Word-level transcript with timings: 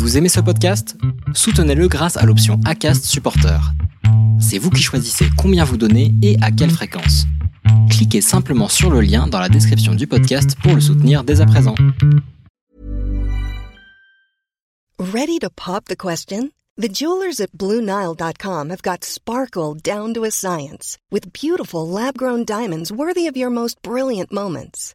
Vous 0.00 0.16
aimez 0.16 0.30
ce 0.30 0.40
podcast? 0.40 0.96
Soutenez-le 1.34 1.86
grâce 1.86 2.16
à 2.16 2.24
l'option 2.24 2.58
ACAST 2.64 3.04
Supporter. 3.04 3.60
C'est 4.40 4.56
vous 4.56 4.70
qui 4.70 4.82
choisissez 4.82 5.26
combien 5.36 5.62
vous 5.62 5.76
donnez 5.76 6.14
et 6.22 6.38
à 6.40 6.50
quelle 6.50 6.70
fréquence. 6.70 7.26
Cliquez 7.90 8.22
simplement 8.22 8.68
sur 8.68 8.90
le 8.90 9.02
lien 9.02 9.26
dans 9.26 9.38
la 9.38 9.50
description 9.50 9.94
du 9.94 10.06
podcast 10.06 10.56
pour 10.62 10.74
le 10.74 10.80
soutenir 10.80 11.22
dès 11.22 11.42
à 11.42 11.46
présent. 11.46 11.74
Ready 14.98 15.38
to 15.38 15.50
pop 15.54 15.84
the 15.84 15.96
question? 15.96 16.48
The 16.78 16.88
jewelers 16.88 17.38
at 17.38 17.52
BlueNile.com 17.52 18.70
have 18.70 18.80
got 18.80 19.04
sparkle 19.04 19.74
down 19.74 20.14
to 20.14 20.24
a 20.24 20.30
science 20.30 20.96
with 21.12 21.34
beautiful 21.34 21.86
lab-grown 21.86 22.46
diamonds 22.46 22.90
worthy 22.90 23.28
of 23.28 23.36
your 23.36 23.50
most 23.50 23.76
brilliant 23.82 24.32
moments. 24.32 24.94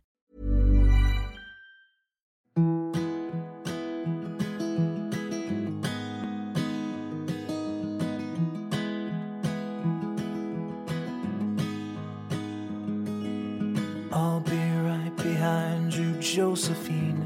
I'll 14.13 14.41
be 14.41 14.59
right 14.83 15.15
behind 15.15 15.93
you, 15.93 16.19
Josephine. 16.19 17.23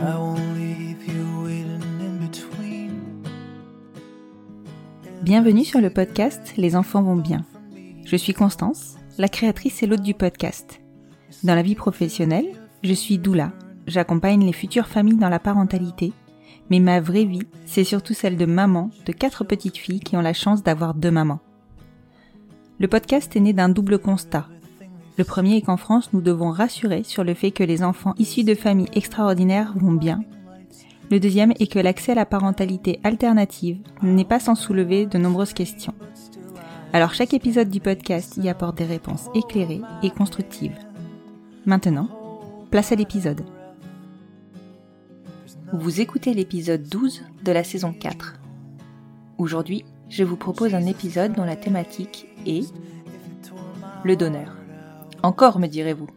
I 0.00 0.16
won't 0.16 0.40
leave 0.56 1.06
you 1.06 1.44
waiting 1.44 1.82
in 2.00 2.26
between. 2.26 3.02
Bienvenue 5.22 5.66
sur 5.66 5.82
le 5.82 5.90
podcast 5.90 6.54
Les 6.56 6.74
enfants 6.74 7.02
vont 7.02 7.16
bien. 7.16 7.44
Je 8.06 8.16
suis 8.16 8.32
Constance, 8.32 8.96
la 9.18 9.28
créatrice 9.28 9.82
et 9.82 9.86
l'hôte 9.86 10.00
du 10.00 10.14
podcast. 10.14 10.80
Dans 11.42 11.54
la 11.54 11.62
vie 11.62 11.74
professionnelle, 11.74 12.48
je 12.82 12.94
suis 12.94 13.18
doula. 13.18 13.52
J'accompagne 13.86 14.42
les 14.42 14.54
futures 14.54 14.88
familles 14.88 15.18
dans 15.18 15.28
la 15.28 15.38
parentalité. 15.38 16.14
Mais 16.70 16.80
ma 16.80 16.98
vraie 16.98 17.26
vie, 17.26 17.46
c'est 17.66 17.84
surtout 17.84 18.14
celle 18.14 18.38
de 18.38 18.46
maman 18.46 18.88
de 19.04 19.12
quatre 19.12 19.44
petites 19.44 19.76
filles 19.76 20.00
qui 20.00 20.16
ont 20.16 20.22
la 20.22 20.32
chance 20.32 20.62
d'avoir 20.62 20.94
deux 20.94 21.10
mamans. 21.10 21.40
Le 22.80 22.88
podcast 22.88 23.36
est 23.36 23.40
né 23.40 23.52
d'un 23.52 23.68
double 23.68 24.00
constat. 24.00 24.48
Le 25.16 25.22
premier 25.22 25.56
est 25.56 25.62
qu'en 25.62 25.76
France, 25.76 26.10
nous 26.12 26.20
devons 26.20 26.50
rassurer 26.50 27.04
sur 27.04 27.22
le 27.22 27.34
fait 27.34 27.52
que 27.52 27.62
les 27.62 27.84
enfants 27.84 28.14
issus 28.18 28.42
de 28.42 28.56
familles 28.56 28.88
extraordinaires 28.94 29.72
vont 29.76 29.92
bien. 29.92 30.24
Le 31.08 31.20
deuxième 31.20 31.52
est 31.60 31.70
que 31.70 31.78
l'accès 31.78 32.12
à 32.12 32.16
la 32.16 32.26
parentalité 32.26 32.98
alternative 33.04 33.78
n'est 34.02 34.24
pas 34.24 34.40
sans 34.40 34.56
soulever 34.56 35.06
de 35.06 35.18
nombreuses 35.18 35.52
questions. 35.52 35.94
Alors 36.92 37.14
chaque 37.14 37.32
épisode 37.32 37.70
du 37.70 37.78
podcast 37.78 38.38
y 38.38 38.48
apporte 38.48 38.78
des 38.78 38.86
réponses 38.86 39.28
éclairées 39.36 39.82
et 40.02 40.10
constructives. 40.10 40.76
Maintenant, 41.66 42.08
place 42.72 42.90
à 42.90 42.96
l'épisode. 42.96 43.44
Vous 45.72 46.00
écoutez 46.00 46.34
l'épisode 46.34 46.82
12 46.82 47.22
de 47.44 47.52
la 47.52 47.62
saison 47.62 47.92
4. 47.92 48.34
Aujourd'hui, 49.38 49.84
je 50.08 50.24
vous 50.24 50.36
propose 50.36 50.74
un 50.74 50.86
épisode 50.86 51.34
dont 51.34 51.44
la 51.44 51.56
thématique 51.56 52.26
est 52.46 52.72
le 54.04 54.16
donneur. 54.16 54.56
Encore, 55.22 55.58
me 55.58 55.66
direz-vous. 55.66 56.08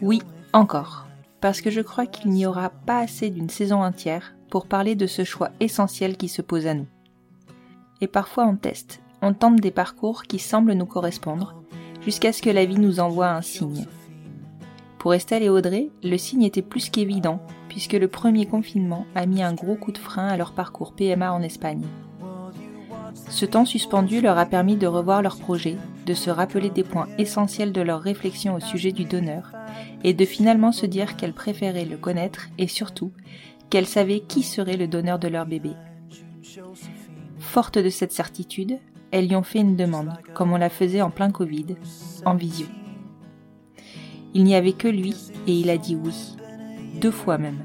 Oui, 0.00 0.22
encore. 0.52 1.06
Parce 1.40 1.60
que 1.60 1.70
je 1.70 1.80
crois 1.80 2.06
qu'il 2.06 2.30
n'y 2.30 2.46
aura 2.46 2.70
pas 2.70 3.00
assez 3.00 3.30
d'une 3.30 3.50
saison 3.50 3.82
entière 3.82 4.34
pour 4.50 4.66
parler 4.66 4.94
de 4.94 5.06
ce 5.06 5.24
choix 5.24 5.50
essentiel 5.60 6.16
qui 6.16 6.28
se 6.28 6.42
pose 6.42 6.66
à 6.66 6.74
nous. 6.74 6.86
Et 8.00 8.06
parfois 8.06 8.46
on 8.46 8.56
teste, 8.56 9.00
on 9.22 9.34
tente 9.34 9.60
des 9.60 9.70
parcours 9.70 10.24
qui 10.24 10.38
semblent 10.38 10.72
nous 10.72 10.86
correspondre, 10.86 11.54
jusqu'à 12.02 12.32
ce 12.32 12.42
que 12.42 12.50
la 12.50 12.64
vie 12.64 12.78
nous 12.78 13.00
envoie 13.00 13.30
un 13.30 13.42
signe. 13.42 13.86
Pour 14.98 15.14
Estelle 15.14 15.42
et 15.42 15.48
Audrey, 15.48 15.90
le 16.02 16.16
signe 16.18 16.42
était 16.42 16.62
plus 16.62 16.90
qu'évident, 16.90 17.40
puisque 17.68 17.94
le 17.94 18.08
premier 18.08 18.46
confinement 18.46 19.06
a 19.14 19.26
mis 19.26 19.42
un 19.42 19.54
gros 19.54 19.76
coup 19.76 19.92
de 19.92 19.98
frein 19.98 20.28
à 20.28 20.36
leur 20.36 20.52
parcours 20.52 20.92
PMA 20.92 21.32
en 21.32 21.42
Espagne. 21.42 21.86
Ce 23.28 23.44
temps 23.44 23.64
suspendu 23.64 24.20
leur 24.20 24.38
a 24.38 24.46
permis 24.46 24.76
de 24.76 24.86
revoir 24.86 25.22
leur 25.22 25.36
projet, 25.38 25.76
de 26.06 26.14
se 26.14 26.30
rappeler 26.30 26.70
des 26.70 26.82
points 26.82 27.08
essentiels 27.18 27.72
de 27.72 27.80
leur 27.80 28.00
réflexion 28.00 28.54
au 28.54 28.60
sujet 28.60 28.92
du 28.92 29.04
donneur, 29.04 29.52
et 30.02 30.14
de 30.14 30.24
finalement 30.24 30.72
se 30.72 30.86
dire 30.86 31.16
qu'elles 31.16 31.32
préféraient 31.32 31.84
le 31.84 31.96
connaître 31.96 32.48
et 32.58 32.66
surtout 32.66 33.12
qu'elles 33.68 33.86
savaient 33.86 34.20
qui 34.20 34.42
serait 34.42 34.76
le 34.76 34.88
donneur 34.88 35.18
de 35.18 35.28
leur 35.28 35.46
bébé. 35.46 35.70
Forte 37.38 37.78
de 37.78 37.88
cette 37.88 38.12
certitude, 38.12 38.78
elles 39.12 39.28
lui 39.28 39.36
ont 39.36 39.42
fait 39.42 39.60
une 39.60 39.76
demande, 39.76 40.12
comme 40.34 40.52
on 40.52 40.58
la 40.58 40.70
faisait 40.70 41.02
en 41.02 41.10
plein 41.10 41.30
Covid, 41.30 41.76
en 42.24 42.34
visio. 42.34 42.66
Il 44.34 44.44
n'y 44.44 44.54
avait 44.54 44.72
que 44.72 44.88
lui 44.88 45.14
et 45.46 45.52
il 45.52 45.70
a 45.70 45.78
dit 45.78 45.96
oui, 45.96 46.36
deux 47.00 47.10
fois 47.10 47.38
même. 47.38 47.58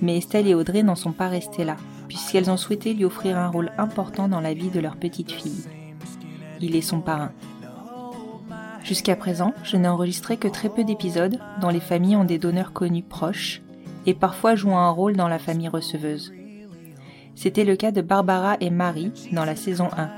Mais 0.00 0.18
Estelle 0.18 0.46
et 0.46 0.54
Audrey 0.54 0.82
n'en 0.82 0.94
sont 0.94 1.12
pas 1.12 1.28
restées 1.28 1.64
là 1.64 1.76
puisqu'elles 2.08 2.50
ont 2.50 2.56
souhaité 2.56 2.94
lui 2.94 3.04
offrir 3.04 3.38
un 3.38 3.48
rôle 3.48 3.70
important 3.78 4.28
dans 4.28 4.40
la 4.40 4.54
vie 4.54 4.70
de 4.70 4.80
leur 4.80 4.96
petite 4.96 5.30
fille. 5.30 5.64
Il 6.60 6.74
est 6.74 6.80
son 6.80 7.00
parrain. 7.00 7.32
Jusqu'à 8.82 9.16
présent, 9.16 9.52
je 9.64 9.76
n'ai 9.76 9.88
enregistré 9.88 10.38
que 10.38 10.48
très 10.48 10.70
peu 10.70 10.82
d'épisodes 10.82 11.38
dont 11.60 11.68
les 11.68 11.80
familles 11.80 12.16
ont 12.16 12.24
des 12.24 12.38
donneurs 12.38 12.72
connus 12.72 13.02
proches 13.02 13.60
et 14.06 14.14
parfois 14.14 14.54
jouent 14.54 14.76
un 14.76 14.90
rôle 14.90 15.14
dans 15.14 15.28
la 15.28 15.38
famille 15.38 15.68
receveuse. 15.68 16.32
C'était 17.34 17.64
le 17.64 17.76
cas 17.76 17.92
de 17.92 18.00
Barbara 18.00 18.56
et 18.60 18.70
Marie 18.70 19.12
dans 19.32 19.44
la 19.44 19.54
saison 19.54 19.88
1, 19.96 20.08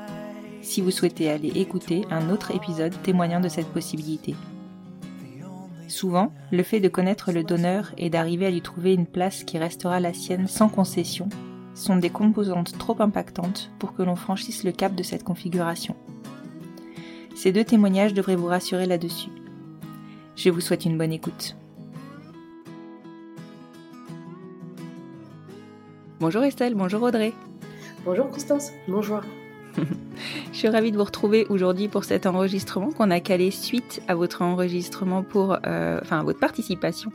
si 0.63 0.81
vous 0.81 0.91
souhaitez 0.91 1.29
aller 1.29 1.49
écouter 1.57 2.07
un 2.11 2.31
autre 2.31 2.55
épisode 2.55 2.95
témoignant 3.03 3.41
de 3.41 3.49
cette 3.49 3.73
possibilité. 3.73 4.37
Souvent, 5.89 6.33
le 6.53 6.63
fait 6.63 6.79
de 6.79 6.89
connaître 6.89 7.33
le 7.33 7.43
donneur 7.43 7.93
et 7.99 8.09
d'arriver 8.09 8.47
à 8.47 8.51
lui 8.51 8.63
trouver 8.63 8.95
une 8.95 9.07
place 9.07 9.43
qui 9.43 9.59
restera 9.59 9.99
la 9.99 10.13
sienne 10.13 10.47
sans 10.47 10.69
concession 10.69 11.29
sont 11.81 11.97
des 11.97 12.11
composantes 12.11 12.77
trop 12.79 12.97
impactantes 13.01 13.71
pour 13.79 13.95
que 13.95 14.03
l'on 14.03 14.17
franchisse 14.17 14.65
le 14.65 14.73
cap 14.73 14.95
de 14.95 15.03
cette 15.03 15.25
configuration. 15.25 15.97
Ces 17.35 17.53
deux 17.53 17.65
témoignages 17.65 18.13
devraient 18.13 18.37
vous 18.37 18.47
rassurer 18.47 18.87
là-dessus. 18.87 19.31
Je 20.37 20.51
vous 20.51 20.61
souhaite 20.61 20.85
une 20.85 20.99
bonne 20.99 21.13
écoute. 21.13 21.57
Bonjour 26.21 26.43
Estelle, 26.45 26.75
bonjour 26.75 27.03
Audrey. 27.03 27.33
Bonjour 28.05 28.29
Constance, 28.29 28.73
bonjour. 28.87 29.23
Je 30.53 30.59
suis 30.59 30.69
ravie 30.69 30.93
de 30.93 30.99
vous 30.99 31.05
retrouver 31.05 31.47
aujourd'hui 31.49 31.89
pour 31.89 32.05
cet 32.05 32.27
enregistrement 32.27 32.91
qu'on 32.91 33.11
a 33.11 33.21
calé 33.21 33.51
suite 33.51 34.03
à 34.07 34.15
votre 34.15 34.43
enregistrement 34.43 35.23
pour, 35.23 35.57
euh, 35.67 35.99
enfin, 36.03 36.23
votre 36.25 36.41
participation 36.41 37.11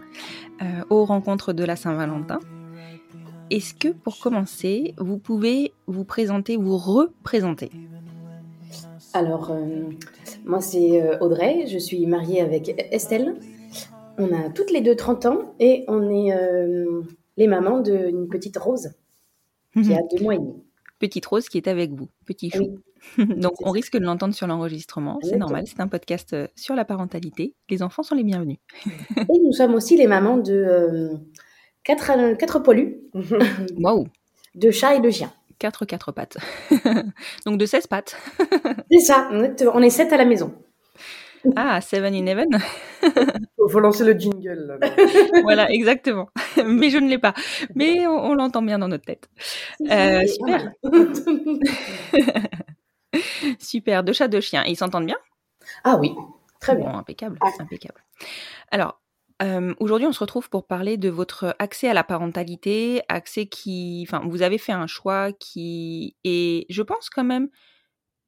euh, 0.64 0.66
aux 0.90 1.06
rencontres 1.06 1.54
de 1.54 1.64
la 1.64 1.76
Saint-Valentin. 1.76 2.40
Est-ce 3.52 3.76
que 3.76 3.90
pour 3.90 4.20
commencer, 4.20 4.96
vous 4.98 5.20
pouvez 5.20 5.72
vous 5.86 6.04
présenter, 6.04 6.58
vous 6.58 6.78
représenter? 6.78 7.70
Alors, 9.14 9.52
euh, 9.52 9.84
moi 10.46 10.62
c'est 10.62 11.02
euh, 11.02 11.18
Audrey, 11.20 11.68
je 11.68 11.78
suis 11.78 12.08
mariée 12.08 12.42
avec 12.42 12.70
Estelle. 12.92 13.36
On 14.18 14.34
a 14.34 14.50
toutes 14.50 14.72
les 14.72 14.82
deux 14.82 14.96
30 14.96 15.26
ans 15.28 15.56
et 15.60 15.86
on 15.88 16.10
est 16.10 16.34
euh, 16.34 17.04
les 17.38 17.48
mamans 17.48 17.82
d'une 17.82 18.28
petite 18.30 18.58
Rose 18.58 18.94
qui 19.74 19.94
a 19.94 20.02
deux 20.12 20.24
mois 20.24 20.36
et 20.36 20.40
demi. 20.40 20.64
Petite 20.98 21.26
Rose 21.26 21.48
qui 21.48 21.58
est 21.58 21.68
avec 21.68 21.92
vous, 21.92 22.10
petit 22.26 22.50
chou. 22.50 22.80
Donc 23.18 23.54
on 23.64 23.70
risque 23.70 23.96
de 23.98 24.04
l'entendre 24.04 24.34
sur 24.34 24.48
l'enregistrement, 24.48 25.20
c'est 25.22 25.38
normal, 25.38 25.66
c'est 25.68 25.82
un 25.82 25.88
podcast 25.88 26.36
sur 26.56 26.74
la 26.74 26.84
parentalité. 26.84 27.54
Les 27.70 27.84
enfants 27.84 28.02
sont 28.02 28.16
les 28.16 28.24
bienvenus. 28.24 28.58
et 29.18 29.40
nous 29.44 29.52
sommes 29.52 29.76
aussi 29.76 29.98
les 29.98 30.08
mamans 30.08 30.38
de 30.38 31.12
quatre, 31.86 32.34
quatre 32.34 32.60
poilus. 32.60 32.98
Waouh 33.78 34.08
De 34.56 34.72
chats 34.72 34.96
et 34.96 35.00
de 35.00 35.10
chiens. 35.10 35.32
Quatre 35.58 35.86
quatre 35.86 36.12
pattes. 36.12 36.38
Donc 37.46 37.58
de 37.58 37.66
16 37.66 37.88
pattes. 37.88 38.18
C'est 38.92 39.00
ça, 39.00 39.30
on 39.32 39.82
est 39.82 39.90
sept 39.90 40.12
à 40.12 40.18
la 40.18 40.26
maison. 40.26 40.54
Ah, 41.56 41.80
Seven 41.80 42.14
in 42.14 42.26
Heaven. 42.26 42.60
Il 43.04 43.72
faut 43.72 43.80
lancer 43.80 44.04
le 44.04 44.14
jingle. 44.14 44.80
voilà, 45.44 45.70
exactement. 45.70 46.30
Mais 46.66 46.90
je 46.90 46.98
ne 46.98 47.08
l'ai 47.08 47.20
pas. 47.20 47.36
Mais 47.76 48.08
on, 48.08 48.34
l'entend 48.34 48.64
bien 48.64 48.80
dans 48.80 48.88
notre 48.88 49.06
tête. 49.06 49.30
Euh, 49.92 50.26
super. 50.26 50.72
super, 53.60 54.04
deux 54.04 54.14
chats, 54.14 54.28
deux 54.28 54.42
chiens. 54.42 54.64
Ils 54.66 54.76
s'entendent 54.76 55.06
bien? 55.06 55.18
Ah 55.84 55.98
oui, 55.98 56.16
très 56.60 56.76
bien. 56.76 56.90
impeccable, 56.96 57.38
impeccable. 57.60 58.04
Alors, 58.72 59.00
euh, 59.44 59.74
aujourd'hui, 59.80 60.08
on 60.08 60.14
se 60.14 60.20
retrouve 60.20 60.50
pour 60.50 60.66
parler 60.68 60.98
de 60.98 61.10
votre 61.10 61.56
accès 61.60 61.90
à 61.90 61.94
la 61.94 62.04
parentalité, 62.04 63.02
accès 63.10 63.48
qui, 63.48 64.06
enfin, 64.08 64.22
vous 64.28 64.42
avez 64.42 64.58
fait 64.58 64.72
un 64.72 64.88
choix 64.88 65.34
qui 65.34 66.16
est, 66.24 66.66
je 66.70 66.82
pense 66.82 67.10
quand 67.10 67.24
même, 67.26 67.50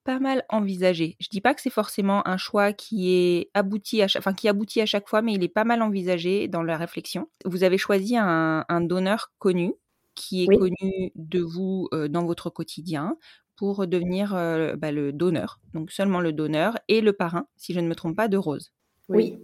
pas 0.03 0.19
mal 0.19 0.45
envisagé. 0.49 1.17
Je 1.19 1.29
dis 1.29 1.41
pas 1.41 1.53
que 1.53 1.61
c'est 1.61 1.69
forcément 1.69 2.27
un 2.27 2.37
choix 2.37 2.73
qui 2.73 3.11
est 3.13 3.51
abouti 3.53 4.01
à 4.01 4.07
chaque, 4.07 4.21
enfin, 4.21 4.33
qui 4.33 4.47
aboutit 4.49 4.81
à 4.81 4.85
chaque 4.85 5.09
fois, 5.09 5.21
mais 5.21 5.33
il 5.33 5.43
est 5.43 5.49
pas 5.49 5.65
mal 5.65 5.81
envisagé 5.81 6.47
dans 6.47 6.63
la 6.63 6.77
réflexion. 6.77 7.29
Vous 7.45 7.63
avez 7.63 7.77
choisi 7.77 8.17
un, 8.17 8.65
un 8.69 8.81
donneur 8.81 9.33
connu 9.39 9.73
qui 10.15 10.43
est 10.45 10.47
Oui. 10.47 10.57
connu 10.57 11.11
de 11.15 11.41
vous 11.41 11.89
euh, 11.93 12.07
dans 12.07 12.25
votre 12.25 12.49
quotidien 12.49 13.17
pour 13.55 13.87
devenir 13.87 14.35
euh, 14.35 14.75
bah, 14.77 14.91
le 14.91 15.11
donneur, 15.13 15.59
donc 15.73 15.91
seulement 15.91 16.21
le 16.21 16.33
donneur 16.33 16.77
et 16.87 17.01
le 17.01 17.13
parrain, 17.13 17.47
si 17.57 17.73
je 17.73 17.79
ne 17.79 17.87
me 17.87 17.95
trompe 17.95 18.15
pas, 18.15 18.27
de 18.29 18.37
Rose. 18.37 18.71
Oui. 19.09 19.37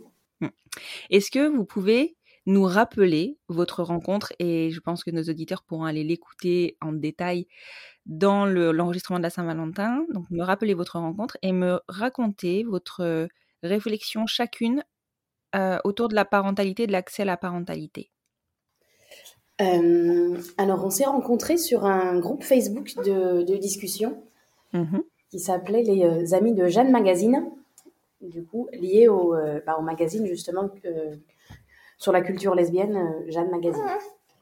Est-ce 1.09 1.31
que 1.31 1.47
vous 1.47 1.65
pouvez 1.65 2.17
nous 2.45 2.63
rappeler 2.65 3.37
votre 3.47 3.83
rencontre 3.83 4.33
et 4.39 4.69
je 4.71 4.79
pense 4.81 5.03
que 5.03 5.11
nos 5.11 5.23
auditeurs 5.23 5.63
pourront 5.63 5.85
aller 5.85 6.03
l'écouter 6.03 6.77
en 6.81 6.91
détail 6.91 7.47
dans 8.05 8.45
le- 8.45 8.71
l'enregistrement 8.73 9.19
de 9.19 9.23
la 9.23 9.29
Saint-Valentin. 9.29 10.05
Donc 10.13 10.29
me 10.29 10.43
rappeler 10.43 10.73
votre 10.73 10.99
rencontre 10.99 11.37
et 11.41 11.53
me 11.53 11.79
raconter 11.87 12.63
votre 12.63 13.29
réflexion 13.63 14.25
chacune 14.27 14.83
euh, 15.55 15.77
autour 15.85 16.09
de 16.09 16.15
la 16.15 16.25
parentalité, 16.25 16.87
de 16.87 16.91
l'accès 16.91 17.21
à 17.21 17.25
la 17.25 17.37
parentalité. 17.37 18.11
Euh, 19.61 20.37
alors, 20.57 20.83
on 20.83 20.89
s'est 20.89 21.05
rencontrés 21.05 21.57
sur 21.57 21.85
un 21.85 22.19
groupe 22.19 22.43
Facebook 22.43 22.95
de, 23.05 23.43
de 23.43 23.55
discussion 23.57 24.23
Mhm. 24.73 25.03
qui 25.29 25.39
s'appelait 25.39 25.83
les 25.83 26.03
euh, 26.03 26.35
Amis 26.35 26.53
de 26.55 26.67
Jeanne 26.67 26.91
Magazine, 26.91 27.45
du 28.23 28.43
coup, 28.43 28.67
lié 28.73 29.07
au, 29.07 29.35
euh, 29.35 29.59
bah, 29.65 29.75
au 29.79 29.81
magazine 29.81 30.25
justement 30.25 30.69
euh, 30.85 31.15
sur 31.97 32.11
la 32.11 32.21
culture 32.21 32.55
lesbienne, 32.55 32.95
euh, 32.95 33.31
Jeanne 33.31 33.49
Magazine. 33.49 33.83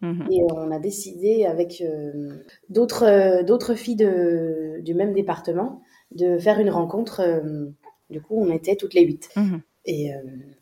Mhm. 0.02 0.28
Et 0.32 0.44
on 0.52 0.72
a 0.72 0.80
décidé 0.80 1.46
avec 1.46 1.82
euh, 1.82 2.32
d'autres 2.70 3.06
euh, 3.06 3.44
d'autres 3.44 3.76
filles 3.76 3.96
de, 3.96 4.80
du 4.82 4.94
même 4.94 5.14
département 5.14 5.82
de 6.12 6.38
faire 6.40 6.60
une 6.60 6.70
rencontre. 6.70 7.22
euh, 7.22 7.70
du 8.10 8.22
coup, 8.22 8.36
on 8.38 8.52
était 8.52 8.76
toutes 8.76 8.94
les 8.94 9.04
huit. 9.04 9.30
Mhm. 9.36 9.62
Et, 9.86 10.14
euh, 10.14 10.18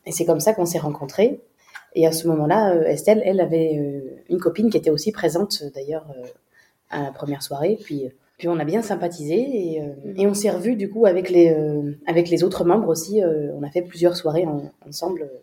et 0.06 0.12
c'est 0.12 0.24
comme 0.24 0.40
ça 0.40 0.52
qu'on 0.52 0.66
s'est 0.66 0.78
rencontrés. 0.78 1.40
Et 1.94 2.06
à 2.06 2.12
ce 2.12 2.28
moment-là, 2.28 2.74
euh, 2.74 2.84
Estelle, 2.84 3.22
elle 3.24 3.40
avait 3.40 3.76
euh, 3.78 4.22
une 4.28 4.38
copine 4.38 4.70
qui 4.70 4.76
était 4.76 4.90
aussi 4.90 5.10
présente 5.10 5.60
euh, 5.62 5.70
d'ailleurs 5.74 6.06
euh, 6.16 6.26
à 6.90 7.02
la 7.02 7.10
première 7.10 7.42
soirée. 7.42 7.76
Puis, 7.82 8.06
euh, 8.06 8.10
puis 8.40 8.48
on 8.48 8.58
a 8.58 8.64
bien 8.64 8.82
sympathisé 8.82 9.36
et, 9.36 9.82
euh, 9.82 10.14
et 10.16 10.26
on 10.26 10.34
s'est 10.34 10.50
revus 10.50 10.74
du 10.74 10.90
coup 10.90 11.06
avec 11.06 11.30
les, 11.30 11.52
euh, 11.52 11.92
avec 12.06 12.30
les 12.30 12.42
autres 12.42 12.64
membres 12.64 12.88
aussi. 12.88 13.22
euh, 13.22 13.52
on 13.54 13.62
a 13.62 13.70
fait 13.70 13.82
plusieurs 13.82 14.16
soirées 14.16 14.46
en- 14.46 14.72
ensemble 14.88 15.22
euh, 15.22 15.38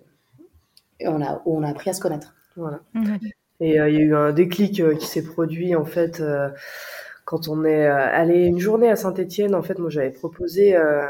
et 0.99 1.07
on 1.07 1.21
a, 1.21 1.41
où 1.45 1.57
on 1.57 1.63
a 1.63 1.69
appris 1.69 1.89
à 1.89 1.93
se 1.93 2.01
connaître. 2.01 2.33
Voilà. 2.55 2.79
Mhm. 2.93 3.19
Et 3.59 3.79
euh, 3.79 3.89
il 3.89 3.95
y 3.95 3.99
a 3.99 4.01
eu 4.01 4.15
un 4.15 4.31
déclic 4.33 4.79
euh, 4.79 4.95
qui 4.95 5.05
s'est 5.07 5.23
produit 5.23 5.75
en 5.75 5.85
fait 5.85 6.19
euh, 6.21 6.49
quand 7.25 7.47
on 7.49 7.65
est 7.65 7.85
euh, 7.87 7.95
allé 7.95 8.45
une 8.45 8.59
journée 8.59 8.89
à 8.89 8.95
Saint-Étienne. 8.95 9.53
En 9.55 9.61
fait, 9.63 9.79
moi 9.79 9.89
j'avais 9.91 10.09
proposé 10.11 10.75
euh, 10.75 11.05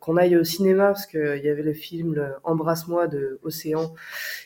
qu'on 0.00 0.16
aille 0.16 0.36
au 0.36 0.44
cinéma 0.44 0.86
parce 0.88 1.06
qu'il 1.06 1.40
y 1.44 1.48
avait 1.48 1.62
le 1.62 1.72
film 1.72 2.14
le 2.14 2.26
Embrasse-moi 2.44 3.06
de 3.06 3.38
Océan 3.44 3.94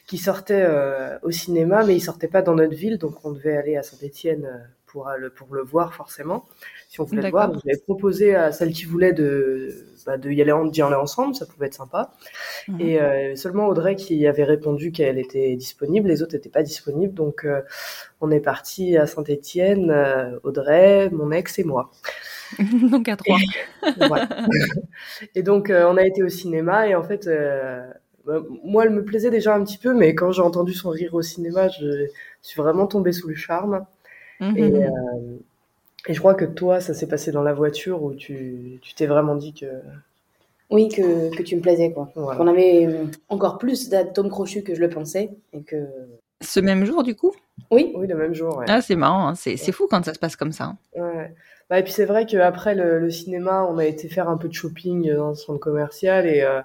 qui 0.06 0.18
sortait 0.18 0.64
euh, 0.66 1.18
au 1.22 1.30
cinéma, 1.30 1.84
mais 1.86 1.94
il 1.96 2.00
sortait 2.00 2.28
pas 2.28 2.42
dans 2.42 2.54
notre 2.54 2.74
ville, 2.74 2.98
donc 2.98 3.24
on 3.24 3.32
devait 3.32 3.56
aller 3.56 3.76
à 3.76 3.82
Saint-Étienne 3.82 4.44
euh, 4.46 4.58
pour 4.96 5.08
euh, 5.08 5.16
le 5.18 5.28
pour 5.30 5.54
le 5.54 5.62
voir 5.62 5.92
forcément 5.92 6.46
si 6.88 7.00
on 7.00 7.04
voulait 7.04 7.22
le 7.22 7.30
voir. 7.30 7.52
Donc 7.52 7.60
j'avais 7.66 7.78
proposé 7.80 8.34
à 8.34 8.50
celle 8.50 8.72
qui 8.72 8.86
voulait 8.86 9.12
de 9.12 9.74
bah, 10.06 10.16
de 10.16 10.30
y 10.30 10.40
aller 10.40 10.52
en- 10.52 10.64
d'y 10.64 10.80
aller 10.80 10.94
ensemble, 10.94 11.34
ça 11.34 11.44
pouvait 11.44 11.66
être 11.66 11.74
sympa. 11.74 12.12
Mhm. 12.68 12.80
Et 12.80 13.00
euh, 13.00 13.36
seulement 13.36 13.66
Audrey 13.68 13.96
qui 13.96 14.26
avait 14.26 14.44
répondu 14.44 14.92
qu'elle 14.92 15.18
était 15.18 15.54
disponible, 15.56 16.08
les 16.08 16.22
autres 16.22 16.34
n'étaient 16.34 16.48
pas 16.48 16.62
disponibles. 16.62 17.12
Donc 17.12 17.44
euh, 17.44 17.60
on 18.22 18.30
est 18.30 18.40
parti 18.40 18.96
à 18.96 19.06
Saint-Étienne, 19.06 19.94
Audrey, 20.44 21.10
mon 21.10 21.30
ex 21.30 21.58
et 21.58 21.64
moi. 21.64 21.90
donc 22.90 23.08
à 23.08 23.16
trois. 23.16 23.38
Voilà. 24.08 24.28
et 25.34 25.42
donc 25.42 25.70
euh, 25.70 25.86
on 25.88 25.96
a 25.96 26.04
été 26.06 26.22
au 26.22 26.28
cinéma 26.28 26.88
et 26.88 26.94
en 26.94 27.02
fait, 27.02 27.26
euh, 27.26 27.86
bah, 28.24 28.42
moi 28.64 28.84
elle 28.84 28.90
me 28.90 29.04
plaisait 29.04 29.30
déjà 29.30 29.54
un 29.54 29.64
petit 29.64 29.78
peu, 29.78 29.94
mais 29.94 30.14
quand 30.14 30.32
j'ai 30.32 30.42
entendu 30.42 30.72
son 30.72 30.90
rire 30.90 31.14
au 31.14 31.22
cinéma, 31.22 31.68
je 31.68 32.06
suis 32.42 32.60
vraiment 32.60 32.86
tombée 32.86 33.12
sous 33.12 33.28
le 33.28 33.34
charme. 33.34 33.84
Mhm. 34.40 34.56
Et, 34.56 34.84
euh, 34.86 34.90
et 36.08 36.14
je 36.14 36.18
crois 36.20 36.34
que 36.34 36.44
toi, 36.44 36.80
ça 36.80 36.94
s'est 36.94 37.08
passé 37.08 37.32
dans 37.32 37.42
la 37.42 37.52
voiture 37.54 38.02
où 38.02 38.14
tu 38.14 38.78
tu 38.82 38.94
t'es 38.94 39.06
vraiment 39.06 39.34
dit 39.36 39.52
que 39.54 39.66
Oui, 40.70 40.88
que, 40.88 41.34
que 41.36 41.42
tu 41.42 41.56
me 41.56 41.60
plaisais 41.60 41.92
quoi. 41.92 42.10
Voilà. 42.14 42.38
Qu'on 42.38 42.48
avait 42.48 42.86
euh, 42.86 43.04
encore 43.28 43.58
plus 43.58 43.88
d'atomes 43.88 44.30
crochus 44.30 44.62
que 44.62 44.74
je 44.74 44.80
le 44.80 44.88
pensais 44.88 45.30
et 45.52 45.62
que 45.62 45.86
Ce 46.42 46.60
même 46.60 46.84
jour, 46.84 47.02
du 47.02 47.14
coup? 47.14 47.32
Oui, 47.70 47.92
oui 47.96 48.06
le 48.06 48.14
même 48.14 48.34
jour. 48.34 48.58
Ouais. 48.58 48.66
Ah, 48.68 48.80
c'est 48.82 48.96
marrant, 48.96 49.28
hein. 49.28 49.34
c'est 49.34 49.56
c'est 49.56 49.72
fou 49.72 49.86
quand 49.90 50.04
ça 50.04 50.12
se 50.14 50.18
passe 50.18 50.36
comme 50.36 50.52
ça. 50.52 50.64
hein. 50.64 50.76
Ouais. 51.00 51.32
Bah, 51.70 51.78
et 51.80 51.82
puis 51.82 51.92
c'est 51.92 52.04
vrai 52.04 52.26
qu'après 52.26 52.74
le, 52.76 53.00
le 53.00 53.10
cinéma, 53.10 53.64
on 53.68 53.78
a 53.78 53.84
été 53.86 54.08
faire 54.08 54.28
un 54.28 54.36
peu 54.36 54.46
de 54.48 54.52
shopping 54.54 55.12
dans 55.14 55.30
le 55.30 55.34
centre 55.34 55.58
commercial 55.58 56.26
et, 56.26 56.42
euh, 56.42 56.60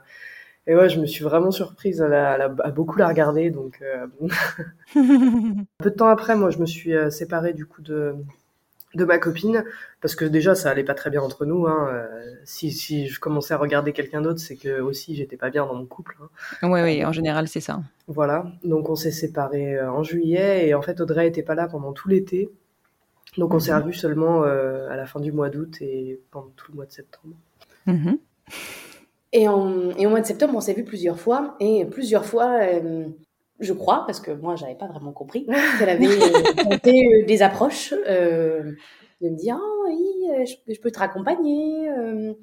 et 0.68 0.76
ouais, 0.76 0.90
je 0.90 1.00
me 1.00 1.06
suis 1.06 1.24
vraiment 1.24 1.52
surprise 1.52 2.02
à, 2.02 2.08
la- 2.08 2.32
à 2.34 2.38
la- 2.38 2.56
à 2.64 2.72
beaucoup 2.72 2.98
la 2.98 3.08
regarder. 3.08 3.50
Donc, 3.50 3.80
euh, 3.82 4.08
bon. 4.20 4.28
peu 5.80 5.90
de 5.90 5.96
temps 5.96 6.08
après, 6.08 6.36
moi, 6.36 6.50
je 6.50 6.60
me 6.60 6.66
suis 6.66 6.94
euh, 6.94 7.10
séparée 7.10 7.54
du 7.54 7.66
coup 7.66 7.82
de, 7.82 8.14
de 8.96 9.06
ma 9.06 9.18
copine 9.18 9.64
parce 10.02 10.16
que 10.16 10.26
déjà, 10.26 10.54
ça 10.56 10.70
allait 10.70 10.84
pas 10.84 10.94
très 10.94 11.10
bien 11.10 11.22
entre 11.22 11.46
nous. 11.46 11.66
Hein. 11.68 11.90
Euh, 11.92 12.36
si, 12.46 12.72
si 12.72 13.08
je 13.08 13.20
commençais 13.20 13.54
à 13.54 13.58
regarder 13.58 13.94
quelqu'un 13.94 14.22
d'autre, 14.22 14.40
c'est 14.40 14.56
que 14.56 14.82
aussi 14.82 15.16
j'étais 15.16 15.38
pas 15.38 15.50
bien 15.50 15.66
dans 15.66 15.76
mon 15.76 15.86
couple. 15.86 16.18
hein. 16.62 16.70
Ouais, 16.70 16.84
oui, 16.84 17.04
en 17.06 17.12
général, 17.12 17.48
c'est 17.48 17.62
ça. 17.62 17.82
Voilà, 18.08 18.46
donc 18.64 18.90
on 18.90 18.96
s'est 18.96 19.12
séparés 19.12 19.76
euh, 19.78 19.90
en 19.92 20.04
juillet 20.04 20.68
et 20.68 20.74
en 20.74 20.82
fait 20.82 21.00
Audrey 21.02 21.28
était 21.28 21.44
pas 21.44 21.56
là 21.56 21.68
pendant 21.68 21.94
tout 21.94 22.10
l'été. 22.10 22.50
Donc 23.38 23.54
on 23.54 23.60
s'est 23.60 23.72
Mhm. 23.72 23.82
revus 23.84 23.94
seulement 23.94 24.44
euh, 24.44 24.90
à 24.90 24.98
la 24.98 25.06
fin 25.06 25.22
du 25.22 25.32
mois 25.32 25.50
d'août 25.50 25.78
et 25.82 26.20
pendant 26.32 26.50
tout 26.58 26.72
le 26.72 26.76
mois 26.76 26.86
de 26.86 26.92
septembre. 26.92 27.34
Mhm. 27.88 28.18
Et, 29.34 29.48
en- 29.48 29.92
et 29.98 30.06
au 30.06 30.10
mois 30.10 30.22
de 30.22 30.26
septembre, 30.26 30.54
on 30.56 30.62
s'est 30.62 30.74
vu 30.74 30.84
plusieurs 30.84 31.20
fois. 31.20 31.56
Et 31.60 31.86
plusieurs 31.86 32.26
fois, 32.26 32.60
euh, 32.62 33.06
je 33.60 33.74
crois, 33.74 34.04
parce 34.06 34.20
que 34.20 34.32
moi, 34.32 34.56
j'avais 34.56 34.76
pas 34.76 34.88
vraiment 34.88 35.14
compris, 35.14 35.46
qu'elle 35.80 35.90
avait 35.90 36.08
euh, 36.08 36.64
tenté 36.64 36.92
euh, 37.24 37.26
des 37.26 37.42
approches 37.42 37.94
euh, 38.08 38.74
de 39.22 39.30
me 39.30 39.36
dire 39.38 39.58
Ah 39.60 39.90
oui, 39.90 40.46
je, 40.46 40.74
je 40.74 40.80
peux 40.80 40.92
te 40.92 41.00
raccompagner. 41.00 41.90
euh, 41.90 42.34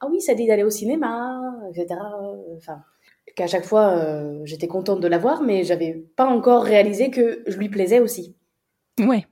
ah 0.00 0.06
oui, 0.10 0.20
ça 0.20 0.34
dit 0.34 0.46
d'aller 0.46 0.62
au 0.64 0.70
cinéma, 0.70 1.40
etc. 1.74 2.00
Enfin, 2.56 2.82
qu'à 3.34 3.48
chaque 3.48 3.64
fois, 3.64 4.00
j'étais 4.44 4.68
contente 4.68 5.00
de 5.00 5.08
la 5.08 5.18
voir, 5.18 5.42
mais 5.42 5.64
j'avais 5.64 6.04
pas 6.16 6.26
encore 6.26 6.62
réalisé 6.62 7.10
que 7.10 7.42
je 7.48 7.56
lui 7.58 7.68
plaisais 7.68 7.98
aussi. 8.00 8.36
Ouais. 9.00 9.26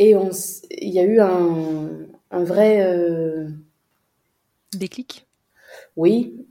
Et 0.00 0.16
on 0.16 0.30
il 0.70 0.88
y 0.92 0.98
a 0.98 1.04
eu 1.04 1.20
un, 1.20 1.88
un 2.32 2.44
vrai. 2.44 2.82
euh, 2.84 3.48
Déclic. 4.72 5.26
Oui, 5.96 6.46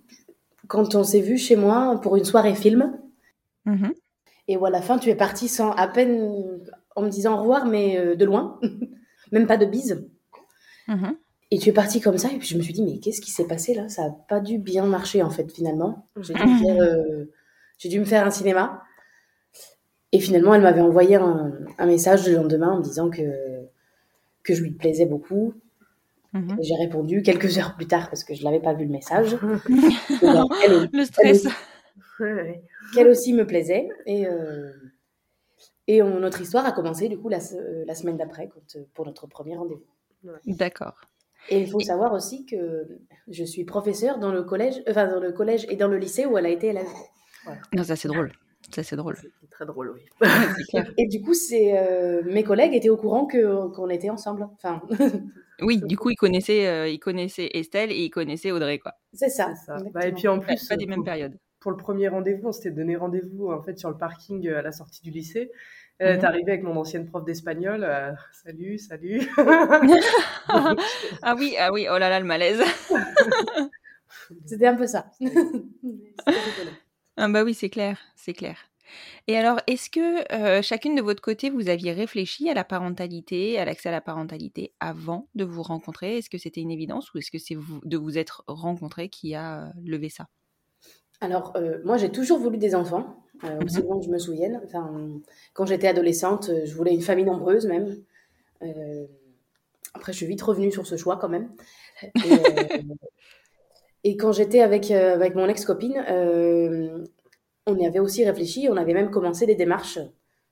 quand 0.68 0.96
on 0.96 1.04
s'est 1.04 1.22
vu 1.22 1.38
chez 1.38 1.56
moi 1.56 2.00
pour 2.02 2.16
une 2.16 2.26
soirée 2.26 2.56
film. 2.56 2.98
Mhm. 3.66 3.94
Et 4.48 4.58
où 4.58 4.66
à 4.66 4.70
la 4.70 4.82
fin, 4.82 4.98
tu 4.98 5.10
es 5.10 5.16
parti 5.16 5.48
sans 5.48 5.72
à 5.72 5.88
peine 5.88 6.60
en 6.96 7.04
me 7.04 7.10
disant 7.10 7.38
au 7.38 7.42
revoir, 7.42 7.66
mais 7.66 7.98
euh, 7.98 8.16
de 8.16 8.26
loin, 8.26 8.60
même 9.32 9.48
pas 9.48 9.58
de 9.58 9.66
bise. 9.66 10.08
Mhm. 10.88 11.16
Et 11.52 11.60
tu 11.60 11.70
es 11.70 11.74
parti 11.74 12.00
comme 12.00 12.18
ça, 12.18 12.30
et 12.32 12.38
puis 12.38 12.48
je 12.48 12.58
me 12.58 12.62
suis 12.62 12.74
dit, 12.74 12.84
mais 12.84 13.00
qu'est-ce 13.00 13.20
qui 13.20 13.32
s'est 13.32 13.48
passé 13.48 13.74
là? 13.74 13.90
Ça 13.90 14.04
n'a 14.04 14.16
pas 14.30 14.40
dû 14.40 14.58
bien 14.58 14.86
marcher 14.86 15.22
en 15.22 15.30
fait, 15.30 15.52
finalement. 15.52 16.08
J'ai 16.22 16.34
dû, 16.34 16.44
me 16.46 16.58
faire, 16.58 16.82
euh, 16.82 17.26
dû 17.84 18.00
me 18.00 18.06
faire 18.06 18.26
un 18.26 18.32
cinéma. 18.32 18.82
Et 20.14 20.20
finalement, 20.20 20.54
elle 20.54 20.62
m'avait 20.62 20.82
envoyé 20.82 21.16
un, 21.16 21.52
un 21.78 21.86
message 21.86 22.28
le 22.28 22.36
lendemain 22.36 22.72
en 22.72 22.78
me 22.78 22.84
disant 22.84 23.10
que, 23.10 23.22
que 24.44 24.54
je 24.54 24.64
lui 24.64 24.72
plaisais 24.72 25.06
beaucoup. 25.06 25.54
Et 26.34 26.64
j'ai 26.64 26.76
répondu 26.76 27.22
quelques 27.24 27.58
heures 27.58 27.76
plus 27.76 27.88
tard 27.88 28.10
parce 28.10 28.24
que 28.24 28.34
je 28.34 28.44
l'avais 28.44 28.62
pas 28.62 28.74
vu 28.74 28.86
le 28.86 28.92
message. 28.92 29.36
Elle, 30.66 30.90
Le 30.94 31.04
stress. 31.04 31.48
Qu'elle 32.94 33.08
aussi 33.08 33.34
me 33.34 33.46
plaisait. 33.46 33.90
Et, 34.06 34.28
euh, 34.28 34.72
et 35.88 36.02
on- 36.02 36.20
notre 36.20 36.40
histoire 36.42 36.66
a 36.66 36.72
commencé 36.72 37.10
du 37.10 37.18
coup 37.18 37.28
la, 37.30 37.40
euh, 37.54 37.84
la 37.86 37.96
semaine 37.96 38.18
d'après 38.18 38.50
euh, 38.76 38.84
pour 38.94 39.06
notre 39.06 39.28
premier 39.28 39.56
rendez-vous. 39.58 39.84
D'accord. 40.46 41.02
Et 41.50 41.60
il 41.60 41.70
faut 41.70 41.80
savoir 41.80 42.14
aussi 42.14 42.46
que 42.46 42.88
je 43.28 43.44
suis 43.44 43.64
professeure 43.66 44.20
dans 44.20 44.32
le 44.32 44.44
collège, 44.44 44.82
enfin 44.88 45.08
dans 45.08 45.20
le 45.20 45.32
collège 45.32 45.66
et 45.70 45.76
dans 45.76 45.88
le 45.88 45.98
lycée 45.98 46.26
où 46.28 46.38
elle 46.38 46.46
a 46.46 46.50
été 46.50 46.68
élève. 46.68 46.86
Non, 47.76 47.84
ça 47.84 47.96
c'est 47.96 48.08
drôle. 48.08 48.32
Ça 48.74 48.84
c'est 48.84 48.96
drôle. 48.96 49.16
C'était 49.18 49.48
très 49.50 49.66
drôle, 49.66 49.94
oui. 49.96 50.02
C'est 50.58 50.64
clair. 50.70 50.94
Et 50.98 51.08
du 51.08 51.22
coup, 51.22 51.34
c'est 51.34 51.78
euh, 51.78 52.22
mes 52.26 52.44
collègues 52.44 52.74
étaient 52.74 52.90
au 52.90 52.98
courant 52.98 53.26
que 53.26 53.68
qu'on 53.76 53.90
était 53.90 54.10
ensemble. 54.10 54.48
Enfin, 54.54 54.82
Oui, 55.62 55.82
du 55.84 55.98
coup, 55.98 56.10
il 56.10 56.16
connaissait, 56.16 56.68
euh, 56.68 56.88
il 56.88 57.00
connaissait 57.00 57.50
Estelle 57.54 57.92
et 57.92 57.98
il 58.06 58.10
connaissait 58.10 58.52
Audrey, 58.52 58.80
quoi. 58.80 58.94
c'est 59.14 59.30
ça. 59.30 59.54
C'est. 59.66 59.92
Bah, 59.92 60.08
et 60.08 60.12
puis 60.12 60.28
en 60.28 60.40
Pas, 60.40 60.46
plus, 60.48 60.68
pas 60.68 60.78
des 60.78 60.86
mêmes 60.88 60.96
pour, 60.98 61.06
périodes. 61.06 61.38
pour 61.60 61.72
le 61.72 61.78
premier 61.78 62.08
rendez-vous, 62.08 62.48
on 62.48 62.52
s'était 62.52 62.72
donné 62.72 62.96
rendez-vous 62.96 63.52
en 63.52 63.62
fait 63.62 63.78
sur 63.78 63.90
le 63.90 63.98
parking 63.98 64.48
euh, 64.48 64.60
à 64.60 64.62
la 64.62 64.72
sortie 64.72 65.02
du 65.04 65.12
lycée. 65.12 65.52
Elle 66.00 66.16
Mhm. 66.16 66.22
est 66.22 66.26
arrivée 66.26 66.52
avec 66.54 66.64
mon 66.64 66.76
ancienne 66.78 67.06
prof 67.06 67.24
d'espagnol. 67.26 67.84
euh, 67.84 68.12
salut, 68.44 68.78
salut. 68.80 69.22
ah 70.48 71.36
oui, 71.38 71.56
ah 71.60 71.72
oui, 71.72 71.88
oh 71.92 71.98
là 72.00 72.10
là, 72.10 72.20
le 72.20 72.26
malaise. 72.26 72.62
C'était 74.46 74.68
un 74.68 74.76
peu 74.76 74.88
ça. 74.88 75.06
Ah 77.18 77.28
bah 77.28 77.44
oui, 77.44 77.54
c'est 77.54 77.70
clair, 77.70 78.00
c'est 78.16 78.34
clair. 78.34 78.58
Et 79.28 79.38
alors, 79.38 79.60
est-ce 79.68 79.90
que 79.90 80.32
euh, 80.34 80.62
chacune 80.62 80.96
de 80.96 81.02
votre 81.02 81.22
côté, 81.22 81.50
vous 81.50 81.70
aviez 81.70 81.94
réfléchi 81.94 82.50
à 82.50 82.54
la 82.56 82.64
parentalité, 82.66 83.60
à 83.60 83.66
l'accès 83.66 83.90
à 83.90 83.94
la 83.94 84.02
parentalité 84.02 84.74
avant 84.82 85.30
de 85.36 85.46
vous 85.46 85.64
rencontrer? 85.64 86.18
Est-ce 86.18 86.30
que 86.30 86.38
c'était 86.40 86.62
une 86.62 86.72
évidence 86.72 87.14
ou 87.14 87.20
est-ce 87.20 87.32
que 87.32 87.40
c'est 87.40 87.58
de 87.84 87.98
vous 87.98 88.18
être 88.18 88.44
rencontrés 88.48 89.10
qui 89.10 89.36
a 89.36 89.74
levé 89.84 90.10
ça? 90.10 90.30
Alors, 91.20 91.54
euh, 91.56 91.80
moi, 91.86 91.98
j'ai 91.98 92.12
toujours 92.12 92.40
voulu 92.40 92.58
des 92.58 92.74
enfants, 92.76 93.18
aussi 93.64 93.82
Mhm. 93.82 93.84
loin 93.84 94.00
que 94.00 94.06
je 94.06 94.10
me 94.12 94.20
souvienne. 94.20 94.62
Enfin, 94.64 95.20
quand 95.54 95.66
j'étais 95.66 95.88
adolescente, 95.88 96.52
je 96.66 96.76
voulais 96.76 96.94
une 96.94 97.02
famille 97.02 97.26
nombreuse 97.26 97.66
même. 97.66 98.04
après, 99.94 100.14
je 100.14 100.18
suis 100.18 100.26
vite 100.26 100.42
revenue 100.42 100.72
sur 100.72 100.86
ce 100.88 100.96
choix 100.98 101.18
quand 101.18 101.30
même. 101.30 101.54
Et, 102.24 102.40
et 104.04 104.18
quand 104.18 104.32
j'étais 104.32 104.62
avec, 104.62 104.92
avec 104.92 105.36
mon 105.36 105.48
ex-copine, 105.48 106.04
on 107.68 107.78
y 107.78 107.86
avait 107.86 108.00
aussi 108.00 108.26
réfléchi, 108.26 108.68
on 108.70 108.78
avait 108.78 108.94
même 108.94 109.12
commencé 109.12 109.46
des 109.46 109.56
démarches. 109.56 110.00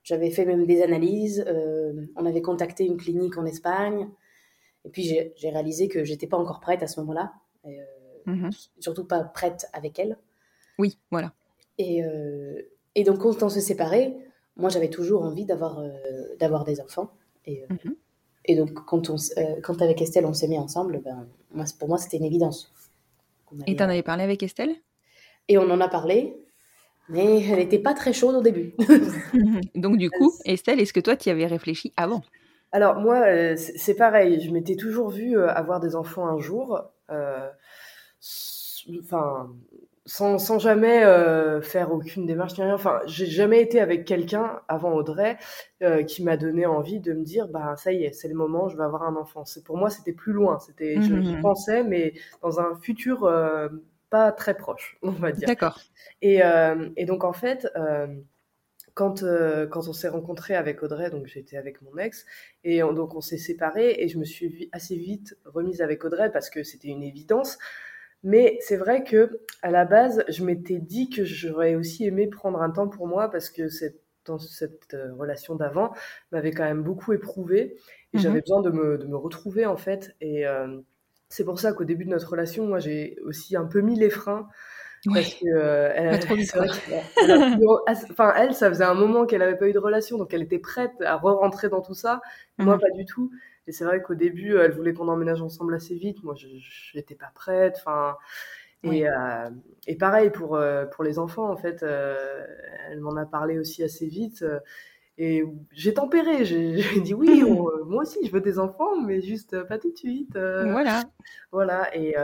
J'avais 0.04 0.32
fait 0.32 0.46
même 0.46 0.66
des 0.66 0.82
analyses, 0.82 1.44
euh, 1.48 1.94
on 2.16 2.26
avait 2.26 2.42
contacté 2.42 2.86
une 2.86 2.98
clinique 2.98 3.38
en 3.38 3.46
Espagne, 3.46 4.08
et 4.86 4.90
puis 4.90 5.04
j'ai 5.04 5.50
réalisé 5.50 5.88
que 5.88 6.04
j'étais 6.04 6.28
pas 6.28 6.38
encore 6.38 6.60
prête 6.62 6.82
à 6.84 6.88
ce 6.88 7.00
moment-là, 7.02 7.34
euh, 7.66 7.70
Mhm. 8.26 8.50
surtout 8.80 9.06
pas 9.06 9.24
prête 9.24 9.68
avec 9.74 9.98
elle. 10.00 10.18
Oui, 10.78 10.98
voilà. 11.12 11.34
Et, 11.78 12.04
euh, 12.04 12.62
et 12.96 13.04
donc 13.04 13.20
quand 13.20 13.44
on 13.44 13.50
s'est 13.50 13.62
séparés, 13.62 14.16
moi 14.56 14.70
j'avais 14.70 14.90
toujours 14.90 15.24
envie 15.24 15.46
d'avoir 15.46 15.80
euh, 15.80 15.90
d'avoir 16.40 16.64
des 16.64 16.80
enfants. 16.82 17.10
Et, 17.46 17.64
euh, 17.64 17.68
Mhm. 17.70 17.96
et 18.46 18.56
donc 18.56 18.74
quand, 18.86 19.10
on, 19.10 19.16
euh, 19.16 19.62
quand 19.62 19.82
avec 19.82 20.02
Estelle 20.02 20.26
on 20.26 20.34
s'est 20.34 20.48
mis 20.48 20.58
ensemble, 20.60 21.02
ben, 21.04 21.28
moi, 21.54 21.66
pour 21.80 21.88
moi 21.90 21.98
c'était 21.98 22.18
une 22.18 22.26
évidence. 22.26 22.72
Qu'on 23.50 23.60
Et 23.66 23.76
t'en 23.76 23.86
avais 23.86 24.04
parlé 24.04 24.24
avec 24.24 24.44
Estelle? 24.44 24.76
Et 25.48 25.58
on 25.58 25.70
en 25.70 25.82
a 25.82 25.88
parlé, 25.88 26.36
mais 27.10 27.44
elle 27.44 27.58
n'était 27.58 27.80
pas 27.80 27.94
très 27.94 28.14
chaude 28.14 28.36
au 28.36 28.42
début. 28.42 28.74
Donc 29.76 29.98
du 29.98 30.10
coup, 30.10 30.32
Estelle, 30.46 30.80
est-ce 30.80 30.94
que 30.94 31.00
toi, 31.00 31.16
tu 31.16 31.30
y 31.30 31.32
avais 31.32 31.48
réfléchi 31.48 31.92
avant? 31.98 32.22
Alors 32.72 32.98
moi, 33.00 33.26
euh, 33.28 33.56
c'est 33.58 33.96
pareil. 33.96 34.42
Je 34.42 34.52
m'étais 34.52 34.76
toujours 34.76 35.10
vue 35.10 35.38
euh, 35.38 35.50
avoir 35.50 35.80
des 35.80 35.96
enfants 35.96 36.28
un 36.28 36.40
jour, 36.40 36.80
euh, 37.10 37.50
enfin, 39.04 39.50
sans, 40.10 40.40
sans 40.40 40.60
jamais 40.60 41.04
euh, 41.06 41.62
faire 41.62 41.94
aucune 41.94 42.26
démarche 42.26 42.58
ni 42.58 42.64
rien. 42.64 42.74
Enfin, 42.76 43.02
j'ai 43.06 43.28
jamais 43.28 43.62
été 43.62 43.80
avec 43.80 44.06
quelqu'un 44.06 44.62
avant 44.68 44.94
Audrey 44.94 45.38
euh, 45.84 46.04
qui 46.04 46.24
m'a 46.24 46.36
donné 46.38 46.66
envie 46.66 47.00
de 47.00 47.14
me 47.14 47.24
dire, 47.24 47.48
bah 47.48 47.76
ça 47.78 47.94
y 47.94 48.04
est, 48.06 48.14
c'est 48.14 48.28
le 48.28 48.36
moment, 48.36 48.70
je 48.70 48.78
vais 48.78 48.84
avoir 48.84 49.04
un 49.04 49.16
enfant. 49.16 49.46
C'est 49.46 49.64
pour 49.64 49.78
moi, 49.78 49.90
c'était 49.92 50.14
plus 50.14 50.34
loin. 50.34 50.60
C'était, 50.60 51.02
je- 51.02 51.22
j'y 51.22 51.38
Mhm. 51.38 51.38
pensais, 51.38 51.84
mais 51.84 52.14
dans 52.42 52.60
un 52.60 52.76
futur 52.82 53.26
euh, 53.26 53.70
pas 54.10 54.32
très 54.32 54.58
proche, 54.58 54.98
on 55.04 55.12
va 55.12 55.32
dire. 55.32 55.50
D'accord. 55.50 55.80
Et, 56.22 56.42
et 56.98 57.06
donc 57.06 57.24
en 57.24 57.34
fait, 57.34 57.68
quand, 58.96 59.24
euh, 59.24 59.68
quand 59.68 59.88
on 59.88 59.94
s'est 59.94 60.10
rencontré 60.10 60.56
avec 60.56 60.84
Audrey, 60.84 61.10
donc 61.10 61.26
j'étais 61.28 61.58
avec 61.58 61.82
mon 61.82 61.98
ex, 61.98 62.26
et 62.64 62.84
on- 62.84 62.94
donc 62.94 63.16
on 63.16 63.22
s'est 63.22 63.38
séparés, 63.38 63.96
et 64.00 64.08
je 64.10 64.18
me 64.18 64.26
suis 64.26 64.70
assez 64.72 64.96
vite 64.96 65.38
remise 65.46 65.82
avec 65.82 66.04
Audrey 66.04 66.32
parce 66.32 66.50
que 66.50 66.64
c'était 66.64 66.90
une 66.90 67.04
évidence. 67.04 67.58
Mais 68.24 68.58
c'est 68.62 68.76
vrai 68.78 69.04
que 69.04 69.42
à 69.62 69.72
la 69.72 69.86
base, 69.86 70.24
je 70.30 70.44
m'étais 70.44 70.80
dit 70.80 71.10
que 71.10 71.24
j'aurais 71.26 71.76
aussi 71.76 72.06
aimé 72.06 72.28
prendre 72.28 72.62
un 72.62 72.70
temps 72.72 72.88
pour 72.90 73.08
moi 73.08 73.30
parce 73.32 73.50
que 73.50 73.70
cette, 73.70 74.02
dans 74.26 74.38
cette 74.40 74.94
euh, 74.94 75.14
relation 75.16 75.56
d'avant 75.56 75.94
m'avait 76.32 76.52
quand 76.52 76.64
même 76.66 76.84
beaucoup 76.84 77.14
éprouvée 77.14 77.78
et 78.14 78.18
Mhm. 78.18 78.20
j'avais 78.20 78.42
besoin 78.42 78.62
de 78.62 78.72
me, 78.72 78.98
de 78.98 79.06
me 79.08 79.16
retrouver 79.18 79.66
en 79.66 79.78
fait. 79.78 80.16
Et 80.22 80.46
euh, 80.48 80.80
c'est 81.30 81.46
pour 81.46 81.60
ça 81.60 81.74
qu'au 81.74 81.86
début 81.86 82.06
de 82.06 82.10
notre 82.12 82.30
relation, 82.32 82.68
moi 82.68 82.80
j'ai 82.80 83.18
aussi 83.24 83.56
un 83.56 83.66
peu 83.66 83.82
mis 83.82 83.98
les 83.98 84.10
freins 84.10 84.48
parce 85.14 85.30
que 85.36 85.46
euh, 85.56 85.92
elle, 85.96 86.20
trop 86.20 86.36
vrai 86.56 86.70
enfin 88.12 88.34
elle, 88.38 88.54
ça 88.54 88.70
faisait 88.70 88.84
un 88.84 88.94
moment 88.94 89.26
qu'elle 89.26 89.42
avait 89.42 89.58
pas 89.58 89.68
eu 89.68 89.74
de 89.74 89.80
relation, 89.80 90.18
donc 90.18 90.34
elle 90.34 90.42
était 90.44 90.60
prête 90.60 90.94
à 91.02 91.16
re-rentrer 91.18 91.70
dans 91.70 91.82
tout 91.82 91.94
ça. 91.94 92.22
Moi, 92.60 92.76
Mhm. 92.76 92.80
pas 92.80 92.90
du 92.96 93.06
tout. 93.06 93.32
Et 93.70 93.72
c'est 93.72 93.86
vrai 93.86 94.02
qu'au 94.02 94.16
début, 94.16 94.58
elle 94.58 94.72
voulait 94.72 94.94
qu'on 94.96 95.08
emménage 95.10 95.44
ensemble 95.44 95.76
assez 95.76 95.94
vite. 95.94 96.24
Moi, 96.24 96.34
je 96.36 96.48
n'étais 96.98 97.14
pas 97.14 97.30
prête. 97.36 97.76
Enfin, 97.78 98.18
et, 98.82 99.08
euh, 99.08 99.50
et 99.86 99.96
pareil 99.96 100.32
pour 100.32 100.56
euh, 100.56 100.88
pour 100.88 101.04
les 101.04 101.20
enfants, 101.20 101.52
en 101.52 101.56
fait, 101.56 101.84
euh, 101.84 102.48
elle 102.90 103.00
m'en 103.00 103.16
a 103.16 103.28
parlé 103.28 103.60
aussi 103.60 103.84
assez 103.84 104.08
vite. 104.08 104.44
et 105.20 105.44
j'ai 105.72 105.94
tempéré. 105.94 106.46
J'ai 106.46 106.82
dit 107.02 107.14
oui, 107.14 107.44
on- 107.48 107.86
moi 107.86 108.02
aussi, 108.02 108.18
je 108.26 108.32
veux 108.32 108.42
des 108.42 108.58
enfants, 108.58 109.00
mais 109.00 109.22
juste 109.22 109.62
pas 109.66 109.78
tout 109.78 109.92
de 109.92 109.98
suite. 109.98 110.34
Voilà. 110.34 111.04
voilà. 111.52 111.96
Et 111.96 112.16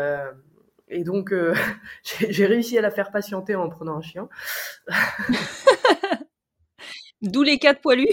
et 0.88 1.04
donc, 1.04 1.32
j'ai 2.04 2.34
j'ai 2.34 2.46
réussi 2.48 2.76
à 2.80 2.82
la 2.82 2.90
faire 2.90 3.12
patienter 3.12 3.54
en 3.54 3.70
prenant 3.70 3.98
un 3.98 4.02
chien. 4.02 4.30
D'où 7.22 7.44
les 7.44 7.60
quatre 7.60 7.82
poilus. 7.82 8.08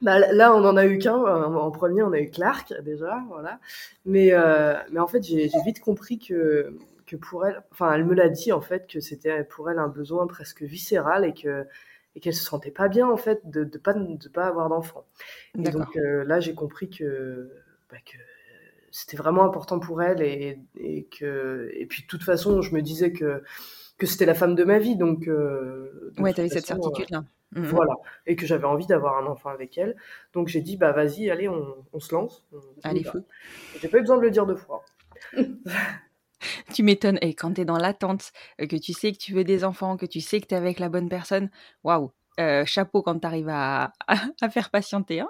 Bah, 0.00 0.18
là, 0.32 0.54
on 0.54 0.64
en 0.64 0.76
a 0.76 0.86
eu 0.86 0.98
qu'un. 0.98 1.16
En 1.16 1.54
en 1.54 1.70
premier, 1.70 2.02
on 2.02 2.12
a 2.12 2.20
eu 2.20 2.30
Clark, 2.30 2.72
déjà, 2.82 3.22
voilà. 3.28 3.58
Mais, 4.04 4.32
euh, 4.32 4.74
mais 4.92 5.00
en 5.00 5.08
fait, 5.08 5.22
j'ai 5.22 5.48
vite 5.64 5.80
compris 5.80 6.18
que, 6.18 6.76
que 7.06 7.16
pour 7.16 7.46
elle, 7.46 7.62
enfin, 7.72 7.92
elle 7.94 8.04
me 8.04 8.14
l'a 8.14 8.28
dit, 8.28 8.52
en 8.52 8.60
fait, 8.60 8.86
que 8.86 9.00
c'était 9.00 9.42
pour 9.44 9.70
elle 9.70 9.78
un 9.78 9.88
besoin 9.88 10.26
presque 10.26 10.62
viscéral 10.62 11.24
et 11.24 11.34
que 11.34 11.66
et 12.14 12.20
qu'elle 12.20 12.34
se 12.34 12.44
sentait 12.44 12.70
pas 12.70 12.88
bien, 12.88 13.08
en 13.08 13.16
fait, 13.16 13.40
de 13.48 13.64
de 13.64 13.78
pas, 13.78 13.92
de 13.94 14.28
pas 14.28 14.46
avoir 14.46 14.68
d'enfant. 14.68 15.04
Et 15.64 15.70
donc, 15.70 15.96
euh, 15.96 16.24
là, 16.24 16.40
j'ai 16.40 16.54
compris 16.54 16.90
que, 16.90 17.50
bah, 17.90 17.98
que 18.06 18.18
c'était 18.90 19.16
vraiment 19.16 19.44
important 19.44 19.80
pour 19.80 20.02
elle 20.02 20.22
et, 20.22 20.60
et 20.76 21.04
que, 21.06 21.70
et 21.74 21.86
puis, 21.86 22.02
de 22.02 22.06
toute 22.08 22.22
façon, 22.24 22.62
je 22.62 22.74
me 22.74 22.82
disais 22.82 23.12
que, 23.12 23.42
que 23.98 24.06
c'était 24.06 24.26
la 24.26 24.34
femme 24.34 24.54
de 24.54 24.64
ma 24.64 24.78
vie, 24.78 24.96
donc, 24.96 25.26
euh, 25.28 26.12
Ouais, 26.18 26.32
t'avais 26.32 26.48
cette 26.48 26.66
façon, 26.66 26.80
euh, 26.80 26.82
certitude-là. 26.84 27.24
Mhm. 27.52 27.64
voilà, 27.66 27.94
et 28.26 28.36
que 28.36 28.44
j'avais 28.46 28.66
envie 28.66 28.86
d'avoir 28.86 29.16
un 29.18 29.26
enfant 29.26 29.48
avec 29.50 29.76
elle. 29.78 29.96
Donc 30.34 30.48
j'ai 30.48 30.60
dit, 30.60 30.76
bah 30.76 30.92
vas-y, 30.92 31.30
allez, 31.30 31.48
on, 31.48 31.76
on 31.92 31.98
se 32.00 32.14
lance. 32.14 32.44
On- 32.52 32.58
Allez, 32.84 33.04
feu. 33.04 33.24
J'ai 33.80 33.88
pas 33.88 33.98
eu 33.98 34.02
besoin 34.02 34.16
de 34.18 34.22
le 34.22 34.30
dire 34.30 34.46
deux 34.46 34.56
fois. 34.56 34.84
Tu 36.72 36.82
m'étonnes. 36.84 37.18
Et 37.20 37.34
quand 37.34 37.52
t'es 37.54 37.64
dans 37.64 37.78
l'attente, 37.78 38.30
euh, 38.60 38.66
que 38.66 38.76
tu 38.76 38.92
sais 38.92 39.10
que 39.12 39.18
tu 39.18 39.32
veux 39.34 39.42
des 39.44 39.64
enfants, 39.64 39.96
que 39.96 40.06
tu 40.06 40.20
sais 40.20 40.40
que 40.40 40.46
t'es 40.46 40.54
avec 40.54 40.78
la 40.78 40.88
bonne 40.88 41.08
personne, 41.08 41.50
waouh. 41.82 42.12
Euh, 42.38 42.64
chapeau 42.64 43.02
quand 43.02 43.18
t'arrives 43.18 43.48
à, 43.48 43.92
à, 44.06 44.14
à 44.40 44.48
faire 44.48 44.70
patienter. 44.70 45.20
Hein 45.20 45.28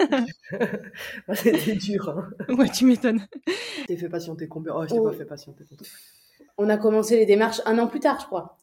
Bah, 1.28 1.34
C'était 1.36 1.76
dur. 1.76 2.08
Hein. 2.08 2.30
ouais, 2.54 2.68
tu 2.70 2.84
m'étonnes. 2.86 3.24
T'es 3.86 3.96
fait 3.96 4.08
patienter 4.08 4.48
combien? 4.48 4.74
Oh, 4.74 4.82
je 4.82 4.88
t'ai 4.94 4.98
Oh. 4.98 5.04
pas 5.08 5.12
fait 5.16 5.24
patienter. 5.26 5.64
On 6.58 6.68
a 6.68 6.76
commencé 6.76 7.16
les 7.16 7.26
démarches 7.26 7.60
un 7.66 7.78
an 7.78 7.86
plus 7.86 8.00
tard, 8.00 8.18
je 8.20 8.26
crois. 8.26 8.58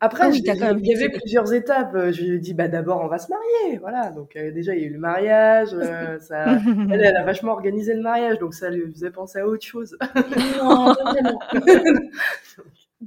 Après, 0.00 0.24
Ah 0.24 0.28
oui, 0.30 0.42
même 0.58 0.78
il 0.80 0.86
y 0.86 0.94
avait 0.94 1.08
plusieurs 1.08 1.52
étapes. 1.52 1.94
Euh, 1.94 2.12
Je 2.12 2.22
lui 2.22 2.34
ai 2.36 2.38
dit, 2.38 2.54
bah 2.54 2.68
d'abord, 2.68 3.00
on 3.02 3.06
va 3.08 3.18
se 3.18 3.28
marier. 3.30 3.78
Voilà, 3.78 4.10
donc 4.10 4.34
euh, 4.36 4.50
déjà, 4.50 4.74
il 4.74 4.80
y 4.80 4.84
a 4.84 4.88
eu 4.88 4.92
le 4.92 4.98
mariage. 4.98 5.70
euh, 5.72 6.18
ça... 6.20 6.58
Elle, 6.90 7.04
elle 7.04 7.16
a 7.16 7.24
vachement 7.24 7.52
organisé 7.52 7.94
le 7.94 8.02
mariage, 8.02 8.38
donc 8.38 8.54
ça 8.54 8.70
lui 8.70 8.90
faisait 8.92 9.10
penser 9.10 9.38
à 9.38 9.46
autre 9.46 9.64
chose. 9.64 9.96
Non, 10.58 10.94
pas 10.94 11.12
vraiment. 11.12 11.38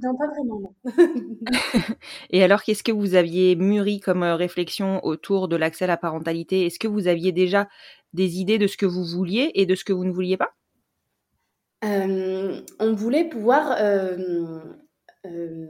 non, 0.02 0.16
pas 0.16 0.26
vraiment. 0.28 0.60
non. 0.60 0.74
Et 2.30 2.42
alors, 2.42 2.62
qu'est-ce 2.62 2.82
que 2.82 2.92
vous 2.92 3.14
aviez 3.14 3.56
mûri 3.56 4.00
comme 4.00 4.22
réflexion 4.22 5.04
autour 5.04 5.48
de 5.48 5.56
l'accès 5.56 5.84
à 5.84 5.88
la 5.88 5.96
parentalité? 5.96 6.66
Est-ce 6.66 6.78
que 6.78 6.88
vous 6.88 7.06
aviez 7.08 7.32
déjà 7.32 7.68
des 8.14 8.40
idées 8.40 8.58
de 8.58 8.66
ce 8.66 8.76
que 8.76 8.86
vous 8.86 9.04
vouliez 9.04 9.50
et 9.54 9.66
de 9.66 9.74
ce 9.74 9.84
que 9.84 9.92
vous 9.92 10.04
ne 10.04 10.12
vouliez 10.12 10.36
pas? 10.36 10.54
Euh, 11.84 12.60
on 12.78 12.94
voulait 12.94 13.28
pouvoir 13.28 13.76
euh, 13.80 14.60
euh, 15.26 15.66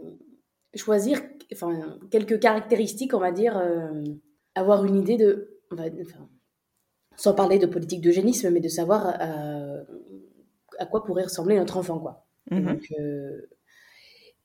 choisir 0.75 1.23
enfin, 1.53 1.99
quelques 2.11 2.41
caractéristiques, 2.41 3.15
on 3.15 3.21
va 3.21 3.33
dire, 3.33 3.61
avoir 4.55 4.85
une 4.85 4.97
idée 4.97 5.17
de, 5.17 5.59
enfin, 5.73 6.29
sans 7.17 7.35
parler 7.35 7.59
de 7.59 7.67
politique 7.67 8.01
d'eugénisme, 8.01 8.51
mais 8.51 8.61
de 8.61 8.69
savoir 8.69 9.21
à 10.79 10.87
quoi 10.87 11.05
pourrait 11.05 11.25
ressembler 11.25 11.59
notre 11.59 11.77
enfant, 11.77 11.99
quoi. 11.99 12.27
Et 12.51 12.61
donc, 12.61 12.89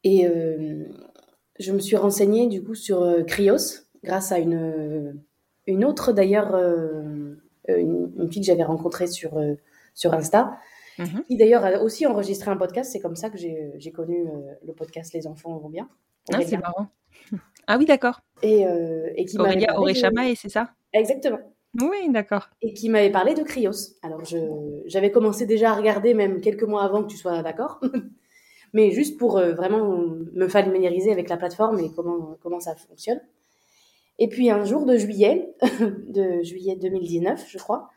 et 0.03 0.27
euh, 0.27 0.85
je 1.57 1.71
me 1.71 1.79
suis 1.79 1.95
renseignée 1.95 2.47
du 2.47 2.63
coup 2.63 2.75
sur 2.75 3.25
Krios 3.25 3.81
grâce 4.03 4.31
à 4.31 4.37
une, 4.37 5.19
une 5.65 5.83
autre 5.83 6.11
d'ailleurs, 6.11 6.55
une, 6.55 7.39
une 7.67 8.31
fille 8.31 8.41
que 8.41 8.47
j'avais 8.47 8.63
rencontrée 8.63 9.07
sur, 9.07 9.41
sur 9.95 10.13
Insta, 10.13 10.59
Mhm. 10.97 11.23
qui 11.27 11.35
d'ailleurs 11.37 11.65
a 11.65 11.81
aussi 11.81 12.05
enregistré 12.05 12.51
un 12.51 12.57
podcast. 12.57 12.91
C'est 12.91 12.99
comme 13.01 13.15
ça 13.15 13.29
que 13.29 13.37
j'ai 13.37 13.91
connu 13.91 14.27
euh, 14.27 14.53
le 14.65 14.73
podcast 14.73 15.13
Les 15.13 15.27
enfants 15.27 15.57
vont 15.57 15.69
bien. 15.69 15.89
Ah, 16.33 16.39
c'est 16.45 16.57
marrant. 16.57 16.87
Ah 17.67 17.77
oui, 17.79 17.85
d'accord. 17.85 18.19
Et, 18.43 18.67
euh, 18.67 19.09
et 19.15 19.25
qui 19.25 19.37
m'avait 19.37 19.49
Aurélia 19.49 19.67
parlé 19.73 19.93
de- 19.93 19.97
Orechamae, 19.97 20.35
c'est 20.35 20.49
ça? 20.49 20.69
Exactement. 20.93 21.39
Oui, 21.81 22.09
d'accord. 22.09 22.49
Et 22.61 22.73
qui 22.75 22.89
m'avait 22.89 23.09
parlé 23.09 23.33
de 23.33 23.41
Krios. 23.41 23.71
Alors, 24.03 24.21
j'avais 24.85 25.09
commencé 25.11 25.47
déjà 25.47 25.71
à 25.71 25.73
regarder, 25.73 26.13
même 26.13 26.41
quelques 26.41 26.61
mois 26.63 26.83
avant 26.83 27.01
que 27.03 27.07
tu 27.07 27.17
sois 27.17 27.41
d'accord. 27.41 27.81
Mais 28.73 28.91
juste 28.91 29.17
pour 29.17 29.37
euh, 29.39 29.53
vraiment 29.53 29.97
me 30.33 30.47
familiariser 30.47 31.11
avec 31.11 31.27
la 31.27 31.37
plateforme 31.37 31.79
et 31.79 31.91
comment, 31.95 32.37
comment 32.43 32.59
ça 32.59 32.75
fonctionne. 32.75 33.19
Et 34.19 34.27
puis, 34.29 34.51
un 34.51 34.63
jour 34.63 34.85
de 34.85 34.95
juillet, 34.95 35.55
de 36.07 36.43
juillet 36.43 36.75
2019, 36.75 37.45
je 37.49 37.57
crois, 37.57 37.89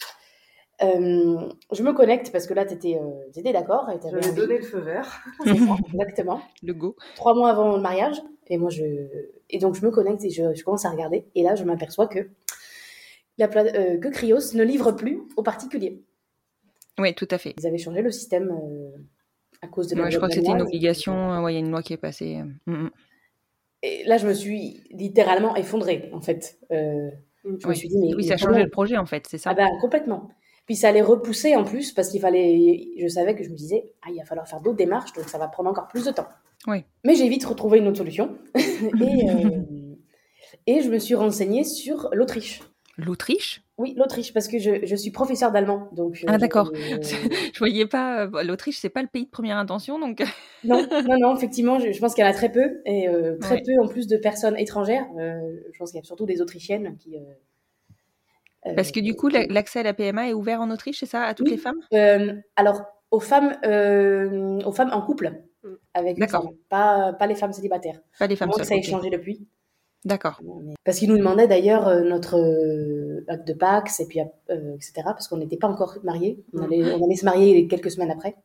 euh, 0.82 1.49
je 1.73 1.82
me 1.82 1.92
connecte 1.92 2.30
parce 2.32 2.47
que 2.47 2.54
là, 2.54 2.64
tu 2.64 2.75
étais, 2.75 3.52
d'accord 3.52 3.90
et 3.90 3.99
t'avais 3.99 4.23
J'avais 4.23 4.26
envie. 4.28 4.40
donné 4.40 4.58
le 4.58 4.64
feu 4.64 4.78
vert. 4.78 5.23
Exactement. 5.92 6.40
Le 6.62 6.75
go. 6.75 6.97
Trois 7.16 7.35
mois 7.35 7.50
avant 7.50 7.75
le 7.76 7.80
mariage. 7.82 8.20
Et 8.49 8.58
moi, 8.58 8.70
je. 8.70 8.85
Et 9.50 9.58
donc, 9.58 9.75
je 9.75 9.85
me 9.85 9.90
connecte 9.90 10.25
et 10.25 10.30
je, 10.30 10.54
je 10.54 10.64
commence 10.64 10.85
à 10.85 10.90
regarder. 10.90 11.26
Et 11.35 11.42
là, 11.42 11.54
je 11.54 11.64
m'aperçois 11.64 12.06
que, 12.06 12.30
la 13.38 13.49
pla- 13.49 13.64
euh, 13.64 13.99
que 13.99 14.08
Cryos 14.08 14.54
ne 14.54 14.62
livre 14.62 14.92
plus 14.92 15.23
aux 15.37 15.42
particuliers. 15.42 16.02
Oui, 16.99 17.14
tout 17.14 17.28
à 17.30 17.38
fait. 17.38 17.54
Ils 17.58 17.66
avaient 17.66 17.78
changé 17.78 18.02
le 18.02 18.11
système 18.11 18.50
euh, 18.50 18.90
à 19.62 19.68
cause 19.68 19.88
de 19.88 19.97
la 19.97 20.04
Ouais, 20.04 20.11
je 20.11 20.16
crois 20.16 20.28
que 20.28 20.35
c'était 20.35 20.50
une 20.50 20.62
obligation. 20.62 21.32
euh, 21.32 21.42
Ouais, 21.42 21.52
il 21.52 21.54
y 21.54 21.58
a 21.58 21.61
une 21.61 21.70
loi 21.70 21.82
qui 21.82 21.92
est 21.92 21.97
passée. 21.99 22.37
euh, 22.37 22.73
mm, 22.73 22.85
mm. 22.85 22.90
Et 23.85 24.04
là, 24.04 24.16
je 24.18 24.26
me 24.26 24.35
suis 24.35 24.82
littéralement 24.90 25.54
effondrée, 25.54 26.11
en 26.12 26.20
fait. 26.20 26.58
Euh, 26.73 27.11
je 27.44 27.68
me 27.68 27.75
suis 27.75 27.88
dit, 27.88 27.99
mais. 27.99 28.14
Oui, 28.14 28.25
ça 28.25 28.35
a 28.35 28.37
changé 28.37 28.62
le 28.62 28.70
projet 28.70 28.97
en 28.97 29.06
fait, 29.06 29.26
c'est 29.28 29.38
ça 29.38 29.50
Ah 29.50 29.54
bah, 29.54 29.68
complètement. 29.80 30.30
Puis 30.68 30.76
ça 30.76 30.90
allait 30.90 31.02
repousser 31.02 31.56
en 31.56 31.64
plus 31.64 31.90
parce 31.92 32.10
qu'il 32.10 32.20
fallait. 32.20 32.90
Je 32.98 33.08
savais 33.08 33.34
que 33.34 33.42
je 33.42 33.48
me 33.48 33.56
disais, 33.56 33.92
ah, 34.02 34.10
il 34.12 34.18
va 34.18 34.25
falloir 34.25 34.46
faire 34.46 34.60
d'autres 34.60 34.76
démarches, 34.76 35.12
donc 35.14 35.28
ça 35.28 35.38
va 35.38 35.48
prendre 35.48 35.68
encore 35.70 35.88
plus 35.88 36.04
de 36.04 36.10
temps. 36.12 36.28
Oui. 36.66 36.84
Mais 37.04 37.14
j'ai 37.14 37.28
vite 37.28 37.44
retrouvé 37.44 37.78
une 37.78 37.88
autre 37.88 37.96
solution. 37.98 38.37
et, 38.54 39.30
euh, 39.30 39.60
et 40.66 40.82
je 40.82 40.90
me 40.90 40.98
suis 40.98 41.14
renseignée 41.14 41.64
sur 41.64 42.10
l'Autriche. 42.12 42.60
L'Autriche? 42.98 43.62
Oui, 43.78 43.94
l'Autriche, 43.96 44.34
parce 44.34 44.48
que 44.48 44.58
je, 44.58 44.84
je 44.84 44.96
suis 44.96 45.12
professeure 45.12 45.52
d'allemand. 45.52 45.88
Donc, 45.92 46.16
euh, 46.25 46.26
Ah, 46.26 46.37
d'accord. 46.37 46.72
je- 46.75 47.14
Je 47.54 47.58
voyais 47.60 47.87
pas. 47.87 48.26
euh, 48.26 48.42
L'Autriche, 48.42 48.76
c'est 48.78 48.88
pas 48.90 49.02
le 49.02 49.08
pays 49.08 49.25
de 49.25 49.30
première 49.30 49.56
intention, 49.56 49.98
donc. 50.00 50.20
Non, 50.64 50.84
non, 51.08 51.16
non, 51.18 51.37
effectivement, 51.37 51.78
je, 51.78 51.92
je 51.92 51.98
pense 52.00 52.14
qu'il 52.14 52.25
y 52.25 52.26
en 52.26 52.30
a 52.30 52.34
très 52.34 52.50
peu. 52.50 52.82
Et 52.87 53.08
euh, 53.08 53.38
très 53.38 53.54
Ouais. 53.54 53.62
peu 53.64 53.72
en 53.82 53.87
plus 53.88 54.06
de 54.08 54.16
personnes 54.16 54.56
étrangères. 54.58 55.06
Euh, 55.18 55.38
je 55.72 55.78
pense 55.78 55.92
qu'il 55.92 55.98
y 55.98 56.02
a 56.02 56.04
surtout 56.04 56.26
des 56.26 56.42
Autrichiennes 56.42 56.96
qui. 56.98 57.14
Euh, 58.67 58.75
Parce 58.75 58.91
que 58.93 59.00
du 59.00 59.15
coup, 59.15 59.29
la- 59.29 59.47
l'accès 59.47 59.81
à 59.81 59.83
la 59.83 59.95
PMA 59.95 60.29
est 60.31 60.33
ouvert 60.33 60.61
en 60.61 60.71
Autriche, 60.71 61.00
c'est 61.00 61.07
ça, 61.07 61.23
à 61.23 61.35
toutes 61.35 61.47
Oui. 61.47 61.53
les 61.53 61.59
femmes? 61.59 61.79
Euh, 61.95 62.35
alors, 62.57 62.83
aux 63.11 63.21
femmes, 63.21 63.57
euh, 63.65 64.61
aux 64.65 64.73
femmes 64.73 64.91
en 64.93 65.00
couple 65.03 65.33
avec 65.95 66.19
D'accord. 66.19 66.45
femme, 66.45 66.53
pas, 66.69 67.12
pas 67.12 67.27
les 67.27 67.35
femmes 67.35 67.53
célibataires. 67.53 68.00
Pas 68.19 68.27
les 68.27 68.37
femmes 68.37 68.53
seules. 68.53 68.65
ça 68.65 68.75
ok. 68.77 68.83
changé 68.85 69.11
depuis. 69.11 69.47
D'accord. 70.05 70.41
Parce 70.85 70.99
qu'ils 70.99 71.09
nous 71.09 71.19
demandaient 71.19 71.49
d'ailleurs 71.49 72.03
notre 72.05 72.38
acte 73.29 73.47
de 73.49 73.53
Pax, 73.53 73.99
et 74.00 74.07
puis, 74.07 74.21
euh, 74.21 74.75
etc. 74.77 74.93
Parce 75.05 75.27
qu'on 75.29 75.38
n'était 75.38 75.57
pas 75.57 75.67
encore 75.69 75.99
mariés. 76.05 76.43
On 76.55 76.62
allait, 76.62 76.93
on 76.95 77.05
allait 77.05 77.17
se 77.17 77.25
marier 77.25 77.67
quelques 77.67 77.91
semaines 77.91 78.11
après. 78.12 78.37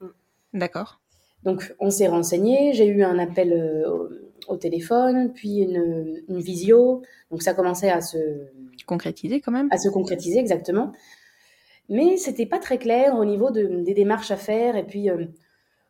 D'accord. 0.53 1.00
Donc, 1.43 1.75
on 1.79 1.89
s'est 1.91 2.08
renseigné. 2.08 2.74
J'ai 2.74 2.88
eu 2.88 3.03
un 3.03 3.20
appel 3.20 3.53
euh, 3.53 4.32
au, 4.47 4.57
téléphone, 4.57 5.31
puis 5.33 5.59
une, 5.59 6.21
une 6.27 6.39
visio. 6.39 7.01
Donc, 7.31 7.41
ça 7.41 7.53
commençait 7.53 7.89
à 7.89 8.01
se, 8.01 8.17
Concrétisé 8.85 9.39
quand 9.41 9.51
même 9.51 9.69
à 9.71 9.77
se 9.77 9.88
concrétiser 9.89 10.39
exactement. 10.39 10.91
Mais 11.89 12.17
c'était 12.17 12.45
pas 12.45 12.59
très 12.59 12.77
clair 12.77 13.15
au 13.15 13.25
niveau 13.25 13.51
de- 13.51 13.81
des 13.83 13.93
démarches 13.93 14.31
à 14.31 14.35
faire. 14.38 14.75
Et 14.75 14.83
puis, 14.83 15.09
euh, 15.09 15.25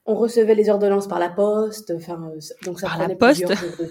on 0.05 0.15
recevait 0.15 0.55
les 0.55 0.69
ordonnances 0.69 1.07
par 1.07 1.19
la 1.19 1.29
poste. 1.29 1.91
Enfin, 1.95 2.31
euh, 2.35 2.39
donc 2.65 2.79
ça 2.79 2.87
Par 2.87 3.07
la 3.07 3.15
poste 3.15 3.47
de- 3.47 3.89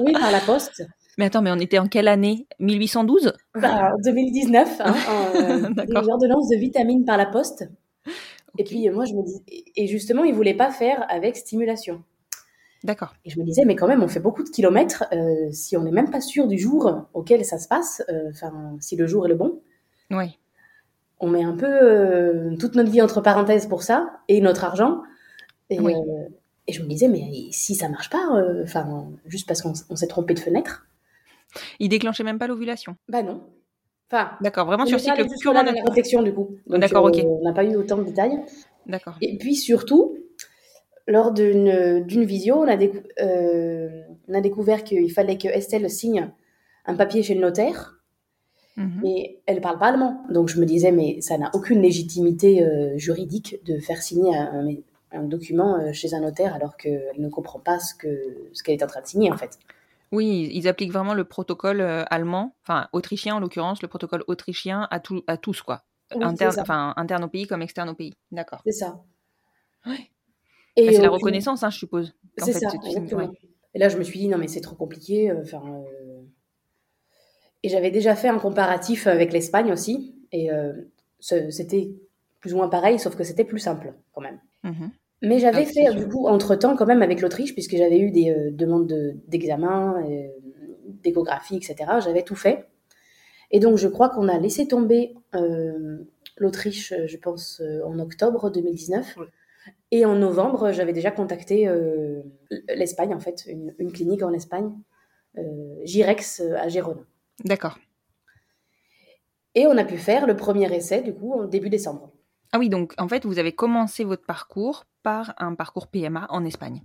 Oui, 0.00 0.12
par 0.12 0.30
la 0.30 0.40
poste. 0.40 0.84
Mais 1.18 1.26
attends, 1.26 1.42
mais 1.42 1.50
on 1.50 1.58
était 1.58 1.78
en 1.78 1.86
quelle 1.86 2.08
année? 2.08 2.46
1812 2.60 3.32
Bah, 3.54 3.92
en 3.94 4.00
2019, 4.04 4.80
hein, 4.80 4.94
en, 5.08 5.36
euh, 5.36 5.68
D'accord. 5.74 6.02
une 6.04 6.10
ordonnance 6.10 6.48
de 6.48 6.56
vitamines 6.56 7.04
par 7.04 7.16
la 7.16 7.26
poste. 7.26 7.68
Et 8.58 8.64
puis, 8.64 8.88
moi, 8.90 9.04
je 9.04 9.14
me 9.14 9.22
dis, 9.24 9.64
et 9.76 9.86
justement, 9.86 10.24
ils 10.24 10.34
voulaient 10.34 10.54
pas 10.56 10.70
faire 10.70 11.04
avec 11.08 11.36
stimulation. 11.36 12.02
D'accord. 12.84 13.14
Et 13.24 13.30
je 13.30 13.38
me 13.38 13.44
disais, 13.44 13.64
mais 13.66 13.76
quand 13.76 13.86
même, 13.86 14.02
on 14.02 14.08
fait 14.08 14.20
beaucoup 14.20 14.42
de 14.42 14.48
kilomètres. 14.48 15.04
euh, 15.12 15.50
si 15.52 15.76
on 15.76 15.82
n'est 15.82 15.90
même 15.90 16.10
pas 16.10 16.20
sûr 16.20 16.46
du 16.46 16.58
jour 16.58 17.06
auquel 17.12 17.44
ça 17.44 17.58
se 17.58 17.68
passe, 17.68 18.02
euh, 18.08 18.30
enfin, 18.30 18.76
si 18.80 18.96
le 18.96 19.06
jour 19.06 19.26
est 19.26 19.28
le 19.28 19.34
bon, 19.34 19.60
Oui. 20.10 20.38
on 21.20 21.28
met 21.28 21.42
un 21.44 21.56
peu 21.56 21.66
euh, 21.68 22.56
toute 22.56 22.74
notre 22.76 22.90
vie 22.90 23.02
entre 23.02 23.20
parenthèses 23.20 23.66
pour 23.66 23.82
ça 23.82 24.10
et 24.28 24.40
notre 24.40 24.64
argent. 24.64 25.02
Et, 25.68 25.78
Oui. 25.78 25.92
et 26.66 26.72
je 26.72 26.82
me 26.82 26.88
disais, 26.88 27.08
mais 27.08 27.48
si 27.52 27.74
ça 27.74 27.88
marche 27.90 28.08
pas, 28.10 28.26
enfin, 28.62 29.08
juste 29.26 29.46
parce 29.46 29.60
qu'on 29.62 29.74
s'est 29.74 30.08
trompé 30.08 30.32
de 30.34 30.40
fenêtre, 30.40 30.86
Il 31.80 31.88
déclenchait 31.90 32.22
même 32.24 32.38
pas 32.38 32.46
l'ovulation. 32.46 32.96
bah 33.08 33.22
non. 33.22 33.42
Enfin, 34.12 34.30
D'accord, 34.40 34.66
vraiment 34.66 34.86
sur 34.86 34.98
cycle 34.98 35.24
purement 35.40 35.62
dans 35.64 35.72
la 35.72 35.82
réflexion 35.84 36.22
du 36.22 36.32
coup. 36.34 36.56
D'accord, 36.66 37.04
ok. 37.04 37.20
On 37.24 37.44
n'a 37.44 37.52
pas 37.52 37.64
eu 37.64 37.76
autant 37.76 37.98
de 37.98 38.04
détails. 38.04 38.40
D'accord. 38.86 39.16
Et 39.20 39.36
puis 39.38 39.54
surtout, 39.54 40.16
lors 41.06 41.32
d'une 41.32 42.24
visio, 42.24 42.56
on 42.56 42.68
a, 42.68 42.76
décou- 42.76 43.02
euh, 43.20 44.02
on 44.28 44.34
a 44.34 44.40
découvert 44.40 44.84
qu'il 44.84 45.10
fallait 45.12 45.38
que 45.38 45.48
Estelle 45.48 45.88
signe 45.90 46.30
un 46.86 46.94
papier 46.94 47.22
chez 47.22 47.34
le 47.34 47.40
notaire. 47.40 47.96
Mhm. 48.76 49.00
Mais 49.02 49.40
elle 49.46 49.60
parle 49.60 49.78
pas 49.78 49.88
allemand. 49.88 50.24
Donc 50.30 50.48
je 50.48 50.60
me 50.60 50.66
disais, 50.66 50.92
mais 50.92 51.20
ça 51.20 51.36
n'a 51.36 51.50
aucune 51.54 51.82
légitimité 51.82 52.62
euh, 52.62 52.96
juridique 52.96 53.58
de 53.64 53.78
faire 53.78 54.00
signer 54.02 54.34
un, 54.36 55.24
document 55.24 55.76
euh, 55.76 55.92
chez 55.92 56.14
un 56.14 56.20
notaire 56.20 56.54
alors 56.54 56.76
qu'elle 56.76 57.18
ne 57.18 57.28
comprend 57.28 57.58
pas 57.58 57.80
ce 57.80 57.94
que 57.94 58.48
ce 58.52 58.62
qu'elle 58.62 58.76
est 58.76 58.84
en 58.84 58.86
train 58.86 59.02
de 59.02 59.06
signer 59.06 59.32
en 59.32 59.36
fait. 59.36 59.58
Oui, 60.12 60.48
ils 60.52 60.66
appliquent 60.66 60.92
vraiment 60.92 61.14
le 61.14 61.24
protocole 61.24 61.80
allemand, 61.80 62.54
enfin 62.64 62.88
autrichien 62.92 63.36
en 63.36 63.40
l'occurrence, 63.40 63.80
le 63.80 63.88
protocole 63.88 64.24
autrichien 64.26 64.88
à, 64.90 64.98
tout, 64.98 65.22
à 65.28 65.36
tous, 65.36 65.62
quoi. 65.62 65.84
Oui, 66.14 66.24
interne, 66.24 66.56
enfin, 66.58 66.94
interne 66.96 67.22
au 67.22 67.28
pays 67.28 67.46
comme 67.46 67.62
externe 67.62 67.88
au 67.88 67.94
pays. 67.94 68.14
D'accord. 68.32 68.60
C'est 68.64 68.72
ça. 68.72 69.00
Ouais. 69.86 70.10
Et 70.76 70.86
Bah, 70.86 70.92
c'est 70.92 70.98
la 71.02 71.08
aucune- 71.08 71.14
reconnaissance, 71.24 71.62
hein, 71.62 71.70
je 71.70 71.78
suppose. 71.78 72.14
C'est 72.38 72.52
ça, 72.52 72.70
tu- 72.70 72.76
exactement. 72.86 73.22
ouais. 73.24 73.38
Et 73.74 73.78
là, 73.78 73.88
je 73.88 73.98
me 73.98 74.02
suis 74.02 74.18
dit, 74.18 74.28
non, 74.28 74.38
mais 74.38 74.48
c'est 74.48 74.60
trop 74.60 74.76
compliqué. 74.76 75.30
euh, 75.30 75.42
Enfin, 75.42 75.62
euh, 75.66 76.22
Et 77.62 77.68
j'avais 77.68 77.90
déjà 77.90 78.14
fait 78.16 78.28
un 78.28 78.38
comparatif 78.38 79.06
avec 79.06 79.32
l'Espagne 79.32 79.70
aussi. 79.72 80.14
Et 80.32 80.50
euh, 80.50 80.72
c'était 81.20 81.90
plus 82.40 82.54
ou 82.54 82.56
moins 82.56 82.68
pareil, 82.68 82.98
sauf 82.98 83.16
que 83.16 83.24
c'était 83.24 83.44
plus 83.44 83.58
simple 83.58 83.92
quand 84.12 84.22
même. 84.22 84.40
Mhm. 84.62 84.90
Mais 85.22 85.38
j'avais 85.38 85.66
Ah, 85.68 85.90
fait, 85.90 85.94
du 85.94 86.08
coup, 86.08 86.26
entre-temps, 86.26 86.74
quand 86.76 86.86
même, 86.86 87.02
avec 87.02 87.20
l'Autriche, 87.20 87.52
puisque 87.52 87.76
j'avais 87.76 87.98
eu 87.98 88.10
des 88.10 88.30
euh, 88.30 88.50
demandes 88.50 88.86
de- 88.86 89.14
d'examen, 89.28 90.02
euh, 90.08 90.28
d'échographie, 91.02 91.56
etc. 91.56 92.00
J'avais 92.02 92.22
tout 92.22 92.34
fait. 92.36 92.66
Et 93.50 93.60
donc, 93.60 93.76
je 93.76 93.88
crois 93.88 94.08
qu'on 94.08 94.28
a 94.28 94.38
laissé 94.38 94.66
tomber 94.66 95.14
euh, 95.34 95.98
l'Autriche, 96.38 96.92
euh, 96.92 97.06
je 97.06 97.18
pense, 97.18 97.60
euh, 97.60 97.82
en 97.84 97.98
octobre 97.98 98.48
2019. 98.50 99.18
Et 99.90 100.04
en 100.04 100.14
novembre, 100.14 100.72
j'avais 100.72 100.92
déjà 100.92 101.10
contacté 101.10 101.66
euh, 101.66 102.22
l'Espagne, 102.68 103.14
en 103.14 103.20
fait, 103.20 103.44
une, 103.48 103.74
une 103.78 103.92
clinique 103.92 104.22
en 104.22 104.32
Espagne, 104.32 104.72
euh, 105.38 105.42
Girex 105.84 106.40
euh, 106.40 106.56
à 106.56 106.68
Gérone. 106.68 107.04
D'accord. 107.44 107.78
Et 109.54 109.66
on 109.66 109.76
a 109.76 109.84
pu 109.84 109.96
faire 109.96 110.26
le 110.26 110.36
premier 110.36 110.72
essai, 110.74 111.02
du 111.02 111.12
coup, 111.12 111.32
en 111.32 111.46
début 111.46 111.70
décembre. 111.70 112.12
Ah 112.52 112.58
oui, 112.58 112.68
donc 112.68 112.94
en 112.98 113.08
fait, 113.08 113.24
vous 113.24 113.38
avez 113.38 113.52
commencé 113.52 114.04
votre 114.04 114.24
parcours 114.24 114.84
par 115.02 115.34
un 115.38 115.54
parcours 115.54 115.88
PMA 115.88 116.26
en 116.30 116.44
Espagne. 116.44 116.82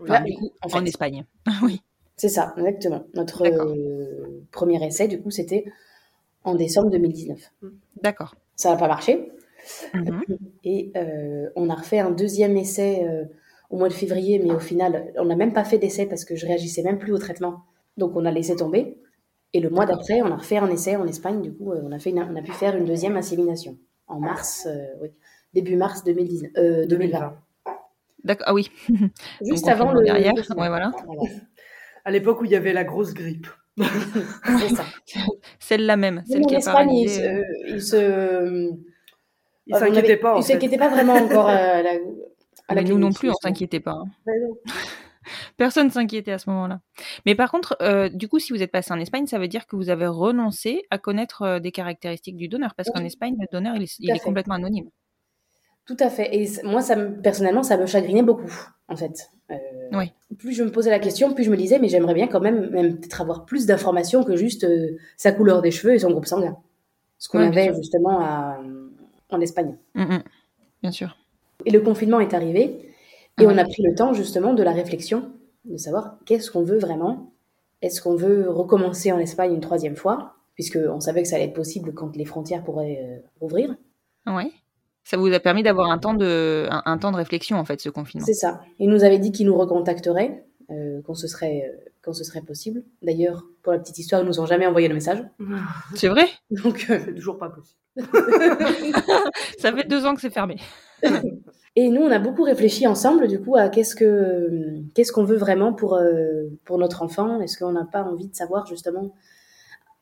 Enfin, 0.00 0.14
Là, 0.14 0.20
du 0.20 0.34
coup, 0.34 0.52
en 0.62 0.68
fait. 0.68 0.78
en 0.78 0.84
Espagne. 0.84 1.24
oui. 1.62 1.82
C'est 2.16 2.28
ça, 2.28 2.54
exactement. 2.56 3.04
Notre 3.14 3.46
euh, 3.46 4.44
premier 4.50 4.84
essai, 4.84 5.06
du 5.06 5.20
coup, 5.20 5.30
c'était 5.30 5.64
en 6.44 6.54
décembre 6.54 6.90
2019. 6.90 7.38
D'accord. 8.02 8.34
Ça 8.56 8.70
n'a 8.70 8.76
pas 8.76 8.88
marché. 8.88 9.30
Mhm. 9.94 10.22
Et 10.64 10.92
euh, 10.96 11.48
on 11.56 11.68
a 11.70 11.74
refait 11.74 11.98
un 11.98 12.10
deuxième 12.10 12.56
essai 12.56 13.04
euh, 13.04 13.24
au 13.70 13.76
mois 13.78 13.88
de 13.88 13.92
février, 13.94 14.38
mais 14.38 14.52
au 14.52 14.58
final, 14.60 15.12
on 15.16 15.24
n'a 15.26 15.36
même 15.36 15.52
pas 15.52 15.64
fait 15.64 15.78
d'essai 15.78 16.06
parce 16.06 16.24
que 16.24 16.36
je 16.36 16.46
réagissais 16.46 16.82
même 16.82 16.98
plus 16.98 17.12
au 17.12 17.18
traitement. 17.18 17.64
Donc 17.96 18.16
on 18.16 18.24
a 18.24 18.30
laissé 18.30 18.56
tomber. 18.56 18.96
Et 19.54 19.60
le 19.60 19.70
mois 19.70 19.86
d'après, 19.86 20.20
on 20.22 20.30
a 20.30 20.36
refait 20.36 20.58
un 20.58 20.68
essai 20.70 20.96
en 20.96 21.06
Espagne. 21.06 21.40
Du 21.42 21.52
coup, 21.54 21.72
euh, 21.72 21.80
on, 21.84 21.92
a 21.92 21.98
fait 21.98 22.10
une- 22.10 22.18
on 22.22 22.36
a 22.36 22.42
pu 22.42 22.52
faire 22.52 22.76
une 22.76 22.84
deuxième 22.84 23.16
insémination 23.16 23.78
en 24.06 24.20
mars, 24.20 24.66
euh, 24.70 24.86
oui, 25.02 25.08
début 25.54 25.76
mars 25.76 26.04
2019, 26.04 26.50
euh, 26.58 26.86
2020. 26.86 27.36
D'accord. 28.24 28.46
Ah 28.48 28.54
oui. 28.54 28.70
Juste 29.42 29.64
Donc, 29.64 29.68
avant 29.72 29.92
le. 29.92 30.02
derrière. 30.04 30.34
Ouais, 30.34 30.68
voilà. 30.68 30.90
À 32.04 32.10
l'époque 32.10 32.40
où 32.40 32.44
il 32.44 32.50
y 32.50 32.56
avait 32.56 32.72
la 32.72 32.84
grosse 32.84 33.14
grippe. 33.14 33.46
C'est 33.78 34.74
ça. 34.74 34.84
Celle-là 35.60 35.96
même, 35.96 36.22
celle 36.26 36.44
qui 36.46 36.56
en 36.56 36.58
Espagne, 36.58 36.90
ils 36.92 37.06
paralysé. 37.06 37.22
se, 37.22 37.74
ils 37.74 37.82
se, 37.82 38.70
Ils 39.68 39.76
s'inquiétaient 39.76 39.98
avait- 39.98 40.16
pas, 40.16 40.34
Ils 40.38 40.42
s'inquiétaient 40.42 40.78
pas 40.78 40.88
vraiment 40.88 41.14
encore 41.14 41.48
à 41.48 41.82
la, 41.82 41.90
à 42.68 42.74
la 42.74 42.82
Mais 42.82 42.88
nous 42.88 42.98
non 42.98 43.12
plus, 43.12 43.30
on 43.30 43.34
s'inquiétait 43.34 43.80
pas. 43.80 43.92
hein. 43.92 44.06
Non. 44.26 44.56
Personne 45.58 45.90
s'inquiétait 45.90 46.32
à 46.32 46.38
ce 46.38 46.48
moment-là. 46.48 46.80
Mais 47.26 47.34
par 47.34 47.50
contre, 47.50 47.76
euh, 47.82 48.08
du 48.08 48.28
coup, 48.28 48.38
si 48.38 48.52
vous 48.52 48.62
êtes 48.62 48.72
passé 48.72 48.92
en 48.94 48.98
Espagne, 48.98 49.26
ça 49.26 49.38
veut 49.38 49.48
dire 49.48 49.66
que 49.66 49.76
vous 49.76 49.90
avez 49.90 50.06
renoncé 50.06 50.82
à 50.90 50.96
connaître 50.98 51.42
euh, 51.42 51.58
des 51.60 51.70
caractéristiques 51.70 52.36
du 52.36 52.48
donneur, 52.48 52.74
parce 52.74 52.88
qu'en. 52.90 53.04
Espagne, 53.04 53.36
le 53.38 53.46
donneur, 53.52 53.76
il 53.76 53.82
est, 53.82 53.96
il 53.98 54.18
complètement 54.20 54.54
anonyme. 54.54 54.88
Tout 55.86 55.96
à 56.00 56.08
fait. 56.10 56.34
Et 56.34 56.48
moi, 56.64 56.80
ça 56.82 56.96
me, 56.96 57.20
personnellement, 57.20 57.62
ça 57.62 57.76
me 57.76 57.86
chagrinait 57.86 58.22
beaucoup, 58.22 58.50
en 58.88 58.96
fait. 58.96 59.30
Euh, 59.50 59.56
Oui. 59.92 60.12
Plus 60.38 60.52
je 60.52 60.62
me 60.62 60.70
posais 60.70 60.90
la 60.90 60.98
question, 60.98 61.32
plus 61.34 61.44
je 61.44 61.50
me 61.50 61.56
disais, 61.56 61.78
mais 61.78 61.88
j'aimerais 61.88 62.14
bien 62.14 62.26
quand 62.28 62.40
même, 62.40 62.68
même 62.70 62.98
peut-être 62.98 63.20
avoir 63.20 63.44
plus 63.46 63.66
d'informations 63.66 64.24
que 64.24 64.36
juste 64.36 64.64
euh, 64.64 64.96
sa 65.16 65.32
couleur 65.32 65.60
des 65.62 65.70
cheveux 65.70 65.94
et 65.94 65.98
son 65.98 66.10
groupe 66.10 66.26
sanguin. 66.26 66.56
Ce 67.18 67.28
qu'on 67.28 67.38
Ouais, 67.38 67.46
avait 67.46 67.74
justement 67.74 68.20
à- 68.20 68.60
en 69.30 69.40
Espagne. 69.40 69.76
Mm, 69.94 70.02
mm. 70.02 70.22
Bien 70.82 70.90
sûr. 70.90 71.16
Et 71.64 71.70
le 71.70 71.80
confinement 71.80 72.20
est 72.20 72.34
arrivé, 72.34 72.92
et 73.40 73.46
on 73.46 73.56
a 73.56 73.64
pris 73.64 73.82
le 73.82 73.94
temps 73.94 74.12
justement 74.12 74.54
de 74.54 74.62
la 74.62 74.72
réflexion, 74.72 75.30
de 75.64 75.76
savoir 75.76 76.18
qu'est-ce 76.24 76.50
qu'on 76.50 76.62
veut 76.62 76.78
vraiment. 76.78 77.32
Est-ce 77.82 78.02
qu'on 78.02 78.16
veut 78.16 78.48
recommencer 78.50 79.12
en 79.12 79.18
Espagne 79.18 79.54
une 79.54 79.60
troisième 79.60 79.96
fois, 79.96 80.34
puisqu'on 80.54 81.00
savait 81.00 81.22
que 81.22 81.28
ça 81.28 81.36
allait 81.36 81.46
être 81.46 81.54
possible 81.54 81.94
quand 81.94 82.16
les 82.16 82.24
frontières 82.24 82.64
pourraient 82.64 83.00
euh, 83.02 83.18
rouvrir. 83.40 83.76
Ouais. 84.26 84.50
Ça 85.04 85.16
vous 85.16 85.32
a 85.32 85.40
permis 85.40 85.62
d'avoir 85.62 85.90
un 85.90 85.98
temps 85.98 86.14
de, 86.14 86.66
un, 86.70 86.82
un 86.84 86.98
temps 86.98 87.12
de 87.12 87.16
réflexion, 87.16 87.56
en 87.58 87.64
fait, 87.64 87.80
ce 87.80 87.88
confinement. 87.88 88.26
C'est 88.26 88.34
ça. 88.34 88.60
Il 88.78 88.88
nous 88.90 89.04
avait 89.04 89.18
dit 89.18 89.30
qu'il 89.30 89.46
nous 89.46 89.56
recontacterait, 89.56 90.44
euh, 90.70 91.02
qu'on 91.02 91.14
se 91.14 91.26
serait, 91.26 91.62
euh, 91.66 91.90
quand 92.02 92.12
ce 92.12 92.24
serait 92.24 92.42
possible. 92.42 92.82
D'ailleurs, 93.02 93.44
pour 93.62 93.72
la 93.72 93.78
petite 93.78 93.98
histoire, 93.98 94.22
ils 94.22 94.26
nous 94.26 94.40
ont 94.40 94.46
jamais 94.46 94.66
envoyé 94.66 94.88
le 94.88 94.94
message. 94.94 95.24
C'est 95.94 96.08
vrai? 96.08 96.26
Donc, 96.50 96.86
euh, 96.90 96.98
C'est 97.04 97.14
toujours 97.14 97.38
pas 97.38 97.50
possible. 97.50 97.78
Ça 99.58 99.72
fait 99.72 99.88
deux 99.88 100.04
ans 100.06 100.14
que 100.14 100.20
c'est 100.20 100.30
fermé. 100.30 100.56
Et 101.80 101.90
nous, 101.90 102.02
on 102.02 102.10
a 102.10 102.18
beaucoup 102.18 102.42
réfléchi 102.42 102.88
ensemble, 102.88 103.28
du 103.28 103.40
coup, 103.40 103.54
à 103.54 103.68
qu'est-ce 103.68 103.94
que 103.94 104.82
qu'est-ce 104.94 105.12
qu'on 105.12 105.22
veut 105.22 105.36
vraiment 105.36 105.72
pour 105.72 105.94
euh, 105.94 106.48
pour 106.64 106.76
notre 106.76 107.02
enfant? 107.02 107.40
Est-ce 107.40 107.56
qu'on 107.56 107.70
n'a 107.70 107.84
pas 107.84 108.02
envie 108.02 108.26
de 108.26 108.34
savoir 108.34 108.66
justement 108.66 109.14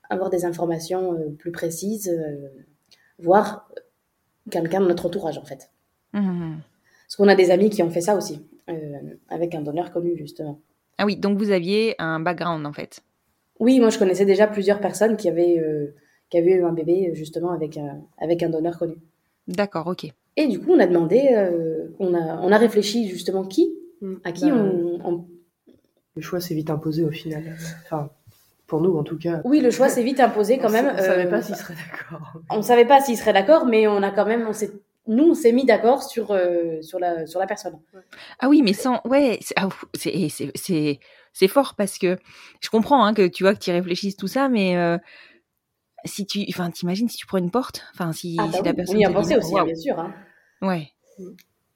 avoir 0.08 0.30
des 0.30 0.46
informations 0.46 1.12
euh, 1.12 1.28
plus 1.38 1.52
précises, 1.52 2.08
euh, 2.08 2.48
voir 3.18 3.68
quelqu'un 4.50 4.80
de 4.80 4.86
notre 4.86 5.04
entourage 5.04 5.36
en 5.36 5.44
fait? 5.44 5.70
Mhm. 6.14 6.60
Parce 7.06 7.16
qu'on 7.16 7.28
a 7.28 7.34
des 7.34 7.50
amis 7.50 7.68
qui 7.68 7.82
ont 7.82 7.90
fait 7.90 8.00
ça 8.00 8.16
aussi, 8.16 8.42
avec 9.28 9.54
un 9.54 9.62
donneur 9.62 9.92
connu 9.92 10.16
justement. 10.16 10.60
Ah 10.98 11.04
oui, 11.06 11.16
donc 11.16 11.38
vous 11.38 11.50
aviez 11.50 11.94
un 11.98 12.20
background 12.20 12.66
en 12.66 12.72
fait. 12.72 13.00
Oui, 13.60 13.80
moi 13.80 13.90
je 13.90 13.98
connaissais 13.98 14.24
déjà 14.26 14.46
plusieurs 14.46 14.80
personnes 14.80 15.16
qui 15.16 15.28
avaient 15.28 15.58
euh, 15.58 15.94
qui 16.30 16.38
avaient 16.38 16.52
eu 16.52 16.64
un 16.64 16.72
bébé 16.72 17.10
justement 17.14 17.50
avec 17.52 17.76
un 17.76 18.00
avec 18.18 18.42
un 18.42 18.50
donneur 18.50 18.78
connu. 18.78 18.96
D'accord, 19.48 19.86
ok. 19.86 20.06
Et 20.38 20.48
du 20.48 20.60
coup, 20.60 20.72
on 20.72 20.78
a 20.80 20.86
demandé, 20.86 21.28
euh, 21.32 21.88
on 21.98 22.12
a 22.12 22.40
on 22.42 22.50
a 22.52 22.58
réfléchi 22.58 23.08
justement 23.08 23.44
qui, 23.44 23.72
à 24.24 24.32
qui 24.32 24.50
Bah, 24.50 24.56
on, 24.56 25.00
on 25.04 25.24
Le 26.14 26.22
choix 26.22 26.40
s'est 26.40 26.54
vite 26.54 26.68
imposé 26.70 27.04
au 27.04 27.10
final. 27.10 27.56
Enfin, 27.84 28.10
pour 28.66 28.80
nous 28.80 28.96
en 28.98 29.04
tout 29.04 29.16
cas. 29.18 29.40
Oui, 29.44 29.60
le 29.60 29.70
choix 29.70 29.88
s'est 29.88 30.02
vite 30.02 30.20
imposé 30.20 30.58
quand 30.58 30.68
On 30.68 30.72
même. 30.72 30.86
sa- 30.86 30.94
On 30.94 30.98
savait 31.06 31.26
euh, 31.26 31.30
pas 31.30 31.40
s'il 31.42 31.54
serait 31.56 31.74
d'accord. 31.74 32.32
On 32.50 32.60
savait 32.62 32.84
pas 32.84 33.00
s'il 33.00 33.16
serait 33.16 33.32
d'accord, 33.32 33.64
mais 33.66 33.86
on 33.86 34.02
a 34.02 34.10
quand 34.10 34.26
même, 34.26 34.44
on 34.48 34.52
s'est, 34.52 34.72
nous, 35.06 35.30
on 35.30 35.34
s'est 35.34 35.52
mis 35.52 35.64
d'accord 35.64 36.02
sur 36.02 36.30
euh, 36.32 36.80
sur 36.82 36.98
la 36.98 37.26
sur 37.26 37.40
la 37.40 37.46
personne. 37.46 37.78
Ah 38.38 38.48
oui, 38.48 38.62
mais 38.62 38.72
sans. 38.72 39.00
Ouais, 39.04 39.38
c'est 39.42 39.54
ah, 39.56 39.68
c'est- 39.94 40.28
c'est- 40.28 40.52
c'est 40.54 41.00
c'est 41.32 41.48
fort 41.48 41.74
parce 41.76 41.98
que 41.98 42.16
je 42.60 42.68
comprends 42.70 43.04
hein, 43.04 43.14
que 43.14 43.26
tu 43.26 43.42
vois 43.44 43.54
que 43.54 43.60
tu 43.60 43.70
réfléchisses 43.70 44.16
tout 44.16 44.28
ça, 44.28 44.48
mais 44.48 44.76
euh, 44.76 44.98
si 46.04 46.26
tu. 46.26 46.44
Enfin, 46.48 46.70
t'imagines 46.70 47.08
si 47.08 47.16
tu 47.16 47.26
prends 47.26 47.38
une 47.38 47.50
porte 47.50 47.84
Enfin, 47.94 48.12
si, 48.12 48.36
Ah, 48.40 48.46
bah 48.46 48.52
si 48.58 48.64
la 48.64 48.70
oui, 48.70 48.76
personne. 48.76 48.96
on 48.96 49.00
y 49.00 49.04
a 49.04 49.10
pensé 49.10 49.36
aussi, 49.36 49.54
bien 49.64 49.74
sûr. 49.74 49.98
hein. 49.98 50.14
Ouais. 50.62 50.88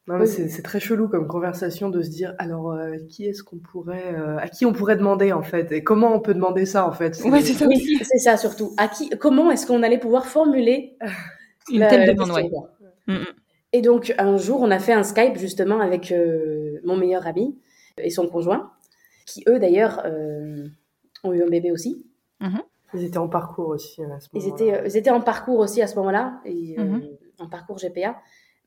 Non, 0.07 0.19
mais 0.19 0.27
c'est 0.27 0.49
c'est 0.49 0.63
très 0.63 0.81
chelou 0.81 1.09
comme 1.09 1.29
conversation 1.29 1.89
de 1.89 2.03
se 2.03 2.09
dire 2.09 2.35
alors 2.39 2.73
euh, 2.73 2.97
qui 3.11 3.27
est-ce 3.27 3.43
qu'on 3.45 3.59
pourrait 3.59 4.13
euh, 4.15 4.39
à 4.39 4.49
qui 4.49 4.67
on 4.67 4.73
pourrait 4.73 4.97
demander 4.97 5.33
en 5.33 5.43
fait 5.43 5.71
et 5.73 5.85
comment 5.85 6.13
on 6.15 6.21
peut 6.21 6.35
demander 6.35 6.67
ça 6.67 6.87
en 6.89 6.91
fait 6.93 7.21
Ouais, 7.25 7.43
c'est 7.43 7.53
ça 7.53 7.67
Oui, 7.69 7.77
aussi. 7.77 7.97
c'est 8.03 8.19
ça 8.19 8.37
surtout. 8.37 8.75
À 8.77 8.89
qui, 8.89 9.11
comment 9.11 9.51
est-ce 9.51 9.67
qu'on 9.67 9.83
allait 9.85 9.99
pouvoir 9.99 10.27
formuler 10.27 10.97
Une 11.71 11.87
telle 11.87 12.07
demande, 12.07 12.31
ouais. 12.31 12.51
Mm, 13.07 13.15
mm. 13.15 13.27
Et 13.73 13.83
donc 13.83 14.13
un 14.19 14.37
jour, 14.37 14.61
on 14.63 14.71
a 14.71 14.79
fait 14.79 14.93
un 14.93 15.03
Skype 15.05 15.37
justement 15.37 15.81
avec 15.81 16.11
euh, 16.13 16.81
mon 16.85 16.97
meilleur 16.97 17.27
ami 17.27 17.57
et 17.99 18.11
son 18.11 18.27
conjoint, 18.29 18.73
qui 19.27 19.45
eux 19.49 19.59
d'ailleurs 19.59 20.03
euh, 20.07 20.67
ont 21.25 21.33
eu 21.33 21.43
un 21.43 21.49
bébé 21.49 21.71
aussi. 21.71 22.05
ils 22.95 23.05
étaient 23.05 23.19
en 23.19 23.29
parcours 23.29 23.69
aussi 23.69 24.03
à 24.03 24.19
ce 24.19 24.29
Ils 24.35 24.43
moment-là. 24.43 24.55
étaient, 24.65 24.75
euh, 24.81 24.87
ils 24.87 24.97
étaient 24.97 25.11
en 25.11 25.21
parcours 25.21 25.59
aussi 25.61 25.81
à 25.83 25.87
ce 25.87 25.95
moment-là, 25.97 26.41
et, 26.45 26.77
euh, 26.79 26.85
Mhm. 26.85 27.03
en 27.39 27.49
parcours 27.49 27.79
GPA, 27.79 28.17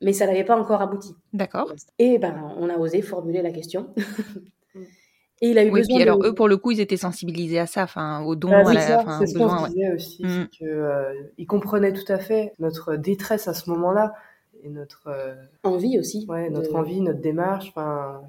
mais 0.02 0.13
ça 0.13 0.26
n'avait 0.26 0.46
pas 0.46 0.58
encore 0.58 0.82
abouti. 0.82 1.13
D'accord. 1.34 1.74
Et 2.00 2.17
ben, 2.19 2.54
on 2.58 2.69
a 2.69 2.78
osé 2.78 3.02
formuler 3.02 3.41
la 3.41 3.52
question. 3.52 3.93
et 5.43 5.49
il 5.49 5.58
a 5.58 5.63
eu 5.63 5.69
Oui, 5.71 5.82
besoin 5.82 5.95
puis 5.97 6.03
alors 6.03 6.19
de... 6.19 6.27
eux, 6.27 6.34
pour 6.34 6.47
le 6.47 6.58
coup, 6.58 6.71
ils 6.71 6.79
étaient 6.79 6.97
sensibilisés 6.97 7.60
à 7.60 7.65
ça, 7.67 7.84
enfin, 7.84 8.21
au 8.23 8.36
don, 8.36 8.49
Bah, 8.49 8.60
à 8.62 9.19
c'est 9.19 9.27
ce 9.27 9.38
qu'on 9.38 9.67
disait 9.67 9.91
aussi, 9.93 10.23
Mm. 10.23 10.29
c'est 10.51 10.60
que 10.60 10.65
euh, 10.65 11.13
ils 11.38 11.45
comprenaient 11.45 11.93
tout 11.93 12.12
à 12.12 12.17
fait 12.17 12.53
notre 12.60 12.95
détresse 12.95 13.47
à 13.47 13.53
ce 13.53 13.69
moment-là 13.69 14.13
et 14.63 14.69
notre 14.69 15.08
euh, 15.08 15.36
envie 15.63 15.99
aussi. 15.99 16.25
ouais, 16.29 16.49
de- 16.49 16.53
notre 16.56 16.73
envie, 16.75 17.01
notre 17.01 17.19
démarche. 17.21 17.67
Enfin, 17.75 18.21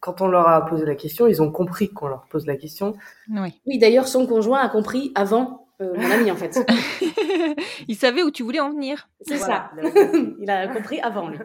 quand 0.00 0.20
on 0.20 0.28
leur 0.28 0.46
a 0.48 0.66
posé 0.66 0.84
la 0.84 0.94
question, 0.94 1.26
ils 1.26 1.40
ont 1.40 1.50
compris 1.50 1.88
qu'on 1.88 2.08
leur 2.08 2.26
pose 2.28 2.46
la 2.46 2.56
question. 2.56 2.94
Ouais. 3.30 3.54
Oui, 3.66 3.78
d'ailleurs, 3.78 4.06
son 4.06 4.26
conjoint 4.26 4.60
a 4.60 4.68
compris 4.68 5.10
avant 5.14 5.66
euh, 5.80 5.94
mon 5.96 6.10
ami, 6.10 6.30
en 6.30 6.36
fait. 6.36 6.58
ils 7.88 7.96
savaient 7.96 8.22
où 8.22 8.30
tu 8.30 8.42
voulais 8.42 8.60
en 8.60 8.70
venir. 8.70 9.08
C'est 9.22 9.36
Voilà, 9.36 9.70
ça. 9.82 9.88
il 10.12 10.36
il 10.42 10.50
a 10.50 10.68
compris 10.68 11.00
avant, 11.00 11.28
lui. 11.30 11.38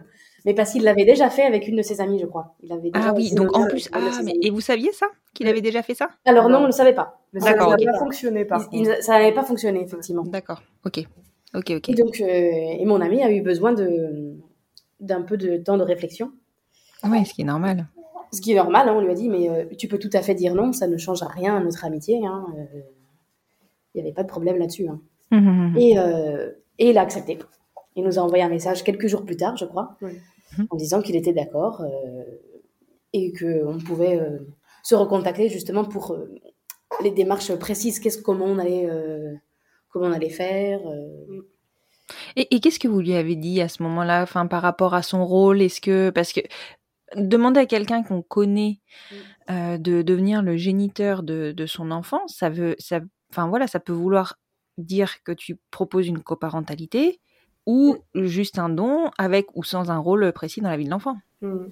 Mais 0.45 0.53
parce 0.53 0.71
qu'il 0.71 0.83
l'avait 0.83 1.05
déjà 1.05 1.29
fait 1.29 1.41
avec 1.43 1.67
une 1.67 1.75
de 1.75 1.81
ses 1.81 2.01
amies, 2.01 2.19
je 2.19 2.25
crois. 2.27 2.55
Il 2.61 2.71
avait 2.71 2.91
déjà 2.91 3.09
Ah 3.09 3.13
oui, 3.15 3.33
donc 3.33 3.55
en 3.57 3.67
plus, 3.67 3.89
ah, 3.93 3.99
mais, 4.23 4.33
et 4.41 4.51
vous 4.51 4.61
saviez 4.61 4.91
ça 4.93 5.07
Qu'il 5.33 5.47
avait 5.47 5.61
déjà 5.61 5.81
fait 5.81 5.95
ça? 5.95 6.09
Alors 6.25 6.49
non, 6.49 6.59
on 6.59 6.61
ne 6.61 6.65
le 6.67 6.71
savait 6.71 6.93
pas. 6.93 7.19
Ça 7.37 7.51
D'accord, 7.51 7.69
n'a 7.69 7.75
ok. 7.75 7.83
pas 7.85 7.97
fonctionné 7.99 8.45
par 8.45 8.61
Il- 8.61 8.65
contre. 8.83 8.97
il- 8.97 9.03
ça 9.03 9.13
n'avait 9.13 9.33
pas 9.33 9.43
fonctionné, 9.43 9.81
effectivement. 9.83 10.23
D'accord, 10.23 10.61
ok. 10.85 10.99
Ok, 11.55 11.71
ok. 11.77 11.89
Et 11.89 11.93
donc, 11.95 12.21
euh, 12.21 12.25
et 12.27 12.85
mon 12.85 13.01
ami 13.01 13.23
a 13.23 13.31
eu 13.31 13.41
besoin 13.41 13.73
de 13.73 14.35
d'un 15.01 15.21
peu 15.23 15.35
de 15.37 15.57
temps 15.57 15.77
de 15.77 15.83
réflexion. 15.83 16.31
Ouais, 17.03 17.25
ce 17.25 17.33
qui 17.33 17.41
est 17.41 17.45
normal. 17.45 17.87
Ce 18.31 18.39
qui 18.41 18.51
est 18.53 18.55
normal, 18.55 18.87
hein, 18.89 18.93
on 18.95 19.01
lui 19.01 19.11
a 19.11 19.13
dit, 19.15 19.29
mais 19.29 19.49
euh, 19.49 19.65
tu 19.77 19.87
peux 19.87 19.97
tout 19.99 20.09
à 20.13 20.21
fait 20.21 20.35
dire 20.35 20.53
non, 20.55 20.71
ça 20.73 20.87
ne 20.87 20.97
change 20.97 21.21
rien 21.23 21.55
à 21.57 21.59
notre 21.59 21.83
amitié. 21.85 22.25
hein, 22.25 22.45
euh, 22.57 22.63
Il 23.93 24.01
n'y 24.01 24.07
avait 24.07 24.13
pas 24.13 24.23
de 24.23 24.27
problème 24.27 24.57
là-dessus. 24.57 24.87
hein. 24.87 24.99
Mhm. 25.31 25.75
Et, 25.77 25.97
euh, 25.97 26.51
et 26.79 26.89
il 26.91 26.97
a 26.97 27.01
accepté. 27.01 27.39
Il 27.95 28.03
nous 28.03 28.19
a 28.19 28.21
envoyé 28.21 28.43
un 28.43 28.49
message 28.49 28.83
quelques 28.83 29.07
jours 29.07 29.23
plus 29.25 29.37
tard, 29.37 29.55
je 29.57 29.65
crois, 29.65 29.95
Oui. 30.01 30.11
Mhm. 30.57 30.67
en 30.69 30.75
disant 30.75 31.01
qu'il 31.01 31.15
était 31.15 31.33
d'accord 31.33 31.81
euh, 31.81 32.23
et 33.13 33.31
qu'on 33.33 33.77
pouvait 33.79 34.19
euh, 34.19 34.39
se 34.83 34.95
recontacter 34.95 35.49
justement 35.49 35.85
pour 35.85 36.11
euh, 36.13 36.29
les 37.03 37.11
démarches 37.11 37.53
précises, 37.55 37.99
qu'est-ce, 37.99 38.21
comment 38.21 38.45
on 38.45 38.57
allait, 38.59 38.87
comment 39.89 40.07
on 40.07 40.11
allait 40.13 40.29
faire. 40.29 40.79
euh. 40.87 41.41
Et, 42.35 42.55
et 42.55 42.59
qu'est-ce 42.59 42.79
que 42.79 42.87
vous 42.87 42.99
lui 43.01 43.13
avez 43.15 43.35
dit 43.35 43.61
à 43.61 43.67
ce 43.67 43.81
moment-là, 43.83 44.21
enfin, 44.23 44.45
par 44.47 44.61
rapport 44.61 44.93
à 44.93 45.01
son 45.01 45.25
rôle? 45.25 45.61
Est-ce 45.61 45.81
que 45.81 46.11
parce 46.11 46.31
que 46.33 46.41
demander 47.15 47.59
à 47.61 47.65
quelqu'un 47.65 48.03
qu'on 48.03 48.21
connaît 48.21 48.79
euh, 49.49 49.77
de 49.77 50.01
devenir 50.03 50.41
le 50.43 50.57
géniteur 50.57 51.23
de, 51.23 51.51
de 51.51 51.65
son 51.65 51.91
enfant, 51.91 52.27
ça 52.27 52.49
veut, 52.49 52.75
ça, 52.79 52.99
enfin 53.31 53.47
voilà, 53.47 53.67
ça 53.67 53.79
peut 53.79 53.93
vouloir 53.93 54.37
dire 54.77 55.23
que 55.23 55.31
tu 55.31 55.57
proposes 55.71 56.07
une 56.07 56.21
coparentalité 56.21 57.19
ou 57.65 57.97
juste 58.13 58.59
un 58.59 58.69
don 58.69 59.09
avec 59.17 59.47
ou 59.55 59.63
sans 59.63 59.91
un 59.91 59.97
rôle 59.97 60.31
précis 60.33 60.61
dans 60.61 60.69
la 60.69 60.77
vie 60.77 60.85
de 60.85 60.91
l'enfant. 60.91 61.17
Mm. 61.41 61.65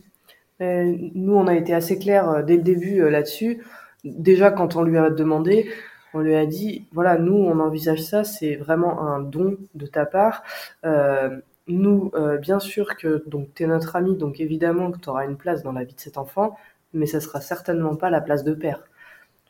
Nous, 0.60 1.36
on 1.36 1.48
a 1.48 1.56
été 1.56 1.74
assez 1.74 2.00
clairs 2.00 2.30
euh, 2.30 2.42
dès 2.42 2.56
le 2.56 2.64
début 2.64 3.02
euh, 3.02 3.10
là-dessus. 3.10 3.64
Déjà, 4.06 4.52
quand 4.52 4.76
on 4.76 4.84
lui 4.84 4.98
a 4.98 5.10
demandé, 5.10 5.70
on 6.14 6.20
lui 6.20 6.36
a 6.36 6.46
dit, 6.46 6.86
voilà, 6.94 7.18
nous, 7.18 7.36
on 7.36 7.60
envisage 7.60 8.02
ça, 8.02 8.24
c'est 8.24 8.56
vraiment 8.56 9.02
un 9.02 9.20
don 9.20 9.58
de 9.76 9.86
ta 9.86 10.06
part. 10.06 10.44
Euh, 10.86 11.38
nous, 11.68 12.12
euh, 12.16 12.38
bien 12.38 12.60
sûr 12.60 12.96
que 12.98 13.24
donc 13.28 13.54
tu 13.56 13.64
es 13.64 13.68
notre 13.68 13.96
ami, 13.96 14.16
donc 14.16 14.40
évidemment 14.40 14.92
que 14.92 15.00
tu 15.00 15.10
auras 15.10 15.26
une 15.26 15.38
place 15.38 15.64
dans 15.64 15.72
la 15.72 15.84
vie 15.84 15.96
de 15.96 16.00
cet 16.00 16.18
enfant, 16.18 16.58
mais 16.94 17.06
ça 17.06 17.20
sera 17.20 17.42
certainement 17.42 17.96
pas 17.96 18.10
la 18.10 18.22
place 18.22 18.44
de 18.44 18.54
père. 18.54 18.84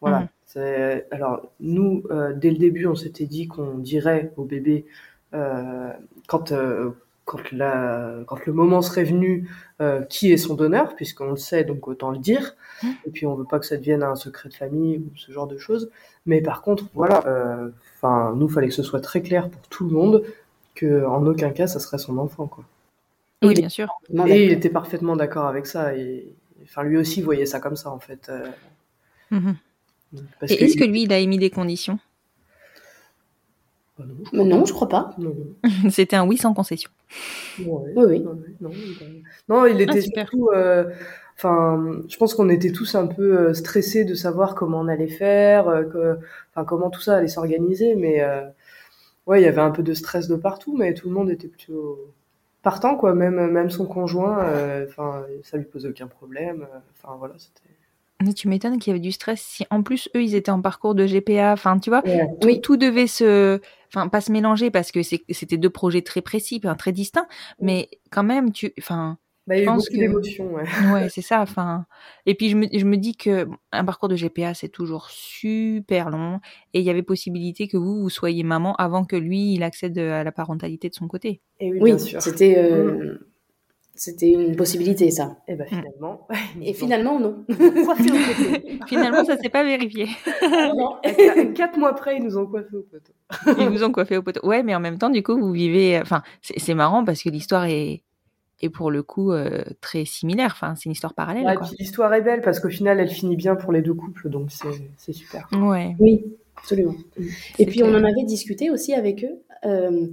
Voilà. 0.02 0.28
C'est- 0.46 1.08
Alors, 1.12 1.50
nous, 1.60 2.04
euh, 2.12 2.34
dès 2.34 2.52
le 2.52 2.58
début, 2.58 2.86
on 2.86 2.96
s'était 2.96 3.26
dit 3.26 3.48
qu'on 3.48 3.78
dirait 3.78 4.32
au 4.38 4.46
bébé, 4.46 4.86
quand, 6.28 6.52
euh, 6.52 6.92
quand, 7.26 7.52
la, 7.52 8.20
quand 8.28 8.46
le 8.46 8.54
moment 8.54 8.82
serait 8.82 9.04
venu, 9.04 9.50
euh, 9.82 10.02
qui 10.04 10.32
est 10.32 10.38
son 10.38 10.56
donneur, 10.56 10.96
puisqu'on 10.96 11.32
le 11.32 11.38
sait, 11.38 11.64
donc 11.64 11.88
autant 11.88 12.12
le 12.12 12.18
dire. 12.18 12.56
Mhm. 12.84 12.94
Et 13.06 13.12
puis, 13.12 13.26
on 13.26 13.36
veut 13.36 13.46
pas 13.46 13.60
que 13.60 13.66
ça 13.66 13.78
devienne 13.78 14.04
un 14.04 14.16
secret 14.16 14.50
de 14.50 14.54
famille 14.54 14.98
ou 14.98 15.18
ce 15.18 15.32
genre 15.32 15.48
de 15.48 15.58
choses. 15.58 15.90
Mais 16.26 16.42
par 16.42 16.62
contre, 16.62 16.86
voilà, 16.94 17.26
euh, 17.28 17.70
enfin, 17.96 18.34
nous, 18.36 18.50
fallait 18.50 18.68
que 18.68 18.74
ce 18.74 18.84
soit 18.84 19.02
très 19.02 19.22
clair 19.22 19.50
pour 19.50 19.62
tout 19.68 19.86
le 19.86 19.92
monde 19.92 20.24
que 20.76 21.06
en 21.06 21.26
aucun 21.26 21.52
cas, 21.52 21.68
ça 21.68 21.80
serait 21.80 21.98
son 21.98 22.18
enfant, 22.18 22.48
quoi. 22.48 22.64
Oui, 23.44 23.54
bien 23.56 23.70
sûr. 23.70 23.90
Et 24.26 24.46
il 24.46 24.52
était 24.52 24.70
parfaitement 24.70 25.18
d'accord 25.18 25.46
avec 25.46 25.66
ça. 25.66 25.96
Et 25.98 26.34
enfin, 26.64 26.84
lui 26.84 26.98
aussi 26.98 27.22
voyait 27.22 27.46
ça 27.46 27.60
comme 27.60 27.76
ça, 27.76 27.92
en 27.92 28.00
fait. 28.00 28.30
euh, 28.30 28.48
parce 30.40 30.52
Et 30.52 30.64
est-ce 30.64 30.78
que 30.78 30.86
lui, 30.86 31.04
il 31.04 31.14
a 31.14 31.20
émis 31.20 31.38
des 31.38 31.50
conditions? 31.50 32.00
Non, 34.00 34.06
Mais 34.34 34.44
non, 34.46 34.66
je 34.66 34.74
crois 34.74 34.90
pas. 34.90 35.16
non, 35.20 35.36
non. 35.64 35.90
C'était 35.92 36.16
un 36.16 36.26
oui 36.28 36.38
sans 36.38 36.54
concession. 36.54 36.90
Ouais, 37.60 37.92
Oui, 37.96 38.04
oui. 38.08 38.20
non, 38.22 38.38
il- 38.72 38.98
non, 39.48 39.66
il 39.66 39.82
était 39.82 40.00
Ah, 40.00 40.02
super. 40.02 40.30
surtout. 40.30 40.50
euh, 40.54 40.90
Enfin, 41.36 41.84
je 42.08 42.16
pense 42.18 42.36
qu'on 42.36 42.48
était 42.50 42.72
tous 42.72 42.94
un 42.94 43.08
peu 43.08 43.40
euh, 43.40 43.54
stressés 43.56 44.06
de 44.06 44.14
savoir 44.14 44.54
comment 44.54 44.80
on 44.82 44.88
allait 44.88 45.08
faire, 45.08 45.68
euh, 45.68 45.84
que, 45.84 46.18
enfin, 46.52 46.64
comment 46.64 46.92
tout 46.92 47.02
ça 47.02 47.16
allait 47.18 47.28
s'organiser. 47.28 47.96
Mais 47.96 48.22
euh, 48.22 48.44
ouais, 49.26 49.42
il 49.42 49.44
y 49.44 49.48
avait 49.48 49.62
un 49.62 49.72
peu 49.72 49.82
de 49.84 49.94
stress 49.96 50.28
de 50.28 50.36
partout, 50.36 50.78
mais 50.78 50.94
tout 50.94 51.10
le 51.10 51.16
monde 51.16 51.32
était 51.32 51.48
plutôt 51.48 51.98
partant, 52.62 52.96
quoi. 52.98 53.16
Même, 53.16 53.50
même 53.52 53.72
son 53.72 53.88
conjoint, 53.88 54.44
euh, 54.46 54.86
enfin, 54.88 55.26
ça 55.44 55.58
lui 55.58 55.66
posait 55.66 55.90
aucun 55.90 56.08
problème. 56.08 56.62
euh, 56.72 56.78
Enfin, 57.02 57.16
voilà, 57.18 57.34
c'était. 57.40 57.74
Mais 58.24 58.34
tu 58.34 58.48
m'étonnes 58.48 58.78
qu'il 58.80 58.92
y 58.92 58.94
avait 58.96 59.02
du 59.02 59.12
stress. 59.12 59.42
Si 59.42 59.66
en 59.72 59.82
plus 59.84 60.10
eux, 60.16 60.22
ils 60.24 60.36
étaient 60.36 60.52
en 60.52 60.62
parcours 60.62 60.94
de 60.96 61.06
GPA, 61.08 61.52
enfin, 61.54 61.80
tu 61.80 61.90
vois, 61.90 62.04
tout, 62.04 62.48
Oui. 62.48 62.62
tout 62.62 62.78
devait 62.78 63.08
se, 63.08 63.60
enfin, 63.94 64.08
pas 64.08 64.22
se 64.22 64.32
mélanger 64.32 64.72
parce 64.72 64.92
que 64.92 65.04
c'est- 65.04 65.24
c'était 65.30 65.58
deux 65.58 65.70
projets 65.70 66.02
très 66.02 66.22
précis, 66.22 66.60
enfin, 66.64 66.76
très 66.76 66.92
distincts. 66.92 67.28
Mais 67.60 67.90
quand 68.12 68.24
même, 68.24 68.52
tu, 68.52 68.74
enfin, 68.80 69.18
Bah, 69.46 69.56
il 69.56 69.60
y 69.60 69.62
a 69.62 69.64
eu 69.64 69.68
pense 69.68 69.84
beaucoup 69.86 69.94
que- 69.94 70.00
d'émotions, 70.00 70.54
ouais. 70.54 70.64
ouais, 71.06 71.10
c'est 71.10 71.22
ça. 71.22 71.42
Enfin, 71.42 71.86
et 72.26 72.34
puis 72.36 72.50
je 72.50 72.56
me, 72.58 72.68
je 72.72 72.86
me 72.86 72.96
dis 72.98 73.16
que 73.16 73.48
un 73.72 73.84
parcours 73.86 74.08
de 74.10 74.16
GPA 74.16 74.54
c'est 74.54 74.70
toujours 74.70 75.10
super 75.10 76.10
long 76.10 76.40
et 76.74 76.80
il 76.80 76.86
y 76.86 76.90
avait 76.90 77.04
possibilité 77.04 77.68
que 77.68 77.76
vous 77.78 78.00
vous 78.02 78.10
soyez 78.10 78.44
maman 78.44 78.74
avant 78.76 79.04
que 79.04 79.16
lui 79.18 79.54
il 79.54 79.64
accède 79.64 79.98
à 79.98 80.24
la 80.24 80.32
parentalité 80.32 80.88
de 80.90 80.96
son 80.96 81.08
côté. 81.08 81.42
Et 81.60 81.72
oui, 81.72 81.80
Oui, 81.82 81.90
bien 81.92 81.98
sûr. 82.00 82.22
c'était. 82.22 82.58
euh, 82.58 83.18
c'était 83.96 84.32
une 84.32 84.56
possibilité, 84.56 85.12
ça. 85.12 85.38
Et 85.48 85.56
ben 85.56 85.68
finalement. 85.68 86.28
Et 86.62 86.74
finalement, 86.74 87.20
non. 87.20 87.46
coiffé 87.86 88.10
au 88.10 88.16
poteau. 88.16 88.86
Finalement, 88.88 89.24
ça 89.24 89.38
s'est 89.38 89.50
pas 89.50 89.64
vérifié. 89.64 90.08
Non. 90.76 90.98
Et 91.04 91.54
Quatre 91.54 91.78
mois 91.78 91.90
après, 91.90 92.18
ils 92.18 92.24
nous 92.24 92.38
ont 92.38 92.46
coiffé 92.46 92.76
au 92.76 92.84
poteau. 92.84 93.14
Ils 93.60 93.70
vous 93.70 93.84
ont 93.84 93.92
coiffé 93.92 94.18
au 94.18 94.24
poteau. 94.24 94.46
Ouais, 94.46 94.64
mais 94.64 94.74
en 94.76 94.80
même 94.80 94.98
temps, 94.98 95.10
du 95.10 95.22
coup, 95.22 95.38
vous 95.38 95.52
vivez. 95.52 96.00
Enfin, 96.02 96.24
c'est 96.42 96.74
marrant 96.74 97.06
parce 97.06 97.22
que 97.22 97.30
l'histoire 97.30 97.66
est, 97.66 98.02
est 98.62 98.70
pour 98.70 98.90
le 98.90 99.04
coup 99.04 99.32
euh, 99.32 99.64
très 99.82 100.06
similaire. 100.06 100.52
Enfin, 100.54 100.76
c'est 100.76 100.86
une 100.86 100.94
histoire 100.94 101.14
parallèle. 101.14 101.46
Ouais, 101.46 101.56
l'histoire 101.80 102.14
est 102.14 102.22
belle 102.22 102.42
parce 102.42 102.60
qu'au 102.60 102.70
final, 102.70 103.00
elle 103.00 103.10
finit 103.10 103.36
bien 103.36 103.56
pour 103.56 103.72
les 103.72 103.82
deux 103.82 103.94
couples, 103.94 104.30
donc 104.30 104.52
c'est 104.52 104.68
c'est 104.98 105.14
super. 105.14 105.48
Ouais. 105.54 105.96
Oui, 106.00 106.24
absolument. 106.58 106.96
Et 107.60 107.66
puis, 107.66 107.84
on 107.84 107.90
en 107.90 108.04
avait 108.04 108.26
discuté 108.26 108.72
aussi 108.72 108.94
avec 108.94 109.24
eux 109.24 109.44
euh, 109.66 110.08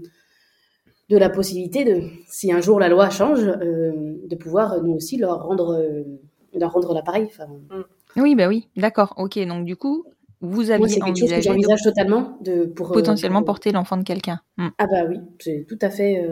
de 1.10 1.18
la 1.18 1.28
possibilité 1.28 1.84
de, 1.84 2.02
si 2.28 2.52
un 2.52 2.60
jour 2.60 2.78
la 2.78 2.88
loi 2.88 3.10
change, 3.10 3.42
euh, 3.42 4.14
de 4.24 4.36
pouvoir 4.36 4.74
euh, 4.74 4.80
nous 4.80 4.92
aussi 4.92 5.18
leur 5.18 5.42
rendre, 5.42 5.74
euh, 5.74 6.04
leur 6.54 6.72
rendre 6.72 6.94
l'appareil. 6.94 7.24
Enfin, 7.26 7.48
Oui, 8.16 8.36
bah 8.36 8.46
oui. 8.48 8.68
D'accord. 8.76 9.14
Ok. 9.16 9.36
Donc, 9.44 9.64
du 9.64 9.74
coup, 9.74 10.04
vous 10.40 10.66
moi, 10.66 10.74
aviez 10.74 10.88
c'est 10.88 11.00
quelque 11.00 11.18
chose 11.18 11.28
que 11.28 11.34
envisagé 11.34 11.48
de 11.48 11.54
j'envisage 11.54 11.82
totalement 11.82 12.38
de, 12.40 12.64
pour, 12.64 12.92
potentiellement 12.92 13.42
porter 13.42 13.72
l'enfant 13.72 13.96
de 13.96 14.04
quelqu'un. 14.04 14.40
Hmm. 14.56 14.68
Ah 14.78 14.86
bah 14.86 15.04
oui, 15.08 15.18
c'est 15.40 15.66
tout 15.68 15.78
à 15.82 15.90
fait 15.90 16.24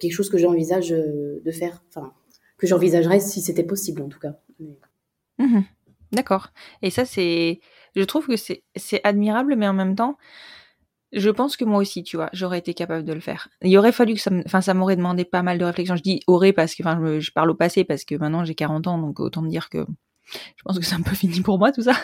quelque 0.00 0.12
chose 0.12 0.30
que 0.30 0.38
j'envisage 0.38 0.88
de 0.88 1.50
faire. 1.52 1.84
Enfin, 1.90 2.12
que 2.56 2.66
j'envisagerais 2.66 3.20
si 3.20 3.42
c'était 3.42 3.62
possible, 3.62 4.02
en 4.02 4.08
tout 4.08 4.18
cas. 4.18 4.32
Mhm. 5.38 5.64
D'accord. 6.12 6.48
Et 6.82 6.90
ça, 6.90 7.04
c'est. 7.04 7.60
Je 7.94 8.02
trouve 8.02 8.26
que 8.26 8.36
c'est 8.36 8.64
c'est 8.74 9.00
admirable, 9.04 9.56
mais 9.56 9.68
en 9.68 9.74
même 9.74 9.94
temps, 9.94 10.16
je 11.16 11.30
pense 11.30 11.56
que 11.56 11.64
moi 11.64 11.80
aussi, 11.80 12.02
tu 12.02 12.16
vois, 12.16 12.28
j'aurais 12.32 12.58
été 12.58 12.74
capable 12.74 13.04
de 13.04 13.12
le 13.12 13.20
faire. 13.20 13.48
Il 13.62 13.76
aurait 13.78 13.92
fallu 13.92 14.14
que 14.14 14.20
ça 14.20 14.30
me. 14.30 14.42
Enfin, 14.44 14.60
ça 14.60 14.74
m'aurait 14.74 14.96
demandé 14.96 15.24
pas 15.24 15.42
mal 15.42 15.58
de 15.58 15.64
réflexion. 15.64 15.96
Je 15.96 16.02
dis 16.02 16.20
aurait 16.26 16.52
parce 16.52 16.74
que. 16.74 16.82
Enfin, 16.82 17.18
je, 17.18 17.30
parle 17.32 17.50
au 17.50 17.54
passé 17.54 17.84
parce 17.84 18.04
que 18.04 18.14
maintenant 18.14 18.44
j'ai 18.44 18.54
40 18.54 18.86
ans, 18.86 18.98
donc 18.98 19.18
autant 19.20 19.42
me 19.42 19.48
dire 19.48 19.68
que. 19.70 19.84
Je 20.28 20.62
pense 20.64 20.78
que 20.78 20.84
c'est 20.84 20.94
un 20.94 21.02
peu 21.02 21.14
fini 21.14 21.40
pour 21.40 21.58
moi 21.58 21.72
tout 21.72 21.82
ça. 21.82 21.94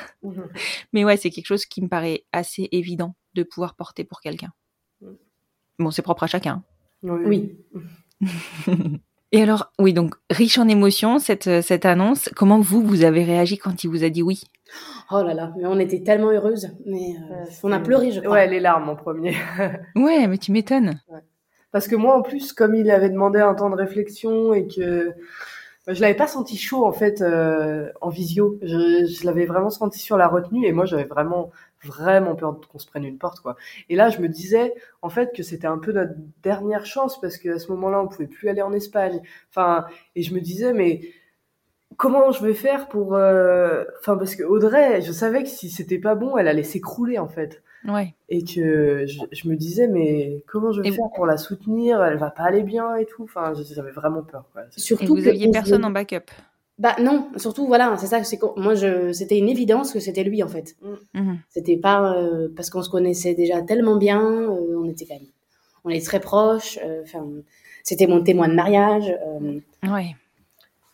Mais 0.92 1.05
ouais, 1.05 1.16
c'est 1.16 1.31
quelque 1.31 1.46
chose 1.46 1.66
qui 1.66 1.83
me 1.83 1.88
paraît 1.88 2.25
assez 2.33 2.68
évident 2.72 3.14
de 3.35 3.42
pouvoir 3.42 3.75
porter 3.75 4.05
pour 4.05 4.20
quelqu'un. 4.20 4.53
Bon, 5.79 5.90
c'est 5.90 6.03
propre 6.03 6.25
à 6.25 6.27
chacun. 6.27 6.62
Oui. 7.03 7.57
Et 9.35 9.42
alors, 9.42 9.72
oui, 9.79 9.94
donc 9.94 10.14
riche 10.31 10.59
en 10.59 10.68
émotions, 10.68 11.18
cette, 11.18 11.62
cette 11.62 11.87
annonce. 11.87 12.29
Comment 12.37 12.61
vous, 12.61 12.83
vous 12.83 13.03
avez 13.03 13.25
réagi 13.25 13.57
quand 13.57 13.83
il 13.83 13.88
vous 13.88 14.05
a 14.05 14.11
dit 14.11 14.22
oui? 14.22 14.42
Oh 15.11 15.23
là 15.23 15.35
là, 15.35 15.53
mais 15.57 15.67
on 15.67 15.79
était 15.79 16.03
tellement 16.03 16.31
heureuses. 16.31 16.71
Mais 16.87 17.17
euh, 17.31 17.45
on 17.63 17.73
a 17.73 17.81
pleuré, 17.81 18.13
je 18.13 18.21
crois. 18.21 18.33
Ouais, 18.33 18.47
les 18.47 18.61
larmes 18.61 18.89
en 18.89 18.97
premier. 18.97 19.35
Ouais, 19.97 20.27
mais 20.27 20.39
tu 20.39 20.53
m'étonnes. 20.53 21.01
Parce 21.71 21.89
que 21.89 21.97
moi, 21.97 22.17
en 22.17 22.23
plus, 22.23 22.53
comme 22.53 22.75
il 22.75 22.91
avait 22.91 23.11
demandé 23.11 23.41
un 23.41 23.55
temps 23.55 23.71
de 23.71 23.77
réflexion 23.77 24.53
et 24.55 24.67
que 24.67 25.15
bah, 25.87 25.95
je 25.95 26.01
l'avais 26.01 26.15
pas 26.15 26.29
senti 26.29 26.57
chaud 26.57 26.85
en 26.87 26.93
fait 26.93 27.23
euh, 27.23 27.91
en 28.01 28.09
visio, 28.09 28.59
je, 28.63 29.05
je 29.07 29.27
l'avais 29.27 29.47
vraiment 29.47 29.71
senti 29.71 29.99
sur 29.99 30.17
la 30.17 30.29
retenue 30.29 30.65
et 30.65 30.71
moi 30.73 30.85
j'avais 30.85 31.05
vraiment 31.05 31.51
vraiment 31.83 32.37
peur 32.37 32.61
qu'on 32.71 32.79
se 32.79 32.87
prenne 32.87 33.05
une 33.05 33.19
porte 33.19 33.41
quoi. 33.41 33.57
Et 33.89 33.97
là, 33.97 34.09
je 34.09 34.21
me 34.21 34.29
disais 34.29 34.75
en 35.03 35.09
fait 35.09 35.35
que 35.35 35.43
c'était 35.43 35.67
un 35.67 35.79
peu 35.79 35.91
notre 35.93 36.13
dernière 36.45 36.87
chance 36.87 37.21
parce 37.21 37.37
qu'à 37.37 37.59
ce 37.59 37.69
moment-là, 37.73 38.01
on 38.01 38.07
pouvait 38.07 38.29
plus 38.29 38.49
aller 38.49 38.63
en 38.63 38.73
Espagne. 38.73 39.21
Enfin, 39.51 39.87
et 40.15 40.23
je 40.23 40.33
me 40.35 40.41
disais 40.41 40.73
mais 40.73 41.01
comment 42.03 42.31
je 42.33 42.45
vais 42.45 42.55
faire 42.55 42.88
pour 42.88 43.15
euh, 43.15 43.85
enfin 44.01 44.17
parce 44.17 44.35
que 44.37 44.43
Audrey, 44.43 45.01
je 45.03 45.12
savais 45.12 45.43
que 45.45 45.49
si 45.49 45.71
c'était 45.71 45.99
pas 45.99 46.15
bon, 46.15 46.37
elle 46.37 46.49
allait 46.49 46.62
s'écrouler 46.75 47.19
en 47.19 47.29
fait 47.29 47.62
Ouais. 47.88 48.15
et 48.29 48.45
que 48.45 49.07
je, 49.07 49.19
je 49.33 49.49
me 49.49 49.57
disais 49.57 49.88
mais 49.88 50.43
comment 50.47 50.71
je 50.73 50.81
vais 50.83 50.88
Et 50.88 50.93
faire 50.93 51.11
pour 51.17 51.27
la 51.27 51.37
soutenir? 51.37 52.03
Elle 52.03 52.19
va 52.19 52.31
pas 52.31 52.45
aller 52.45 52.62
bien 52.62 52.95
et 52.97 53.07
tout 53.07 53.25
enfin 53.25 53.53
j'avais 53.77 53.91
vraiment 53.91 54.23
peur 54.23 54.45
quoi. 54.53 54.62
Et 54.62 54.81
Surtout 54.81 55.17
vous 55.17 55.23
que 55.23 55.29
aviez 55.29 55.49
on 55.49 55.53
personne 55.53 55.83
se- 55.83 55.87
en 55.87 55.91
backup? 55.91 56.27
Bah 56.79 56.97
non, 57.01 57.29
surtout 57.37 57.67
voilà, 57.67 57.97
c'est 57.99 58.07
ça. 58.07 58.25
C'est 58.25 58.41
moi, 58.57 58.75
je, 58.75 59.12
c'était 59.12 59.38
une 59.38 59.49
évidence 59.49 59.93
que 59.93 60.01
c'était 60.01 60.25
lui 60.25 60.43
en 60.43 60.49
fait. 60.49 60.75
Mhm. 61.15 61.38
C'était 61.51 61.77
pas 61.77 62.17
euh, 62.17 62.49
parce 62.57 62.71
qu'on 62.71 62.83
se 62.83 62.91
connaissait 62.91 63.35
déjà 63.35 63.62
tellement 63.62 63.97
bien. 63.97 64.21
euh, 64.23 64.77
on 64.83 64.88
était 64.88 65.05
quand 65.07 65.15
même, 65.15 65.29
on 65.85 65.91
est 65.91 66.05
très 66.05 66.19
proches. 66.21 66.79
euh, 66.85 67.03
Enfin, 67.05 67.25
c'était 67.85 68.07
mon 68.07 68.23
témoin 68.23 68.49
de 68.49 68.55
mariage 68.55 69.09
euh, 69.27 69.61
Ouais. 69.93 70.17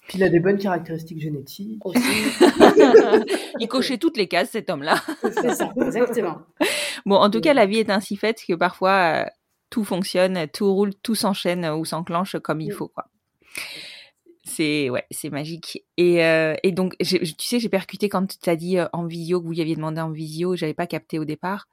Puis 0.08 0.18
il 0.18 0.24
a 0.24 0.28
des 0.28 0.40
bonnes 0.40 0.58
caractéristiques 0.58 1.20
génétiques 1.20 1.84
aussi. 1.86 2.00
il 3.60 3.68
cochait 3.68 3.98
toutes 3.98 4.16
les 4.16 4.26
cases, 4.26 4.50
cet 4.50 4.70
homme-là. 4.70 4.96
c'est 5.22 5.54
ça, 5.54 5.72
exactement. 5.80 6.38
Bon, 7.06 7.16
en 7.16 7.30
tout 7.30 7.40
cas, 7.40 7.54
la 7.54 7.66
vie 7.66 7.78
est 7.78 7.90
ainsi 7.90 8.16
faite 8.16 8.42
que 8.46 8.54
parfois, 8.54 9.24
euh, 9.24 9.24
tout 9.70 9.84
fonctionne, 9.84 10.46
tout 10.52 10.72
roule, 10.72 10.94
tout 11.02 11.14
s'enchaîne 11.14 11.64
euh, 11.64 11.76
ou 11.76 11.84
s'enclenche 11.84 12.36
comme 12.42 12.60
il 12.60 12.72
faut, 12.72 12.88
quoi. 12.88 13.06
C'est 14.44 14.88
ouais, 14.88 15.04
c'est 15.10 15.28
magique. 15.30 15.84
Et, 15.98 16.24
euh, 16.24 16.54
et 16.62 16.72
donc, 16.72 16.96
tu 16.98 17.26
sais, 17.38 17.60
j'ai 17.60 17.68
percuté 17.68 18.08
quand 18.08 18.38
tu 18.40 18.48
as 18.50 18.56
dit 18.56 18.78
euh, 18.78 18.86
en 18.94 19.04
visio 19.04 19.40
que 19.42 19.46
vous 19.46 19.52
y 19.52 19.60
aviez 19.60 19.76
demandé 19.76 20.00
en 20.00 20.10
visio, 20.10 20.56
j'avais 20.56 20.74
pas 20.74 20.86
capté 20.86 21.18
au 21.18 21.24
départ. 21.26 21.68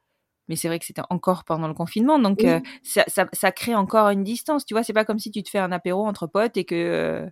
Mais 0.48 0.56
c'est 0.56 0.68
vrai 0.68 0.78
que 0.78 0.86
c'était 0.86 1.02
encore 1.10 1.44
pendant 1.46 1.68
le 1.68 1.74
confinement, 1.74 2.20
donc 2.20 2.40
Oui. 2.44 2.50
euh, 2.50 2.60
ça, 2.84 3.04
ça, 3.08 3.28
ça 3.34 3.52
crée 3.52 3.74
encore 3.74 4.10
une 4.10 4.24
distance. 4.24 4.66
Tu 4.66 4.74
vois, 4.76 4.84
c'est 4.84 4.94
pas 4.94 5.06
comme 5.06 5.18
si 5.20 5.32
tu 5.32 5.42
te 5.42 5.50
fais 5.50 5.58
un 5.58 5.72
apéro 5.72 6.06
entre 6.06 6.28
potes 6.28 6.58
et 6.58 6.66
que 6.66 6.76
euh, 6.76 7.26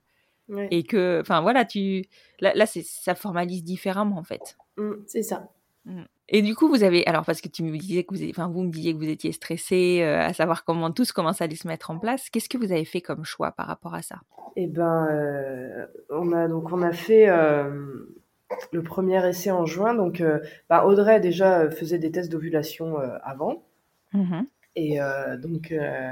Ouais. 0.54 0.68
et 0.72 0.84
que, 0.84 1.20
enfin 1.22 1.42
voilà, 1.42 1.66
tu 1.66 2.06
là, 2.40 2.54
là 2.56 2.66
ça 2.66 3.16
formalise 3.16 3.64
différemment 3.64 4.18
en 4.18 4.24
fait. 4.24 4.56
Mm. 4.78 4.92
C'est 5.08 5.24
ça. 5.24 5.50
Et 6.30 6.42
du 6.42 6.56
coup, 6.56 6.70
vous 6.70 6.84
avez, 6.84 7.06
alors 7.06 7.26
parce 7.26 7.42
que 7.42 7.50
tu 7.50 7.62
me 7.64 7.78
disais 7.78 8.06
que 8.06 8.16
vous, 8.16 8.30
enfin 8.30 8.48
vous 8.48 8.64
me 8.64 8.72
disiez 8.72 8.94
que 8.94 8.98
vous 8.98 9.10
étiez 9.10 9.34
stressé 9.34 10.00
euh, 10.02 10.22
à 10.22 10.32
savoir 10.34 10.64
comment 10.64 10.92
tout 10.92 11.04
ce 11.04 11.12
commence 11.12 11.42
à 11.42 11.44
aller 11.46 11.58
se 11.58 11.68
mettre 11.68 11.92
en 11.92 12.00
place. 12.00 12.30
Qu'est-ce 12.30 12.48
que 12.48 12.58
vous 12.58 12.72
avez 12.72 12.86
fait 12.86 13.02
comme 13.02 13.26
choix 13.26 13.52
par 13.52 13.68
rapport 13.68 13.94
à 13.94 14.02
ça? 14.02 14.22
Et 14.56 14.68
ben 14.68 15.08
euh, 15.12 15.86
on 16.10 16.32
a 16.32 16.48
donc 16.48 16.72
on 16.72 16.82
a 16.82 16.94
fait 16.94 17.28
euh, 17.28 18.06
le 18.72 18.84
premier 18.84 19.28
essai 19.28 19.52
en 19.52 19.66
juin 19.66 19.96
donc 19.96 20.24
bah, 20.70 20.86
Audrey 20.86 21.20
déjà 21.20 21.70
faisait 21.72 21.98
des 21.98 22.12
tests 22.12 22.32
d'ovulation 22.32 22.98
avant 23.24 23.64
Mhm. 24.14 24.46
Et 24.76 25.00
euh, 25.00 25.38
donc, 25.38 25.72
euh, 25.72 26.12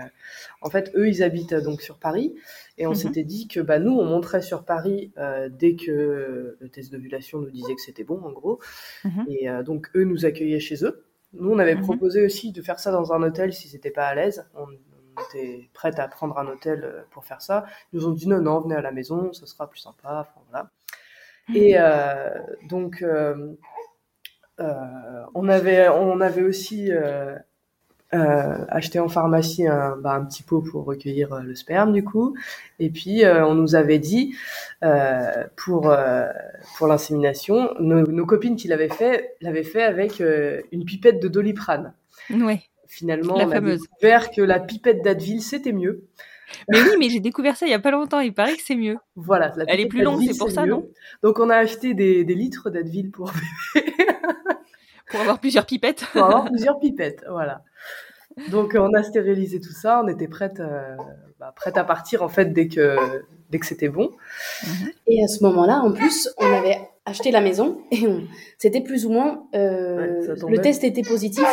en 0.62 0.70
fait, 0.70 0.92
eux, 0.96 1.08
ils 1.08 1.24
habitent 1.24 1.54
euh, 1.54 1.62
donc 1.62 1.82
sur 1.82 1.98
Paris. 1.98 2.36
Et 2.78 2.86
on 2.86 2.92
Mhm. 2.92 2.96
s'était 2.96 3.24
dit 3.24 3.48
que 3.48 3.60
bah, 3.60 3.80
nous, 3.80 3.92
on 3.98 4.06
montrait 4.06 4.42
sur 4.44 4.66
Paris 4.66 5.12
euh, 5.18 5.50
dès 5.50 5.76
que 5.76 6.58
le 6.60 6.70
test 6.70 6.92
d'ovulation 6.92 7.40
nous 7.40 7.50
disait 7.50 7.74
que 7.76 7.82
c'était 7.82 8.04
bon, 8.04 8.22
en 8.24 8.32
gros. 8.32 8.60
Mhm. 9.04 9.26
Et 9.30 9.50
donc, 9.64 9.90
eux 9.96 10.04
nous 10.04 10.26
accueillaient 10.26 10.60
chez 10.60 10.84
eux. 10.86 11.06
Nous, 11.34 11.50
on 11.52 11.60
avait 11.60 11.76
Mhm. 11.76 11.82
proposé 11.82 12.24
aussi 12.24 12.52
de 12.52 12.62
faire 12.62 12.80
ça 12.80 12.92
dans 12.92 13.14
un 13.14 13.24
hôtel 13.24 13.54
si 13.54 13.68
c'était 13.68 13.90
pas 13.92 14.06
à 14.08 14.16
l'aise. 14.16 14.46
On, 14.56 14.66
on 14.68 15.22
était 15.30 15.70
prête 15.74 15.98
à 16.00 16.08
prendre 16.08 16.38
un 16.38 16.48
hôtel 16.48 17.06
pour 17.12 17.26
faire 17.26 17.42
ça. 17.42 17.66
Ils 17.92 17.98
nous 18.00 18.08
ont 18.08 18.12
dit 18.12 18.28
non, 18.28 18.42
non, 18.42 18.60
venez 18.62 18.76
à 18.76 18.82
la 18.82 18.92
maison, 18.92 19.34
ce 19.34 19.46
sera 19.46 19.70
plus 19.70 19.80
sympa. 19.80 20.28
Enfin, 20.30 20.42
voilà. 20.50 20.70
Et 21.56 21.76
donc, 22.70 23.04
on, 25.34 25.50
avait, 25.50 25.90
on 25.90 26.22
avait 26.22 26.44
aussi 26.44 26.92
euh, 28.14 28.66
acheté 28.70 29.00
en 29.00 29.08
pharmacie 29.08 29.68
un, 29.68 29.96
bah, 29.98 30.14
un 30.14 30.26
petit 30.26 30.44
pot 30.44 30.62
pour 30.62 30.86
recueillir 30.86 31.34
euh, 31.34 31.42
le 31.42 31.56
sperme, 31.56 31.94
du 31.94 32.04
coup. 32.04 32.36
Et 32.80 32.90
puis, 32.90 33.24
euh, 33.24 33.46
on 33.46 33.56
nous 33.56 33.76
avait 33.76 34.00
dit, 34.00 34.36
euh, 34.84 35.32
pour, 35.56 35.94
pour 36.78 36.88
l'insémination, 36.88 37.70
nos, 37.80 38.06
nos 38.08 38.26
copines 38.26 38.56
qui 38.56 38.68
l'avaient 38.68 38.90
fait, 38.90 39.36
l'avaient 39.42 39.64
fait 39.64 39.84
avec 39.84 40.22
une 40.72 40.86
pipette 40.86 41.22
de 41.22 41.28
doliprane. 41.28 41.94
Ouais. 42.30 42.62
Finalement, 42.88 43.38
La 43.38 43.48
on 43.48 43.52
fameuse. 43.52 43.80
a 43.80 43.84
découvert 43.84 44.32
que 44.32 44.42
la 44.42 44.60
pipette 44.60 45.02
d'Advil, 45.04 45.42
c'était 45.42 45.72
mieux. 45.72 46.04
Mais 46.68 46.82
oui, 46.82 46.90
mais 47.00 47.10
j'ai 47.10 47.22
découvert 47.22 47.56
ça 47.56 47.66
il 47.66 47.70
y 47.70 47.74
a 47.74 47.80
pas 47.80 47.92
longtemps. 47.92 48.20
Il 48.20 48.34
paraît 48.34 48.56
que 48.58 48.62
c'est 48.62 48.76
mieux. 48.76 48.98
Voilà, 49.16 49.54
la 49.56 49.64
Elle 49.70 49.80
est 49.80 49.86
plus 49.86 50.02
longue, 50.04 50.22
c'est 50.30 50.38
pour 50.38 50.52
ça, 50.52 50.66
mieux. 50.66 50.72
non? 50.72 50.86
Donc, 51.24 51.40
on 51.40 51.50
a 51.50 51.56
acheté 51.56 51.94
des, 51.94 52.26
des 52.26 52.36
litres 52.36 52.70
d'Advil 52.70 53.10
pour 53.10 53.32
Pour 55.10 55.20
avoir 55.20 55.40
plusieurs 55.40 55.66
pipettes. 55.66 56.06
pour 56.14 56.24
avoir 56.24 56.46
plusieurs 56.46 56.80
pipettes, 56.80 57.24
voilà. 57.30 57.64
Donc 58.50 58.76
euh, 58.76 58.80
on 58.80 58.94
a 58.94 59.04
stérilisé 59.04 59.60
tout 59.60 59.72
ça, 59.74 60.02
on 60.04 60.08
était 60.08 60.28
prête, 60.28 60.60
euh, 60.60 60.96
bah, 61.40 61.54
prête 61.56 61.78
à 61.78 61.84
partir 61.84 62.24
en 62.24 62.30
fait 62.30 62.54
dès 62.54 62.68
que 62.68 62.96
dès 63.50 63.60
que 63.60 63.66
c'était 63.66 63.90
bon. 63.90 64.12
Et 65.08 65.24
à 65.24 65.28
ce 65.28 65.44
moment-là, 65.44 65.80
en 65.80 65.92
plus, 65.92 66.30
on 66.38 66.46
avait 66.54 66.78
acheté 67.06 67.32
la 67.32 67.42
maison 67.42 67.82
et 67.92 68.08
on- 68.08 68.24
c'était 68.58 68.82
plus 68.82 69.06
ou 69.06 69.10
moins 69.12 69.44
euh, 69.56 69.98
Ouais, 69.98 70.52
le 70.52 70.62
test 70.62 70.84
était 70.84 71.02
positif 71.04 71.46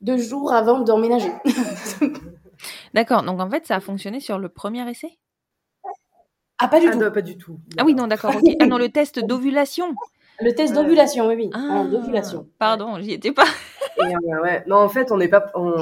deux 0.00 0.18
jours 0.18 0.52
avant 0.52 0.80
d'emménager. 0.80 1.30
D'accord. 2.94 3.22
Donc 3.22 3.40
en 3.40 3.50
fait, 3.50 3.66
ça 3.66 3.76
a 3.76 3.80
fonctionné 3.80 4.20
sur 4.20 4.38
le 4.38 4.48
premier 4.48 4.88
essai? 4.88 5.18
ah 6.58 6.68
pas 6.68 6.80
du 6.80 6.86
Ah 6.88 6.92
tout. 6.92 6.98
non, 7.00 7.10
pas 7.10 7.22
du 7.22 7.36
tout. 7.36 7.58
Ah 7.78 7.84
oui, 7.84 7.94
non, 7.94 8.06
d'accord. 8.06 8.36
ok. 8.36 8.54
Ah 8.60 8.66
non, 8.66 8.78
le 8.78 8.88
test 8.88 9.18
d'ovulation. 9.18 9.94
Le 10.40 10.52
test 10.52 10.74
d'ovulation, 10.74 11.28
oui 11.28 11.34
oui, 11.36 11.50
Ah, 11.52 11.58
en 11.58 11.92
ovulation. 11.92 12.46
Pardon, 12.58 12.98
j'y 13.00 13.12
étais 13.12 13.32
pas. 13.32 13.44
Et, 13.98 14.02
euh, 14.14 14.42
ouais. 14.42 14.64
Non, 14.66 14.76
en 14.76 14.88
fait, 14.88 15.12
on 15.12 15.16
n'est 15.18 15.28
pas, 15.28 15.46
on... 15.54 15.74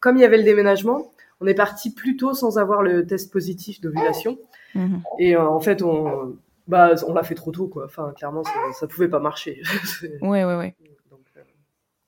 comme 0.00 0.16
il 0.16 0.20
y 0.20 0.24
avait 0.24 0.38
le 0.38 0.42
déménagement, 0.44 1.12
on 1.40 1.46
est 1.46 1.54
parti 1.54 1.92
plus 1.92 2.16
tôt 2.16 2.32
sans 2.32 2.58
avoir 2.58 2.82
le 2.82 3.06
test 3.06 3.30
positif 3.32 3.80
d'ovulation. 3.80 4.38
Mhm. 4.74 5.02
Et 5.18 5.36
euh, 5.36 5.46
en 5.46 5.60
fait, 5.60 5.82
on, 5.82 6.36
bah, 6.66 6.92
on 7.06 7.12
l'a 7.12 7.22
fait 7.22 7.34
trop 7.34 7.50
tôt, 7.52 7.68
quoi. 7.68 7.84
Enfin, 7.84 8.12
clairement, 8.16 8.42
ça, 8.44 8.52
ça 8.72 8.86
pouvait 8.86 9.08
pas 9.08 9.20
marcher. 9.20 9.60
C'est- 9.84 10.18
Ouais, 10.22 10.44
ouais, 10.44 10.56
ouais. 10.56 10.74
Donc, 11.10 11.20
euh, 11.36 11.40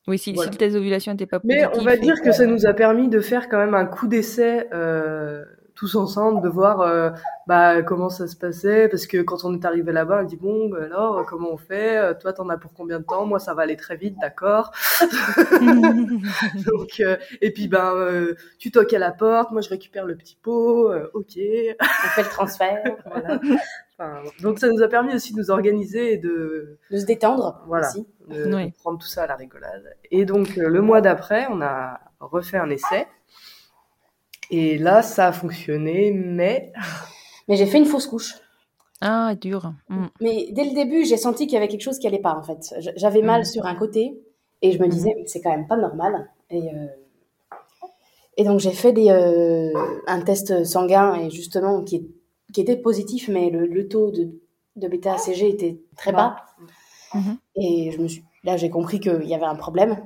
Oui, 0.08 0.18
si, 0.18 0.34
si 0.36 0.48
le 0.48 0.56
test 0.56 0.74
d'ovulation 0.74 1.12
n'était 1.12 1.26
pas 1.26 1.40
Mais 1.44 1.62
positif. 1.62 1.80
on 1.80 1.84
va 1.84 1.96
dire 1.98 2.14
que- 2.20 2.24
que 2.24 2.32
ça 2.32 2.46
nous 2.46 2.66
a 2.66 2.72
permis 2.72 3.08
de 3.08 3.20
faire 3.20 3.48
quand 3.50 3.58
même 3.58 3.74
un 3.74 3.84
coup 3.86 4.06
d'essai 4.08 4.66
euh, 4.72 5.44
tous 5.76 5.94
ensemble 5.94 6.42
de 6.42 6.48
voir 6.48 6.80
euh, 6.80 7.10
bah, 7.46 7.82
comment 7.82 8.08
ça 8.08 8.26
se 8.26 8.34
passait. 8.34 8.88
Parce 8.88 9.06
que 9.06 9.22
quand 9.22 9.44
on 9.44 9.54
est 9.54 9.64
arrivé 9.64 9.92
là-bas, 9.92 10.20
on 10.22 10.24
dit 10.24 10.36
bon, 10.36 10.68
bah, 10.68 10.78
alors 10.84 11.24
comment 11.26 11.50
on 11.52 11.56
fait? 11.58 11.98
Euh, 11.98 12.14
Toi, 12.14 12.32
t'en 12.32 12.48
as 12.48 12.56
pour 12.58 12.72
combien 12.72 12.98
de 12.98 13.04
temps? 13.04 13.26
Moi, 13.26 13.38
ça 13.38 13.54
va 13.54 13.62
aller 13.62 13.76
très 13.76 13.96
vite, 13.96 14.16
d'accord. 14.20 14.72
Donc, 16.66 17.00
euh, 17.00 17.16
et 17.40 17.52
puis 17.52 17.68
ben, 17.68 17.92
euh, 17.94 18.34
tu 18.58 18.70
toques 18.70 18.92
à 18.92 18.98
la 18.98 19.12
porte, 19.12 19.50
moi 19.52 19.60
je 19.60 19.68
récupère 19.68 20.04
le 20.06 20.16
petit 20.16 20.36
pot, 20.42 20.90
euh, 20.90 21.08
ok. 21.14 21.32
On 21.36 22.08
fait 22.08 22.22
le 22.22 22.28
transfert, 22.28 22.82
Voilà. 23.06 23.38
Enfin, 23.98 24.22
donc 24.42 24.58
ça 24.58 24.68
nous 24.68 24.82
a 24.82 24.88
permis 24.88 25.14
aussi 25.14 25.32
de 25.32 25.38
nous 25.38 25.50
organiser 25.50 26.12
et 26.14 26.18
de, 26.18 26.78
de 26.90 26.96
se 26.98 27.06
détendre 27.06 27.62
Voilà. 27.66 27.88
aussi. 27.88 28.06
de, 28.28 28.54
Ouais. 28.54 28.66
de 28.66 28.72
prendre 28.74 28.98
tout 28.98 29.06
ça 29.06 29.22
à 29.22 29.26
la 29.26 29.36
rigolade. 29.36 29.84
Et 30.10 30.24
donc 30.24 30.58
euh, 30.58 30.68
le 30.68 30.80
mois 30.82 31.00
d'après, 31.00 31.46
on 31.50 31.62
a 31.62 32.00
refait 32.20 32.58
un 32.58 32.68
essai. 32.70 33.06
Et 34.50 34.78
là, 34.78 35.02
ça 35.02 35.28
a 35.28 35.32
fonctionné, 35.32 36.12
mais 36.12 36.72
Mais 37.48 37.56
j'ai 37.56 37.66
fait 37.66 37.78
une 37.78 37.84
fausse 37.86 38.06
couche. 38.06 38.34
Ah, 39.00 39.34
dur. 39.34 39.72
Mm. 39.88 40.06
Mais 40.20 40.48
dès 40.52 40.64
le 40.64 40.74
début, 40.74 41.04
j'ai 41.04 41.16
senti 41.16 41.46
qu'il 41.46 41.54
y 41.54 41.56
avait 41.58 41.68
quelque 41.68 41.82
chose 41.82 41.98
qui 41.98 42.06
allait 42.06 42.18
pas 42.18 42.34
en 42.34 42.42
fait. 42.42 42.74
J'avais 42.96 43.22
mal 43.22 43.40
Mhm. 43.40 43.44
sur 43.44 43.66
un 43.66 43.74
côté 43.74 44.18
et 44.62 44.72
je 44.72 44.78
me 44.78 44.88
disais 44.88 45.12
mais 45.16 45.26
c'est 45.26 45.40
quand 45.42 45.50
même 45.50 45.66
pas 45.66 45.76
normal. 45.76 46.30
Et, 46.50 46.62
euh, 46.62 46.86
et 48.36 48.44
donc 48.44 48.60
j'ai 48.60 48.72
fait 48.72 48.92
des, 48.92 49.10
euh, 49.10 49.70
un 50.06 50.20
test 50.22 50.64
sanguin 50.64 51.14
et 51.14 51.30
justement 51.30 51.82
qui, 51.84 52.08
qui 52.52 52.60
était 52.60 52.76
positif, 52.76 53.28
mais 53.28 53.50
le, 53.50 53.66
le 53.66 53.88
taux 53.88 54.10
de, 54.10 54.30
de 54.76 54.88
bêta-ACG 54.88 55.42
était 55.50 55.80
très 55.96 56.12
bas. 56.12 56.36
Mhm. 57.14 57.36
Et 57.56 57.90
je 57.92 58.00
me 58.00 58.08
suis, 58.08 58.24
là 58.44 58.56
j'ai 58.56 58.70
compris 58.70 58.98
qu'il 59.00 59.24
y 59.24 59.34
avait 59.34 59.44
un 59.46 59.56
problème. 59.56 60.02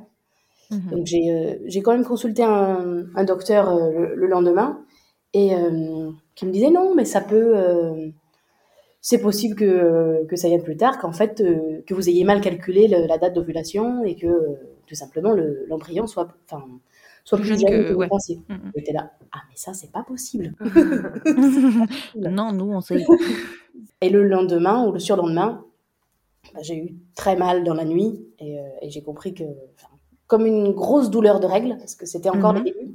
Mhm. 0.71 0.91
Donc 0.91 1.07
j'ai 1.07 1.31
euh, 1.33 1.55
j'ai 1.67 1.83
quand 1.83 1.93
même 1.93 2.05
consulté 2.05 2.43
un, 2.45 3.05
un 3.15 3.25
docteur 3.25 3.69
euh, 3.71 3.91
le, 3.91 4.15
le 4.15 4.27
lendemain 4.29 4.81
et 5.35 5.55
euh, 5.55 6.11
qui 6.37 6.47
me 6.47 6.53
disait 6.53 6.71
non 6.71 6.95
mais 6.95 7.05
ça 7.05 7.21
peut 7.21 7.55
c'est 9.01 9.19
possible 9.21 9.55
que, 9.57 10.25
que 10.27 10.37
ça 10.37 10.49
vienne 10.49 10.63
plus 10.63 10.77
tard 10.77 10.99
qu'en 10.99 11.13
fait 11.13 11.41
euh, 11.41 11.81
que 11.87 11.95
vous 11.95 12.09
ayez 12.09 12.25
mal 12.25 12.41
calculé 12.41 12.87
le- 12.87 13.07
la 13.07 13.17
date 13.19 13.35
d'ovulation 13.35 14.05
et 14.05 14.15
que 14.15 14.27
euh, 14.27 14.57
tout 14.87 14.95
simplement 14.95 15.33
le- 15.33 15.65
l'embryon 15.69 16.07
soit 16.07 16.29
enfin 16.45 16.65
soit 17.25 17.39
Plus 17.39 17.49
jeune 17.49 17.65
que- 17.65 17.89
que, 17.89 17.93
vous. 17.95 18.03
Mhm. 18.03 18.73
J'étais 18.77 18.93
là 18.93 19.11
ah 19.33 19.39
mais 19.49 19.57
ça 19.57 19.73
c'est 19.75 19.91
pas 19.91 20.03
possible. 20.03 20.53
non, 22.17 22.53
nous, 22.53 22.71
on 22.73 22.81
sait. 22.81 23.05
Et 24.03 24.11
le 24.11 24.27
lendemain 24.27 24.87
ou 24.87 24.93
le 24.93 24.99
surlendemain 24.99 25.65
bah, 26.55 26.61
j'ai 26.63 26.77
eu 26.77 26.95
très 27.15 27.37
mal 27.37 27.65
dans 27.65 27.75
la 27.75 27.85
nuit 27.85 28.27
et, 28.39 28.59
euh, 28.59 28.63
et 28.83 28.91
j'ai 28.91 29.03
compris 29.03 29.35
que 29.35 29.45
comme 30.31 30.47
une 30.47 30.73
grosse 30.73 31.11
douleur 31.11 31.41
de 31.41 31.47
règles 31.47 31.77
parce 31.79 31.95
que 31.97 32.07
c'était 32.07 32.31
encore 32.31 32.53
Mhm. 32.55 32.65
les 32.65 32.71
débuts 32.73 32.95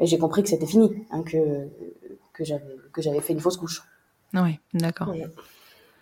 et 0.00 0.06
j'ai 0.06 0.18
compris 0.18 0.42
que 0.42 0.48
c'était 0.48 0.66
fini 0.66 0.90
hein, 1.10 1.22
que 1.22 1.38
que 2.32 2.44
j'avais 2.44 2.64
que 2.92 3.02
j'avais 3.02 3.20
fait 3.20 3.34
une 3.34 3.40
fausse 3.40 3.58
couche. 3.58 3.82
Oui, 4.34 4.58
d'accord. 4.74 5.12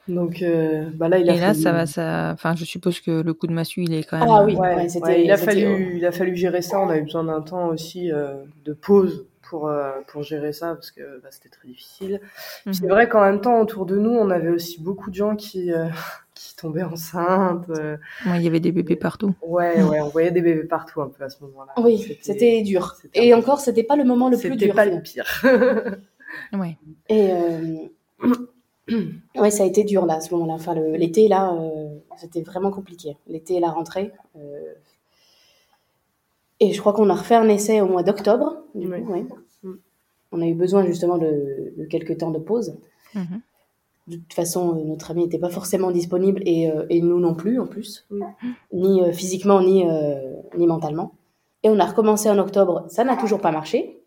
donc 0.06 0.40
euh, 0.42 0.88
bah 0.94 1.08
là, 1.08 1.18
il 1.18 1.28
a 1.28 1.34
Et 1.34 1.38
là, 1.40 1.48
fallu... 1.48 1.60
ça 1.62 1.72
va, 1.72 1.86
ça. 1.86 2.30
Enfin, 2.32 2.54
je 2.56 2.64
suppose 2.64 3.00
que 3.00 3.10
le 3.20 3.34
coup 3.34 3.46
de 3.46 3.52
massue, 3.52 3.82
il 3.82 3.92
est 3.94 4.04
quand 4.04 4.18
même. 4.18 4.28
Ah 4.30 4.44
oui. 4.44 4.54
Ouais, 4.54 4.74
Ouais, 4.76 4.88
c'était- 4.88 5.04
ouais, 5.06 5.24
il 5.24 5.30
a 5.30 5.36
fallu, 5.36 5.96
il 5.98 6.06
a 6.06 6.12
fallu 6.12 6.34
gérer 6.36 6.62
ça. 6.62 6.80
On 6.80 6.88
a 6.88 6.96
eu 6.96 7.02
besoin 7.02 7.24
d'un 7.24 7.40
temps 7.42 7.66
aussi 7.68 8.10
euh, 8.12 8.34
de 8.64 8.72
pause 8.72 9.26
pour 9.48 9.68
euh, 9.68 9.92
pour 10.08 10.22
gérer 10.22 10.52
ça 10.52 10.74
parce 10.74 10.90
que 10.90 11.20
bah, 11.22 11.28
c'était 11.30 11.48
très 11.48 11.68
difficile. 11.68 12.20
Mhm. 12.66 12.72
C'est 12.74 12.86
vrai 12.88 13.08
qu'en 13.08 13.22
même 13.22 13.40
temps, 13.40 13.60
autour 13.60 13.86
de 13.86 13.96
nous, 13.96 14.10
on 14.10 14.30
avait 14.30 14.48
aussi 14.50 14.80
beaucoup 14.82 15.10
de 15.10 15.14
gens 15.14 15.36
qui 15.36 15.72
euh, 15.72 15.86
qui 16.34 16.54
tombaient 16.56 16.82
enceintes. 16.84 17.68
euh, 17.70 17.96
Ouais, 18.26 18.38
il 18.38 18.42
y 18.42 18.46
avait 18.48 18.60
des 18.60 18.72
bébés 18.72 18.96
partout. 18.96 19.34
ouais, 19.42 19.82
ouais, 19.82 20.00
on 20.00 20.08
voyait 20.08 20.30
des 20.30 20.42
bébés 20.42 20.64
partout 20.64 21.00
un 21.02 21.08
peu 21.08 21.24
à 21.24 21.28
ce 21.30 21.42
moment-là. 21.44 21.72
Oui, 21.82 22.18
c'était 22.22 22.62
dur. 22.62 22.94
c'était 23.00 23.26
Et 23.26 23.34
encore, 23.34 23.60
c'était 23.60 23.82
pas 23.84 23.96
le 23.96 24.04
moment 24.04 24.28
le 24.30 24.36
plus 24.38 24.50
C'était 24.50 24.66
dur. 24.66 24.74
pas 24.74 24.84
le 24.86 25.00
pire. 25.02 25.26
Ouais. 26.52 26.76
Et 27.08 27.30
euh, 27.32 27.88
ouais, 29.40 29.50
ça 29.50 29.62
a 29.62 29.66
été 29.66 29.84
dur 29.84 30.06
là 30.06 30.14
à 30.16 30.20
ce 30.20 30.32
moment-là. 30.34 30.54
Enfin, 30.54 30.74
l'été 30.74 31.26
là, 31.28 31.52
euh, 31.54 31.88
c'était 32.18 32.42
vraiment 32.42 32.70
compliqué. 32.70 33.16
L'été 33.26 33.54
et 33.56 33.60
la 33.60 33.70
rentrée. 33.70 34.12
Et 36.60 36.72
je 36.72 36.80
crois 36.80 36.92
qu'on 36.92 37.08
a 37.10 37.14
refait 37.14 37.36
un 37.36 37.48
essai 37.48 37.80
au 37.80 37.86
mois 37.86 38.02
d'octobre. 38.02 38.56
du 38.74 38.88
Oui. 38.92 39.02
coup, 39.02 39.12
ouais. 39.12 39.24
Mm. 39.62 39.72
On 40.32 40.40
a 40.42 40.46
eu 40.46 40.54
besoin 40.54 40.84
justement 40.86 41.18
de, 41.18 41.72
de 41.76 41.84
quelques 41.84 42.18
temps 42.18 42.30
de 42.30 42.38
pause. 42.38 42.76
Mhm. 43.14 43.40
De 44.08 44.16
toute 44.16 44.32
façon, 44.32 44.76
euh, 44.78 44.84
notre 44.84 45.10
ami 45.10 45.24
n'était 45.24 45.38
pas 45.38 45.50
forcément 45.50 45.90
disponible 45.90 46.42
et, 46.46 46.70
euh, 46.70 46.86
et 46.88 47.00
nous 47.02 47.20
non 47.20 47.34
plus 47.34 47.60
en 47.60 47.66
plus, 47.66 48.06
Mm. 48.10 48.24
ni 48.72 49.02
euh, 49.02 49.12
physiquement 49.12 49.60
ni, 49.62 49.88
euh, 49.88 50.34
ni 50.56 50.66
mentalement. 50.66 51.12
Et 51.62 51.68
on 51.70 51.78
a 51.78 51.84
recommencé 51.84 52.30
en 52.30 52.38
octobre, 52.38 52.86
ça 52.88 53.04
n'a 53.04 53.16
toujours 53.16 53.40
pas 53.40 53.50
marché. 53.52 54.00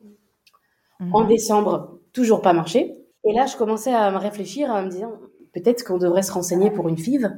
Mhm. 0.99 1.15
En 1.15 1.23
décembre, 1.25 1.97
toujours 2.13 2.41
pas 2.41 2.53
marché. 2.53 2.97
Et 3.23 3.33
là, 3.33 3.45
je 3.45 3.55
commençais 3.57 3.93
à 3.93 4.09
me 4.11 4.17
réfléchir, 4.17 4.71
à 4.71 4.81
me 4.83 4.89
dire 4.89 5.09
peut-être 5.53 5.83
qu'on 5.83 5.97
devrait 5.97 6.23
se 6.23 6.31
renseigner 6.31 6.71
pour 6.71 6.87
une 6.89 6.97
FIV, 6.97 7.29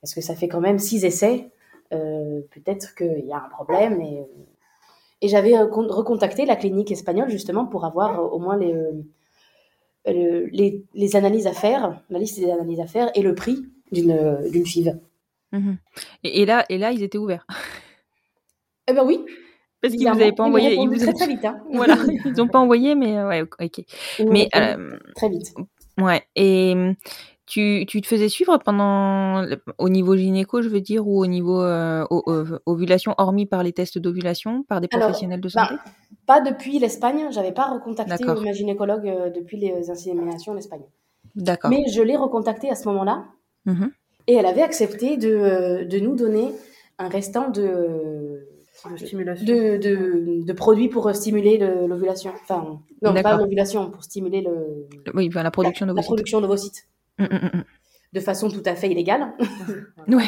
parce 0.00 0.14
que 0.14 0.20
ça 0.20 0.34
fait 0.34 0.48
quand 0.48 0.60
même 0.60 0.78
six 0.78 1.04
essais. 1.04 1.50
Euh, 1.92 2.40
peut-être 2.54 2.94
qu'il 2.94 3.24
y 3.26 3.32
a 3.32 3.36
un 3.44 3.48
problème. 3.48 4.00
Et, 4.00 4.22
et 5.22 5.28
j'avais 5.28 5.52
recon- 5.52 5.88
recontacté 5.88 6.46
la 6.46 6.56
clinique 6.56 6.90
espagnole 6.90 7.28
justement 7.30 7.66
pour 7.66 7.84
avoir 7.84 8.20
euh, 8.20 8.22
au 8.28 8.38
moins 8.38 8.56
les, 8.56 8.72
euh, 8.72 8.92
le- 10.06 10.46
les, 10.46 10.82
les 10.94 11.16
analyses 11.16 11.46
à 11.46 11.52
faire, 11.52 12.00
la 12.10 12.18
liste 12.18 12.38
des 12.40 12.50
analyses 12.50 12.80
à 12.80 12.86
faire 12.86 13.10
et 13.14 13.22
le 13.22 13.34
prix 13.34 13.58
d'une 13.92 14.12
euh, 14.12 14.64
FIV. 14.64 14.98
Mhm. 15.52 15.76
Et, 16.24 16.42
et 16.42 16.46
là, 16.46 16.64
et 16.68 16.78
là, 16.78 16.92
ils 16.92 17.02
étaient 17.02 17.18
ouverts. 17.18 17.46
Eh 18.88 18.92
ben 18.92 19.04
oui. 19.04 19.24
Parce 19.80 19.92
qu'ils 19.92 20.00
bizarrement, 20.00 20.18
vous 20.18 20.22
avaient 20.24 20.32
pas 20.34 20.42
envoyé. 20.44 20.74
Ils 20.74 20.88
vous 20.88 20.96
très 20.96 21.08
ont... 21.10 21.12
très 21.12 21.26
vite. 21.28 21.44
hein. 21.44 21.62
Voilà, 21.72 21.96
ils 22.24 22.32
n'ont 22.32 22.48
pas 22.48 22.58
envoyé, 22.58 22.94
mais 22.96 23.16
euh, 23.18 23.28
ouais, 23.28 23.42
ok. 23.42 23.78
Ils 24.18 24.28
Mais 24.28 24.48
euh, 24.56 24.98
très 25.14 25.28
vite. 25.28 25.54
ouais. 26.00 26.22
Et 26.34 26.74
tu, 27.50 27.84
tu 27.86 28.00
te 28.00 28.06
faisais 28.06 28.28
suivre 28.28 28.56
pendant 28.58 29.44
au 29.78 29.88
niveau 29.88 30.16
gynéco, 30.16 30.62
je 30.62 30.68
veux 30.68 30.80
dire, 30.80 31.06
ou 31.06 31.20
au 31.20 31.26
niveau 31.26 31.60
euh, 31.60 32.04
o- 32.08 32.22
ovulation, 32.66 33.14
hormis 33.18 33.44
par 33.46 33.62
les 33.62 33.72
tests 33.72 33.98
d'ovulation, 33.98 34.62
par 34.62 34.80
des 34.80 34.88
Alors, 34.92 35.08
professionnels 35.08 35.40
de 35.40 35.50
ben, 35.54 35.66
santé? 35.66 35.74
Pas 36.26 36.40
depuis 36.40 36.78
l'Espagne, 36.78 37.26
j'avais 37.30 37.52
pas 37.52 37.66
recontacté 37.72 38.24
ma 38.24 38.52
gynécologue 38.52 39.06
euh, 39.08 39.30
depuis 39.30 39.56
les 39.58 39.90
inséminations 39.90 40.52
en 40.52 40.56
Espagne. 40.56 40.82
D'accord. 41.34 41.70
Mais 41.70 41.84
je 41.92 42.00
l'ai 42.02 42.16
recontactée 42.16 42.70
à 42.70 42.74
ce 42.74 42.88
moment-là 42.88 43.24
Mhm. 43.66 43.90
et 44.26 44.34
elle 44.34 44.46
avait 44.46 44.62
accepté 44.62 45.16
de, 45.16 45.28
euh, 45.34 45.84
de 45.84 45.98
nous 45.98 46.16
donner 46.16 46.52
un 46.98 47.08
restant 47.08 47.50
de, 47.50 48.46
De 48.90 48.96
stimulation. 48.96 49.44
de, 49.44 49.76
de, 49.76 50.44
de 50.46 50.52
produits 50.52 50.88
pour 50.88 51.14
stimuler 51.14 51.58
le- 51.58 51.86
l'ovulation. 51.86 52.30
Enfin, 52.42 52.80
non, 53.02 53.12
pas 53.22 53.36
l'ovulation, 53.36 53.90
pour 53.90 54.02
stimuler 54.04 54.40
le, 54.40 54.86
Oui, 55.14 55.28
ben, 55.28 55.42
la 55.42 55.50
production 55.50 55.84
la, 55.86 55.90
la 55.90 55.94
d'ovocytes. 55.94 56.06
production 56.08 56.40
d'ovocytes 56.40 56.86
Hum, 57.20 57.28
hum, 57.30 57.50
hum, 57.54 57.64
de 58.12 58.20
façon 58.20 58.48
tout 58.50 58.62
à 58.66 58.74
fait 58.74 58.88
illégale. 58.88 59.32
Ouais. 60.08 60.24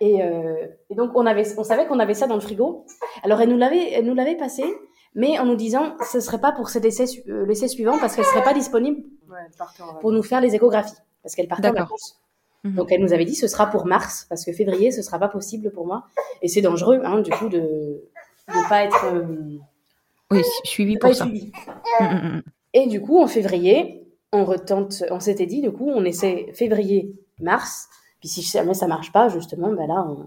Et, 0.00 0.22
euh, 0.22 0.66
et 0.90 0.94
donc, 0.94 1.10
on, 1.16 1.26
avait, 1.26 1.44
on 1.58 1.64
savait 1.64 1.86
qu'on 1.86 1.98
avait 1.98 2.14
ça 2.14 2.26
dans 2.28 2.36
le 2.36 2.40
frigo. 2.40 2.86
Alors, 3.24 3.40
elle 3.40 3.48
nous 3.48 3.56
l'avait, 3.58 3.90
elle 3.92 4.04
nous 4.06 4.14
l'avait 4.14 4.36
passé, 4.36 4.64
mais 5.14 5.38
en 5.40 5.44
nous 5.44 5.56
disant 5.56 5.96
ce 6.12 6.20
serait 6.20 6.40
pas 6.40 6.52
pour 6.52 6.68
cet 6.68 6.84
essai, 6.84 7.04
euh, 7.28 7.44
l'essai 7.46 7.66
suivant 7.68 7.98
parce 7.98 8.14
qu'elle 8.14 8.24
serait 8.24 8.44
pas 8.44 8.54
disponible 8.54 9.02
Ouais, 9.28 9.38
pour 10.00 10.12
nous 10.12 10.22
faire 10.22 10.40
les 10.40 10.54
échographies 10.54 10.94
parce 11.22 11.34
qu'elle 11.34 11.48
partait 11.48 11.68
en 11.68 11.72
vacances. 11.72 12.20
Mhm. 12.64 12.76
Donc, 12.76 12.92
elle 12.92 13.00
nous 13.02 13.12
avait 13.12 13.24
dit 13.24 13.34
ce 13.34 13.48
sera 13.48 13.66
pour 13.66 13.86
mars 13.86 14.26
parce 14.28 14.44
que 14.44 14.52
février 14.52 14.90
ce 14.92 15.02
sera 15.02 15.18
pas 15.18 15.28
possible 15.28 15.70
pour 15.72 15.84
moi 15.86 16.04
et 16.42 16.48
c'est 16.48 16.62
dangereux, 16.62 17.00
hein, 17.04 17.20
du 17.20 17.30
coup, 17.32 17.48
de 17.48 17.58
de 17.58 18.68
pas 18.68 18.84
être, 18.84 19.04
euh, 19.12 19.58
Oui, 20.30 20.42
suivi 20.64 20.96
pas 20.96 21.08
pour 21.08 21.16
ça. 21.16 21.24
suivi. 21.24 21.52
Et 22.72 22.86
du 22.86 23.00
coup, 23.02 23.20
en 23.20 23.26
février, 23.26 24.07
on 24.32 24.44
retente, 24.44 25.02
on 25.10 25.20
s'était 25.20 25.46
dit, 25.46 25.60
du 25.62 25.70
coup, 25.72 25.88
on 25.88 26.04
essaie 26.04 26.46
février, 26.54 27.12
mars. 27.40 27.88
Puis 28.20 28.28
si 28.28 28.42
jamais 28.42 28.74
ça 28.74 28.86
marche 28.86 29.12
pas, 29.12 29.28
justement, 29.28 29.72
ben 29.72 29.86
là, 29.86 30.06
on, 30.08 30.26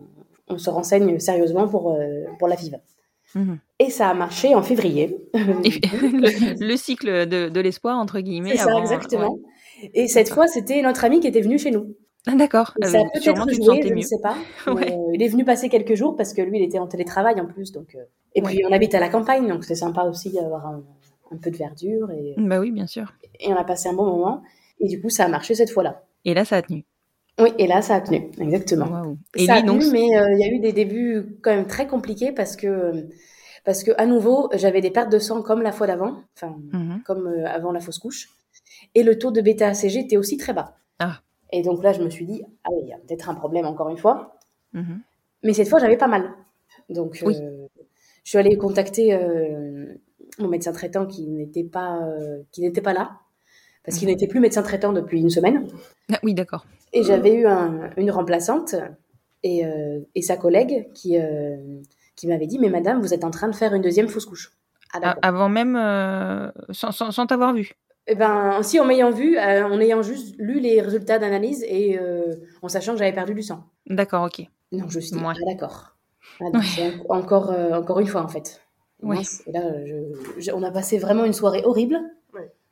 on 0.54 0.58
se 0.58 0.70
renseigne 0.70 1.20
sérieusement 1.20 1.68
pour, 1.68 1.94
euh, 1.94 2.24
pour 2.40 2.48
la 2.48 2.58
FIV. 2.58 2.78
Mhm. 3.36 3.60
Et 3.80 3.90
ça 3.90 4.10
a 4.10 4.14
marché 4.14 4.56
en 4.56 4.62
février. 4.62 5.18
Le, 5.34 6.68
le 6.68 6.78
cycle 6.78 7.28
de, 7.28 7.50
de 7.50 7.60
l'espoir, 7.62 7.98
entre 7.98 8.20
guillemets. 8.20 8.52
C'est 8.52 8.58
ça, 8.64 8.72
avant- 8.72 8.82
exactement. 8.82 9.34
ouais. 9.34 9.92
Et 9.94 10.08
cette 10.08 10.30
fois, 10.30 10.48
c'était 10.48 10.82
notre 10.82 11.04
ami 11.06 11.20
qui 11.22 11.28
était 11.28 11.42
venu 11.42 11.58
chez 11.58 11.72
nous. 11.72 11.96
Ah, 12.28 12.36
D'accord. 12.36 12.74
Euh, 12.84 12.88
ça 12.88 13.00
a 13.00 13.04
peut-être 13.06 13.50
joué, 13.54 13.82
je 13.84 13.94
ne 13.94 14.02
sais 14.02 14.20
pas. 14.22 14.36
Ouais. 14.72 14.92
Euh, 14.92 15.12
il 15.14 15.24
est 15.24 15.28
venu 15.28 15.44
passer 15.44 15.70
quelques 15.70 15.96
jours 15.96 16.16
parce 16.16 16.34
que 16.34 16.42
lui, 16.42 16.60
il 16.60 16.64
était 16.64 16.78
en 16.78 16.88
télétravail 16.88 17.40
en 17.42 17.46
plus. 17.48 17.72
Donc, 17.72 17.96
euh, 17.96 18.04
Et 18.36 18.42
puis, 18.42 18.62
on 18.70 18.72
habite 18.72 18.94
à 18.94 19.00
la 19.00 19.10
campagne, 19.10 19.48
donc 19.48 19.64
c'est 19.64 19.76
sympa 19.76 20.04
aussi 20.04 20.32
d'avoir 20.32 20.68
un, 20.68 20.84
un 21.32 21.38
peu 21.38 21.50
de 21.50 21.58
verdure. 21.58 22.12
Et, 22.12 22.36
Bah 22.38 22.60
oui, 22.60 22.70
bien 22.72 22.86
sûr. 22.86 23.14
Et 23.41 23.51
on 23.54 23.56
a 23.58 23.63
passé 23.63 23.89
un 23.89 23.94
bon 23.94 24.06
moment. 24.06 24.42
Et 24.79 24.87
du 24.87 25.02
coup, 25.02 25.10
ça 25.10 25.25
a 25.25 25.27
marché 25.27 25.54
cette 25.56 25.69
fois-là. 25.69 26.04
Et 26.25 26.33
là, 26.33 26.46
ça 26.46 26.58
a 26.58 26.62
tenu. 26.62 26.85
Oui, 27.39 27.50
et 27.58 27.65
là, 27.67 27.81
ça 27.81 27.96
a 27.96 28.02
tenu, 28.02 28.29
exactement. 28.39 29.15
Et 29.35 29.46
ça 29.46 29.54
lui, 29.54 29.60
a 29.60 29.62
donc. 29.63 29.81
tenu, 29.81 29.92
mais 29.92 30.17
euh, 30.19 30.27
il 30.33 30.39
y 30.39 30.44
a 30.44 30.54
eu 30.54 30.60
des 30.60 30.73
débuts 30.73 31.37
quand 31.42 31.52
même 31.56 31.65
très 31.67 31.87
compliqués 31.87 32.31
parce 32.31 32.56
que, 32.56 33.08
parce 33.63 33.83
que 33.83 33.92
à 33.98 34.06
nouveau, 34.06 34.50
j'avais 34.54 34.81
des 34.81 34.92
pertes 34.92 35.12
de 35.12 35.17
sang 35.19 35.42
comme 35.42 35.62
la 35.62 35.71
fois 35.71 35.87
d'avant, 35.87 36.17
enfin, 36.35 36.56
Mhm. 36.73 37.02
comme 37.06 37.27
euh, 37.27 37.48
avant 37.48 37.71
la 37.71 37.79
fausse 37.79 38.00
couche. 38.00 38.29
Et 38.96 39.04
le 39.04 39.17
taux 39.17 39.31
de 39.31 39.42
bêta-ACG 39.42 39.98
était 40.00 40.17
aussi 40.17 40.37
très 40.37 40.54
bas. 40.54 40.75
Ah. 41.00 41.21
Et 41.52 41.62
donc 41.62 41.81
là, 41.83 41.94
je 41.94 42.02
me 42.04 42.10
suis 42.10 42.25
dit, 42.25 42.44
ah 42.63 42.69
oui, 42.71 42.81
il 42.83 42.89
y 42.89 42.94
a 42.94 42.98
peut-être 42.98 43.29
un 43.29 43.35
problème 43.35 43.65
encore 43.65 43.89
une 43.89 43.98
fois. 43.98 44.39
Mhm. 44.73 45.02
Mais 45.44 45.54
cette 45.54 45.69
fois, 45.69 45.79
j'avais 45.79 45.98
pas 45.98 46.08
mal. 46.08 46.31
Donc, 46.89 47.21
Oui. 47.25 47.35
euh, 47.42 47.67
je 48.23 48.29
suis 48.29 48.37
allée 48.37 48.58
contacter 48.58 49.17
mon 50.39 50.48
médecin 50.48 50.71
traitant 50.71 51.06
qui 51.08 51.27
n'était 51.27 51.63
pas, 51.63 52.00
qui 52.52 52.62
n'était 52.62 52.81
pas 52.81 52.94
là, 52.94 53.12
parce 53.84 53.98
qu'il 53.98 54.08
Mhm. 54.08 54.13
n'était 54.15 54.27
plus 54.27 54.40
médecin 54.40 54.62
traitant 54.62 54.94
depuis 54.94 55.19
une 55.21 55.29
semaine. 55.29 55.67
Ah, 56.12 56.19
oui, 56.23 56.34
d'accord. 56.34 56.65
Et 56.94 57.04
j'avais 57.04 57.34
eu 57.34 57.46
un- 57.48 57.90
une 57.98 58.12
remplaçante 58.12 58.75
et, 59.44 59.65
euh, 59.65 60.00
et 60.15 60.21
sa 60.21 60.38
collègue 60.38 60.88
qui, 60.94 61.17
euh, 61.17 61.58
qui 62.15 62.27
m'avait 62.27 62.48
dit 62.48 62.60
Mais 62.60 62.69
madame, 62.69 63.02
vous 63.02 63.13
êtes 63.13 63.23
en 63.23 63.32
train 63.32 63.48
de 63.48 63.56
faire 63.56 63.73
une 63.73 63.82
deuxième 63.82 64.08
fausse 64.08 64.25
couche. 64.25 64.52
Ah, 64.94 64.98
A- 64.98 65.00
d'accord. 65.00 65.19
Avant 65.23 65.50
même, 65.50 65.75
euh, 65.75 66.52
sans, 66.71 66.92
sans, 66.92 67.12
sans 67.12 67.25
t'avoir 67.27 67.54
vu. 67.54 67.71
Eh 68.08 68.15
ben, 68.15 68.62
si, 68.63 68.79
en 68.79 68.86
m'ayant 68.86 69.12
vu, 69.12 69.38
euh, 69.38 69.63
en 69.65 69.79
ayant 69.79 70.02
juste 70.02 70.36
lu 70.38 70.60
les 70.60 70.82
résultats 70.82 71.17
d'analyse 71.19 71.63
et 71.67 71.98
en 72.62 72.67
sachant 72.67 72.94
que 72.94 73.00
j'avais 73.00 73.13
perdu 73.13 73.34
du 73.34 73.42
sang. 73.44 73.63
D'accord, 73.88 74.25
ok. 74.25 74.46
Donc 74.71 74.90
je 74.90 75.00
suis 75.00 75.15
Ouais. 75.15 75.21
ah 75.36 75.52
d'accord. 75.52 75.96
Ah, 76.42 76.46
en- 77.10 77.17
encore, 77.19 77.52
encore 77.73 78.00
une 78.00 78.08
fois 78.08 78.21
en 78.23 78.27
fait. 78.27 78.62
Ouais. 79.04 79.17
Mince. 79.17 79.44
Et 79.48 79.52
là, 79.52 79.62
je- 79.86 80.42
je- 80.42 80.52
on 80.52 80.63
a 80.63 80.71
passé 80.71 80.98
vraiment 80.98 81.25
une 81.25 81.34
soirée 81.34 81.62
horrible 81.63 82.00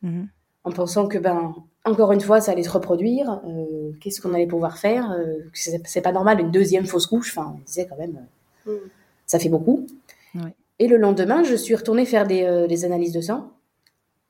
Mhm. 0.02 0.28
En 0.64 0.72
pensant 0.72 1.06
que, 1.08 1.18
ben, 1.18 1.54
encore 1.84 2.12
une 2.12 2.20
fois, 2.20 2.40
ça 2.40 2.52
allait 2.52 2.62
se 2.62 2.70
reproduire. 2.70 3.40
euh, 3.46 3.92
Qu'est-ce 4.00 4.20
qu'on 4.20 4.34
allait 4.34 4.46
pouvoir 4.46 4.76
faire 4.78 5.10
euh, 5.12 5.38
que 5.52 5.58
C'est 5.58 5.80
c'est 5.86 6.02
pas 6.02 6.12
normal, 6.12 6.40
une 6.40 6.50
deuxième 6.50 6.86
fausse 6.86 7.06
couche. 7.06 7.36
Enfin, 7.36 7.54
on 7.56 7.64
disait 7.64 7.86
quand 7.88 7.96
même, 7.98 8.16
euh, 8.68 8.72
Mm. 8.76 8.88
ça 9.26 9.38
fait 9.38 9.48
beaucoup. 9.48 9.86
Ouais. 10.34 10.54
Et 10.78 10.86
le 10.88 10.96
lendemain, 10.98 11.42
je 11.44 11.54
suis 11.54 11.74
retournée 11.74 12.04
faire 12.04 12.26
des, 12.26 12.42
euh, 12.42 12.66
des 12.66 12.84
analyses 12.84 13.12
de 13.12 13.20
sang 13.22 13.52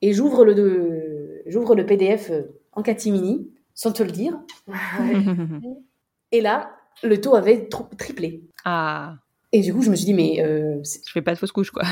et 0.03 0.13
j'ouvre 0.13 0.45
le, 0.45 0.55
de- 0.55 1.43
j'ouvre 1.47 1.75
le 1.75 1.85
PDF 1.85 2.31
en 2.73 2.83
catimini, 2.83 3.49
sans 3.75 3.91
te 3.93 4.03
le 4.05 4.11
dire. 4.13 4.39
Et 6.33 6.41
là, 6.41 6.71
le 7.03 7.21
taux 7.21 7.35
avait 7.35 7.67
tro- 7.69 7.89
triplé. 7.99 8.43
ah, 8.65 9.15
Et 9.53 9.61
du 9.63 9.75
coup, 9.75 9.83
je 9.83 9.91
me 9.91 9.97
suis 9.97 10.07
dit, 10.07 10.15
mais, 10.15 10.41
euh, 10.45 10.79
c'est- 10.85 11.01
je 11.05 11.11
fais 11.13 11.23
pas 11.23 11.33
de 11.35 11.39
fausse 11.39 11.51
couche, 11.53 11.71
quoi. 11.73 11.83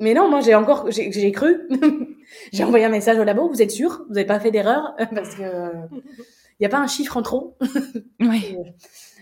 mais 0.00 0.14
non, 0.14 0.28
moi 0.28 0.40
j'ai 0.40 0.54
encore, 0.56 0.90
j'ai 0.90 1.12
j'ai 1.12 1.30
cru. 1.32 1.68
j'ai 2.52 2.64
envoyé 2.64 2.84
un 2.84 2.88
message 2.90 3.18
au 3.18 3.24
labo, 3.24 3.48
vous 3.48 3.62
êtes 3.62 3.70
sûr? 3.70 4.04
Vous 4.08 4.14
n'avez 4.14 4.26
pas 4.26 4.40
fait 4.40 4.50
d'erreur? 4.50 4.94
Parce 5.14 5.34
que 5.34 5.72
il 5.92 6.62
n'y 6.62 6.66
a 6.66 6.70
pas 6.70 6.78
un 6.80 6.86
chiffre 6.88 7.16
en 7.16 7.22
trop? 7.22 7.56
Ouais. 8.20 8.58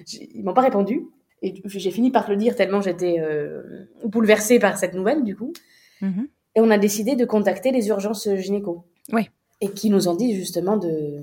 J'ai- 0.06 0.28
Ils 0.34 0.42
m'ont 0.44 0.54
pas 0.54 0.62
répondu. 0.62 1.06
Et 1.42 1.54
j'ai 1.66 1.90
fini 1.90 2.10
par 2.10 2.30
le 2.30 2.36
dire 2.36 2.56
tellement 2.56 2.80
j'étais 2.80 3.16
euh, 3.20 3.84
bouleversée 4.04 4.58
par 4.58 4.78
cette 4.78 4.94
nouvelle, 4.94 5.22
du 5.22 5.36
coup. 5.36 5.52
Mhm. 6.00 6.28
Et 6.54 6.60
on 6.60 6.70
a 6.70 6.78
décidé 6.78 7.14
de 7.14 7.24
contacter 7.26 7.70
les 7.72 7.88
urgences 7.88 8.28
gynéco. 8.36 8.86
Oui. 9.12 9.28
Et 9.60 9.68
qui 9.70 9.90
nous 9.90 10.08
ont 10.08 10.14
dit 10.16 10.34
justement 10.34 10.78
de, 10.78 11.22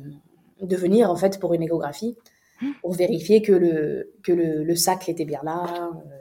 de 0.61 0.75
venir 0.75 1.09
en 1.09 1.15
fait 1.15 1.39
pour 1.39 1.53
une 1.55 1.63
échographie, 1.63 2.15
pour 2.81 2.93
vérifier 2.93 3.41
que 3.41 3.51
le, 3.51 4.13
que 4.23 4.31
le, 4.31 4.63
le 4.63 4.75
sac 4.75 5.09
était 5.09 5.25
bien 5.25 5.41
là, 5.43 5.91
euh, 5.91 6.13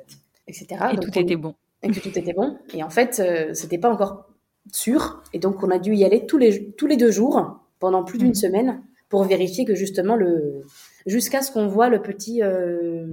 etc. 0.49 0.67
Et 0.93 0.97
Donc, 0.97 1.05
tout 1.05 1.19
on- 1.19 1.21
était 1.21 1.37
bon. 1.37 1.55
et 1.83 1.91
que 1.91 2.01
tout 2.01 2.19
était 2.19 2.33
bon. 2.33 2.57
Et 2.75 2.83
en 2.83 2.91
fait, 2.91 3.21
euh, 3.21 3.53
c'était 3.53 3.79
pas 3.79 3.91
encore 3.93 4.27
sûr. 4.71 5.23
Et 5.33 5.39
donc, 5.39 5.63
on 5.63 5.71
a 5.71 5.79
dû 5.79 5.95
y 5.95 6.05
aller 6.05 6.27
tous 6.27 6.39
les, 6.39 6.71
tous 6.73 6.87
les 6.87 6.97
deux 6.97 7.11
jours, 7.11 7.61
pendant 7.81 8.05
plus 8.05 8.19
d'une 8.19 8.29
Mhm. 8.29 8.35
semaine, 8.35 8.83
pour 9.09 9.25
vérifier 9.25 9.65
que 9.65 9.75
justement, 9.75 10.17
le, 10.17 10.63
jusqu'à 11.07 11.43
ce 11.43 11.51
qu'on 11.53 11.67
voit 11.67 11.89
le 11.89 12.01
petit, 12.01 12.43
euh, 12.43 13.07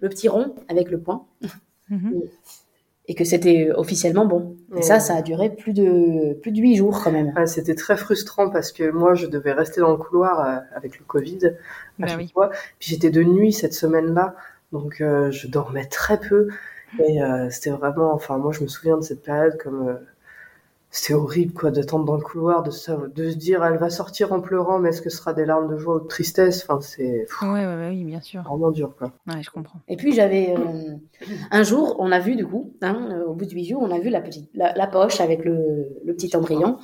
le 0.00 0.08
petit 0.08 0.28
rond 0.28 0.54
avec 0.68 0.90
le 0.90 0.98
point, 1.00 1.24
Mhm. 1.90 2.20
et 3.08 3.14
que 3.14 3.24
c'était 3.24 3.70
officiellement 3.74 4.26
bon. 4.26 4.56
Et 4.72 4.76
Ouais. 4.76 4.82
ça, 4.82 5.00
ça 5.00 5.14
a 5.16 5.22
duré 5.22 5.50
plus 5.50 5.72
de, 5.72 6.34
plus 6.42 6.52
de 6.52 6.60
huit 6.60 6.76
jours 6.76 7.00
quand 7.02 7.10
même. 7.12 7.32
Ouais, 7.36 7.46
c'était 7.46 7.74
très 7.74 7.96
frustrant 7.96 8.50
parce 8.50 8.72
que 8.72 8.90
moi, 8.90 9.14
je 9.14 9.26
devais 9.26 9.52
rester 9.52 9.80
dans 9.80 9.90
le 9.90 9.96
couloir 9.96 10.40
euh, 10.46 10.58
avec 10.74 10.98
le 10.98 11.04
Covid 11.04 11.38
à 12.02 12.06
chaque 12.06 12.18
oui. 12.18 12.30
fois. 12.32 12.50
Puis 12.78 12.90
j'étais 12.90 13.10
de 13.10 13.22
nuit 13.22 13.52
cette 13.52 13.74
semaine-là, 13.74 14.34
donc 14.72 15.00
euh, 15.00 15.30
je 15.30 15.46
dormais 15.48 15.86
très 15.86 16.18
peu. 16.18 16.48
Et 16.98 17.22
euh, 17.22 17.48
c'était 17.50 17.70
vraiment, 17.70 18.12
enfin, 18.12 18.38
moi, 18.38 18.52
je 18.52 18.62
me 18.62 18.68
souviens 18.68 18.96
de 18.96 19.02
cette 19.02 19.22
période 19.22 19.56
comme 19.62 19.88
euh, 19.88 19.94
c'était 20.90 21.14
horrible, 21.14 21.52
quoi, 21.52 21.70
d'attendre 21.70 22.04
dans 22.04 22.16
le 22.16 22.22
couloir, 22.22 22.62
de, 22.64 22.70
se 22.70 22.90
dire, 23.36 23.64
elle 23.64 23.78
va 23.78 23.90
sortir 23.90 24.32
en 24.32 24.40
pleurant, 24.40 24.78
mais 24.80 24.88
est-ce 24.88 25.00
que 25.02 25.08
ce 25.10 25.18
sera 25.18 25.32
des 25.32 25.44
larmes 25.44 25.68
de 25.72 25.76
joie 25.78 25.96
ou 25.96 26.00
de 26.00 26.06
tristesse? 26.08 26.64
Enfin, 26.68 26.80
c'est 26.80 27.26
pff, 27.28 27.42
Ouais, 27.42 27.48
ouais, 27.50 27.76
ouais, 27.76 27.88
oui, 27.90 28.04
bien 28.04 28.20
sûr. 28.20 28.42
vraiment 28.42 28.70
dur, 28.72 28.94
quoi. 28.96 29.12
Ouais, 29.28 29.42
je 29.42 29.50
comprends. 29.50 29.78
Et 29.88 29.96
puis 29.96 30.12
j'avais 30.12 30.54
euh, 30.58 30.96
un 31.52 31.62
jour, 31.62 31.96
on 32.00 32.10
a 32.10 32.18
vu 32.18 32.34
du 32.34 32.46
coup, 32.46 32.74
hein, 32.82 33.08
euh, 33.12 33.24
au 33.26 33.34
bout 33.34 33.44
de 33.46 33.52
huit 33.52 33.66
jours, 33.66 33.80
on 33.82 33.90
a 33.94 34.00
vu 34.00 34.08
la 34.10 34.20
petite, 34.20 34.50
la, 34.54 34.72
la 34.74 34.86
poche 34.88 35.20
avec 35.20 35.44
le, 35.44 35.86
le 36.04 36.14
petit 36.14 36.36
embryon. 36.36 36.78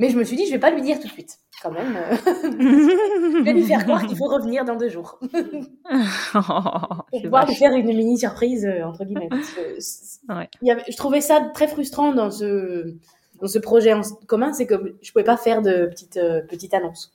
Mais 0.00 0.10
je 0.10 0.16
me 0.18 0.22
suis 0.22 0.36
dit, 0.36 0.46
je 0.46 0.52
vais 0.52 0.60
pas 0.60 0.70
lui 0.70 0.80
dire 0.82 1.00
tout 1.00 1.08
de 1.08 1.12
suite, 1.12 1.38
quand 1.60 1.72
même. 1.72 1.96
euh, 1.96 2.14
je 2.52 3.42
vais 3.44 3.52
lui 3.52 3.64
faire 3.64 3.82
croire 3.84 4.06
qu'il 4.06 4.16
faut 4.16 4.26
revenir 4.28 4.64
dans 4.64 4.76
deux 4.76 4.88
jours 4.90 5.18
pour 6.32 7.06
C'est 7.12 7.22
pouvoir 7.22 7.46
lui 7.46 7.54
faire 7.54 7.72
une 7.72 7.86
mini 7.86 8.18
surprise 8.18 8.64
euh, 8.66 8.84
entre 8.84 9.04
guillemets. 9.04 9.28
Parce 9.28 9.50
que 9.50 9.80
c- 9.80 10.20
Ouais. 10.28 10.48
il 10.62 10.68
y 10.68 10.70
avait- 10.70 10.84
je 10.88 10.96
trouvais 10.96 11.20
ça 11.20 11.40
très 11.54 11.66
frustrant 11.68 12.12
dans 12.12 12.30
ce 12.30 12.94
dans 13.40 13.46
ce 13.48 13.58
projet 13.58 13.92
en 13.92 14.02
commun, 14.26 14.52
c'est 14.52 14.66
que 14.66 14.96
je 15.02 15.12
pouvais 15.12 15.24
pas 15.24 15.36
faire 15.36 15.62
de 15.62 15.86
petite 15.86 16.16
euh, 16.16 16.40
petite 16.42 16.74
annonce 16.74 17.12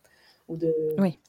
ou 0.50 0.56
de 0.58 0.74
Oui, 1.00 1.20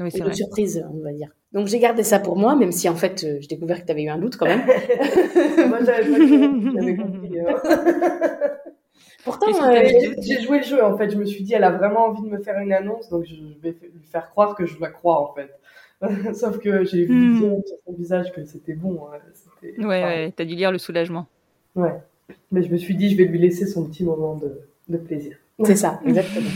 Oui, 0.00 0.10
ou 0.14 0.18
de 0.18 0.24
vrai. 0.24 0.34
surprise, 0.34 0.84
on 0.92 1.02
va 1.02 1.12
dire. 1.12 1.30
Donc 1.52 1.68
j'ai 1.68 1.78
gardé 1.78 2.02
ça 2.02 2.18
pour 2.18 2.36
moi, 2.36 2.54
même 2.56 2.72
si 2.72 2.88
en 2.88 2.94
fait 2.96 3.24
euh, 3.24 3.38
j'ai 3.40 3.46
découvert 3.48 3.80
que 3.80 3.86
tu 3.86 3.92
avais 3.92 4.02
eu 4.02 4.08
un 4.08 4.18
doute 4.18 4.36
quand 4.36 4.46
même. 4.46 4.62
moi, 5.68 5.78
j'avais 5.84 6.10
pas 6.10 6.22
hein. 6.82 7.56
Pourtant, 9.24 9.46
euh, 9.70 9.82
J'ai 10.20 10.40
joué 10.40 10.58
le 10.58 10.64
jeu 10.64 10.82
en 10.84 10.96
fait. 10.96 11.10
Je 11.10 11.16
me 11.16 11.24
suis 11.24 11.42
dit, 11.42 11.52
elle 11.54 11.64
a 11.64 11.70
vraiment 11.72 12.06
envie 12.06 12.22
de 12.22 12.28
me 12.28 12.38
faire 12.40 12.58
une 12.60 12.72
annonce, 12.72 13.08
donc 13.08 13.24
je 13.24 13.34
vais 13.60 13.70
lui 13.82 14.04
faire 14.04 14.30
croire 14.30 14.54
que 14.54 14.66
je 14.66 14.78
la 14.80 14.88
crois 14.90 15.20
en 15.20 15.34
fait. 15.34 15.50
Sauf 16.34 16.58
que 16.58 16.84
j'ai 16.84 17.04
vu 17.06 17.12
Hmm. 17.12 17.38
sur 17.40 17.78
son 17.86 17.92
visage 17.94 18.32
que 18.32 18.44
c'était 18.44 18.74
bon. 18.74 19.00
hein. 19.12 19.18
Ouais, 19.62 19.74
enfin, 19.78 19.88
ouais, 19.88 20.32
t'as 20.36 20.44
dû 20.44 20.54
lire 20.54 20.70
le 20.70 20.78
soulagement. 20.78 21.26
ouais. 21.74 21.94
Mais 22.50 22.62
je 22.62 22.70
me 22.72 22.76
suis 22.76 22.94
dit, 22.96 23.10
je 23.10 23.16
vais 23.16 23.24
lui 23.24 23.38
laisser 23.38 23.66
son 23.66 23.84
petit 23.88 24.04
moment 24.04 24.34
de, 24.36 24.60
de 24.88 24.96
plaisir. 24.98 25.36
c'est 25.64 25.76
ça, 25.76 26.00
exactement. 26.06 26.48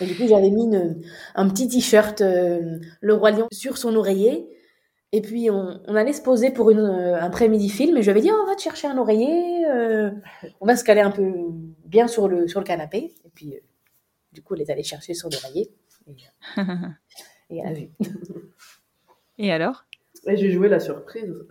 Et 0.00 0.06
du 0.06 0.16
coup, 0.16 0.26
j'avais 0.26 0.50
mis 0.50 0.64
une- 0.64 1.02
un 1.34 1.48
petit 1.48 1.68
t-shirt 1.68 2.20
euh, 2.20 2.78
Le 3.00 3.14
Roi 3.14 3.30
Lion 3.30 3.46
sur 3.52 3.78
son 3.78 3.94
oreiller. 3.94 4.48
Et 5.12 5.20
puis, 5.22 5.48
on, 5.50 5.80
on 5.86 5.94
allait 5.94 6.12
se 6.12 6.22
poser 6.22 6.50
pour 6.50 6.70
une, 6.72 6.80
euh, 6.80 7.14
un 7.16 7.24
après-midi 7.26 7.68
film. 7.68 7.96
Et 7.96 8.00
je 8.02 8.06
lui 8.06 8.10
avais 8.10 8.20
dit, 8.20 8.30
Oh, 8.32 8.40
on 8.42 8.46
va 8.46 8.56
te 8.56 8.62
chercher 8.62 8.88
un 8.88 8.98
oreiller. 8.98 9.64
euh, 9.66 10.10
on 10.60 10.66
va 10.66 10.74
se 10.74 10.82
caler 10.82 11.02
un 11.02 11.12
peu 11.12 11.32
bien 11.84 12.08
sur 12.08 12.26
le, 12.26 12.48
sur 12.48 12.58
le 12.58 12.66
canapé. 12.66 13.14
Et 13.24 13.30
puis, 13.32 13.54
euh, 13.54 13.60
du 14.32 14.42
coup, 14.42 14.54
elle 14.56 14.62
est 14.62 14.70
allée 14.70 14.82
chercher 14.82 15.14
son 15.14 15.28
oreiller. 15.28 15.70
Et, 16.08 16.16
euh, 16.58 16.62
et 17.50 17.58
elle 17.58 17.68
a 17.68 17.72
vu. 17.72 17.88
Et 19.38 19.52
alors? 19.52 19.84
Et 20.26 20.36
j'ai 20.36 20.50
joué 20.50 20.68
la 20.68 20.80
surprise. 20.80 21.32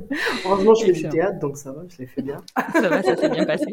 Heureusement, 0.44 0.74
je 0.74 0.86
fais 0.86 0.92
du 0.92 1.08
théâtre, 1.08 1.38
donc 1.38 1.56
ça 1.56 1.72
va, 1.72 1.82
je 1.88 1.98
l'ai 1.98 2.06
fait 2.06 2.22
bien. 2.22 2.42
Ça 2.72 2.88
va, 2.88 3.02
ça 3.02 3.16
s'est 3.16 3.28
bien 3.28 3.44
passé. 3.44 3.66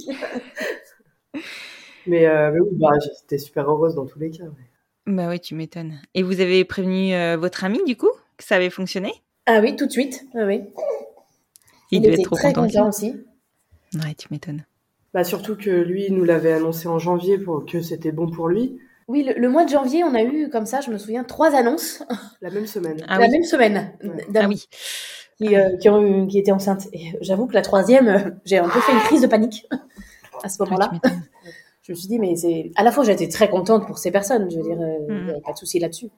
Mais, 2.07 2.25
euh, 2.27 2.51
mais 2.51 2.59
oui, 2.59 2.69
bah, 2.73 2.89
j'étais 3.01 3.37
super 3.37 3.69
heureuse 3.69 3.95
dans 3.95 4.05
tous 4.05 4.19
les 4.19 4.31
cas. 4.31 4.45
Bah 5.05 5.27
oui, 5.29 5.39
tu 5.39 5.55
m'étonnes. 5.55 5.99
Et 6.13 6.23
vous 6.23 6.39
avez 6.41 6.63
prévenu 6.65 7.13
euh, 7.13 7.37
votre 7.37 7.63
ami, 7.63 7.79
du 7.85 7.95
coup, 7.95 8.09
que 8.37 8.43
ça 8.43 8.55
avait 8.55 8.69
fonctionné? 8.69 9.11
Ah 9.45 9.59
oui, 9.61 9.75
tout 9.75 9.85
de 9.85 9.91
suite. 9.91 10.25
Oui, 10.33 10.43
oui. 10.43 10.61
Il, 11.91 11.97
Il 11.97 12.01
devait 12.01 12.13
était 12.13 12.21
être 12.21 12.27
trop 12.27 12.35
très 12.35 12.53
content. 12.53 12.67
content 12.67 12.89
aussi. 12.89 13.15
Ouais, 13.95 14.13
tu 14.17 14.27
m'étonnes. 14.31 14.65
Bah, 15.13 15.23
surtout 15.23 15.55
que 15.55 15.69
lui, 15.71 16.05
il 16.07 16.15
nous 16.15 16.23
l'avait 16.23 16.53
annoncé 16.53 16.87
en 16.87 16.99
janvier 16.99 17.37
pour 17.39 17.65
que 17.65 17.81
c'était 17.81 18.11
bon 18.11 18.29
pour 18.29 18.47
lui, 18.47 18.79
Oui, 19.07 19.23
le, 19.23 19.33
le 19.39 19.49
mois 19.49 19.65
de 19.65 19.69
janvier, 19.71 20.03
on 20.03 20.13
a 20.13 20.21
eu, 20.23 20.49
comme 20.51 20.67
ça, 20.67 20.81
je 20.81 20.91
me 20.91 20.97
souviens, 20.99 21.23
trois 21.23 21.55
annonces 21.55 22.03
la 22.41 22.51
même 22.51 22.67
semaine. 22.67 23.03
Ah 23.07 23.17
la 23.19 23.25
oui. 23.25 23.31
même 23.31 23.43
semaine 23.43 23.97
Ah 24.35 24.47
oui. 24.47 24.67
Qui, 25.39 25.55
euh, 25.55 25.77
qui, 25.77 25.89
ont 25.89 26.27
qui 26.27 26.37
étaient 26.39 26.51
enceintes. 26.51 26.87
Et 26.93 27.13
j'avoue 27.21 27.47
que 27.47 27.53
la 27.53 27.61
troisième, 27.61 28.07
euh, 28.09 28.19
j'ai 28.45 28.57
un 28.57 28.67
peu 28.69 28.79
fait 28.79 28.91
une 28.91 28.99
crise 28.99 29.21
de 29.21 29.27
panique 29.27 29.67
à 30.43 30.49
ce 30.49 30.61
moment-là. 30.63 30.89
m'étonnes. 30.91 31.23
Je 31.83 31.93
me 31.93 31.97
suis 31.97 32.07
dit, 32.07 32.19
mais 32.19 32.35
c'est. 32.35 32.71
À 32.75 32.83
la 32.83 32.91
fois, 32.91 33.03
j'étais 33.03 33.27
très 33.29 33.49
contente 33.49 33.87
pour 33.87 33.97
ces 33.97 34.11
personnes, 34.11 34.49
je 34.51 34.57
veux 34.57 34.63
dire, 34.63 34.79
euh, 34.79 34.97
il 35.09 35.23
n'y 35.25 35.31
avait 35.31 35.41
pas 35.41 35.53
de 35.53 35.57
souci 35.57 35.79
là-dessus. 35.79 36.09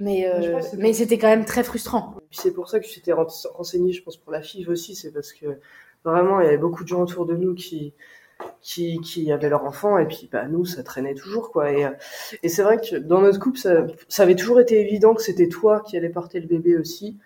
Mais, 0.00 0.26
euh, 0.26 0.60
mais 0.76 0.92
c'était 0.92 1.18
quand 1.18 1.28
même 1.28 1.44
très 1.44 1.62
frustrant. 1.62 2.14
Puis 2.30 2.40
c'est 2.42 2.50
pour 2.52 2.68
ça 2.68 2.80
que 2.80 2.86
je 2.86 2.94
t'étais 2.94 3.12
ren- 3.12 3.26
renseigné, 3.54 3.92
je 3.92 4.02
pense, 4.02 4.16
pour 4.16 4.32
la 4.32 4.42
FIV 4.42 4.68
aussi, 4.68 4.96
c'est 4.96 5.12
parce 5.12 5.32
que 5.32 5.46
vraiment, 6.04 6.40
il 6.40 6.44
y 6.44 6.48
avait 6.48 6.58
beaucoup 6.58 6.82
de 6.82 6.88
gens 6.88 7.02
autour 7.02 7.26
de 7.26 7.36
nous 7.36 7.54
qui, 7.54 7.92
qui, 8.60 8.98
qui 9.00 9.30
avaient 9.30 9.48
leur 9.48 9.64
enfant, 9.64 9.96
et 9.98 10.06
puis 10.06 10.28
bah, 10.32 10.48
nous, 10.48 10.64
ça 10.64 10.82
traînait 10.82 11.14
toujours, 11.14 11.52
quoi. 11.52 11.70
Et, 11.72 11.86
et 12.42 12.48
c'est 12.48 12.64
vrai 12.64 12.78
que 12.78 12.96
dans 12.96 13.20
notre 13.20 13.38
couple, 13.38 13.58
ça, 13.58 13.86
ça 14.08 14.24
avait 14.24 14.34
toujours 14.34 14.58
été 14.58 14.80
évident 14.80 15.14
que 15.14 15.22
c'était 15.22 15.48
toi 15.48 15.80
qui 15.80 15.96
allais 15.96 16.08
porter 16.08 16.40
le 16.40 16.48
bébé 16.48 16.76
aussi. 16.76 17.16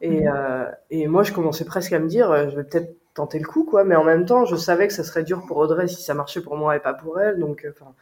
Et, 0.00 0.08
Mhm. 0.22 0.32
euh, 0.34 0.64
et 0.90 1.06
moi, 1.06 1.22
je 1.22 1.32
commençais 1.32 1.64
presque 1.64 1.92
à 1.92 1.98
me 1.98 2.08
dire, 2.08 2.30
euh, 2.30 2.48
je 2.50 2.56
vais 2.56 2.64
peut-être 2.64 2.94
tenter 3.14 3.38
le 3.38 3.46
coup, 3.46 3.64
quoi. 3.64 3.84
Mais 3.84 3.96
en 3.96 4.04
même 4.04 4.24
temps, 4.24 4.44
je 4.44 4.56
savais 4.56 4.86
que 4.86 4.92
ça 4.94 5.04
serait 5.04 5.24
dur 5.24 5.44
pour 5.46 5.58
Audrey 5.58 5.88
si 5.88 6.02
ça 6.02 6.14
marchait 6.14 6.40
pour 6.40 6.56
moi 6.56 6.76
et 6.76 6.80
pas 6.80 6.94
pour 6.94 7.20
elle. 7.20 7.38
Donc, 7.38 7.64
euh, 7.64 7.72
enfin, 7.78 7.92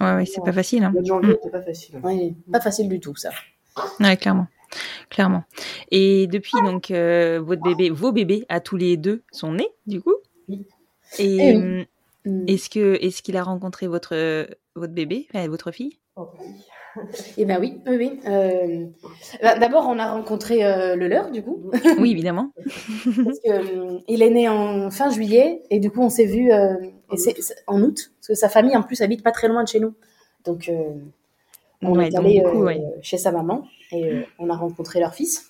Ouais, 0.00 0.16
ouais, 0.16 0.26
c'est 0.26 0.42
pas 0.42 0.52
facile. 0.52 0.84
Hein. 0.84 0.88
le 0.88 0.92
mois 0.94 1.02
de 1.02 1.06
janvier, 1.06 1.34
c'était 1.34 1.50
pas 1.50 1.62
facile. 1.62 2.00
Ouais, 2.02 2.34
pas 2.50 2.60
facile 2.60 2.88
du 2.88 2.98
tout, 2.98 3.14
ça. 3.14 3.30
Ouais, 4.00 4.16
clairement. 4.16 4.46
Clairement. 5.10 5.44
Et 5.90 6.26
depuis, 6.28 6.56
donc, 6.64 6.90
euh, 6.90 7.40
votre 7.40 7.62
bébé, 7.62 7.90
vos 7.90 8.10
bébés, 8.10 8.46
à 8.48 8.60
tous 8.60 8.76
les 8.76 8.96
deux, 8.96 9.22
sont 9.30 9.52
nés, 9.52 9.68
du 9.86 10.00
coup? 10.00 10.14
Oui. 10.48 10.66
Et 11.18 11.56
oui. 11.56 11.86
Mm. 12.24 12.44
est-ce 12.48 12.70
que 12.70 12.94
est-ce 13.02 13.20
qu'il 13.22 13.36
a 13.36 13.42
rencontré 13.42 13.86
votre, 13.88 14.46
votre 14.76 14.92
bébé, 14.92 15.26
votre 15.48 15.72
fille? 15.72 15.98
Oh, 16.16 16.30
oui. 16.40 16.46
Eh 17.38 17.44
ben 17.44 17.58
oui, 17.60 17.80
oui, 17.86 17.96
oui. 17.96 18.20
Euh, 18.26 18.86
bah, 19.42 19.58
D'abord, 19.58 19.86
on 19.88 19.98
a 19.98 20.12
rencontré 20.12 20.64
euh, 20.64 20.96
le 20.96 21.08
leur, 21.08 21.30
du 21.30 21.42
coup. 21.42 21.70
Oui, 21.98 22.10
évidemment. 22.12 22.52
Parce 23.24 23.38
que, 23.40 23.50
euh, 23.50 23.98
il 24.08 24.22
est 24.22 24.30
né 24.30 24.48
en 24.48 24.90
fin 24.90 25.10
juillet 25.10 25.62
et 25.70 25.78
du 25.80 25.90
coup, 25.90 26.00
on 26.02 26.10
s'est 26.10 26.26
vu 26.26 26.50
en 27.66 27.82
août. 27.82 28.12
Parce 28.18 28.28
que 28.28 28.34
sa 28.34 28.48
famille, 28.48 28.76
en 28.76 28.82
plus, 28.82 29.00
habite 29.00 29.22
pas 29.22 29.32
très 29.32 29.48
loin 29.48 29.62
de 29.64 29.68
chez 29.68 29.80
nous. 29.80 29.94
Donc, 30.44 30.70
on 31.82 31.96
Ouais, 31.96 32.08
est 32.08 32.16
allé 32.16 32.40
ouais. 32.44 32.80
chez 33.02 33.18
sa 33.18 33.32
maman 33.32 33.64
et 33.90 34.24
on 34.38 34.48
a 34.50 34.56
rencontré 34.56 35.00
leur 35.00 35.14
fils. 35.14 35.48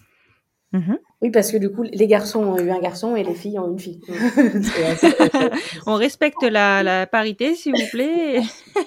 Mhm. 0.73 0.99
Oui, 1.23 1.31
parce 1.31 1.53
que 1.53 1.57
du 1.57 1.71
coup, 1.71 1.85
les 1.85 2.07
garçons 2.09 2.41
ont 2.43 2.59
eu 2.59 2.71
un 2.71 2.81
garçon 2.81 3.15
et 3.15 3.23
les 3.23 3.35
filles 3.35 3.59
ont 3.61 3.71
une 3.71 3.79
fille. 3.79 4.01
Assez- 4.09 5.15
On 5.87 5.95
respecte 5.95 6.43
la, 6.43 6.83
la 6.83 7.07
parité, 7.07 7.55
s'il 7.55 7.73
vous 7.73 7.89
plaît. 7.93 8.41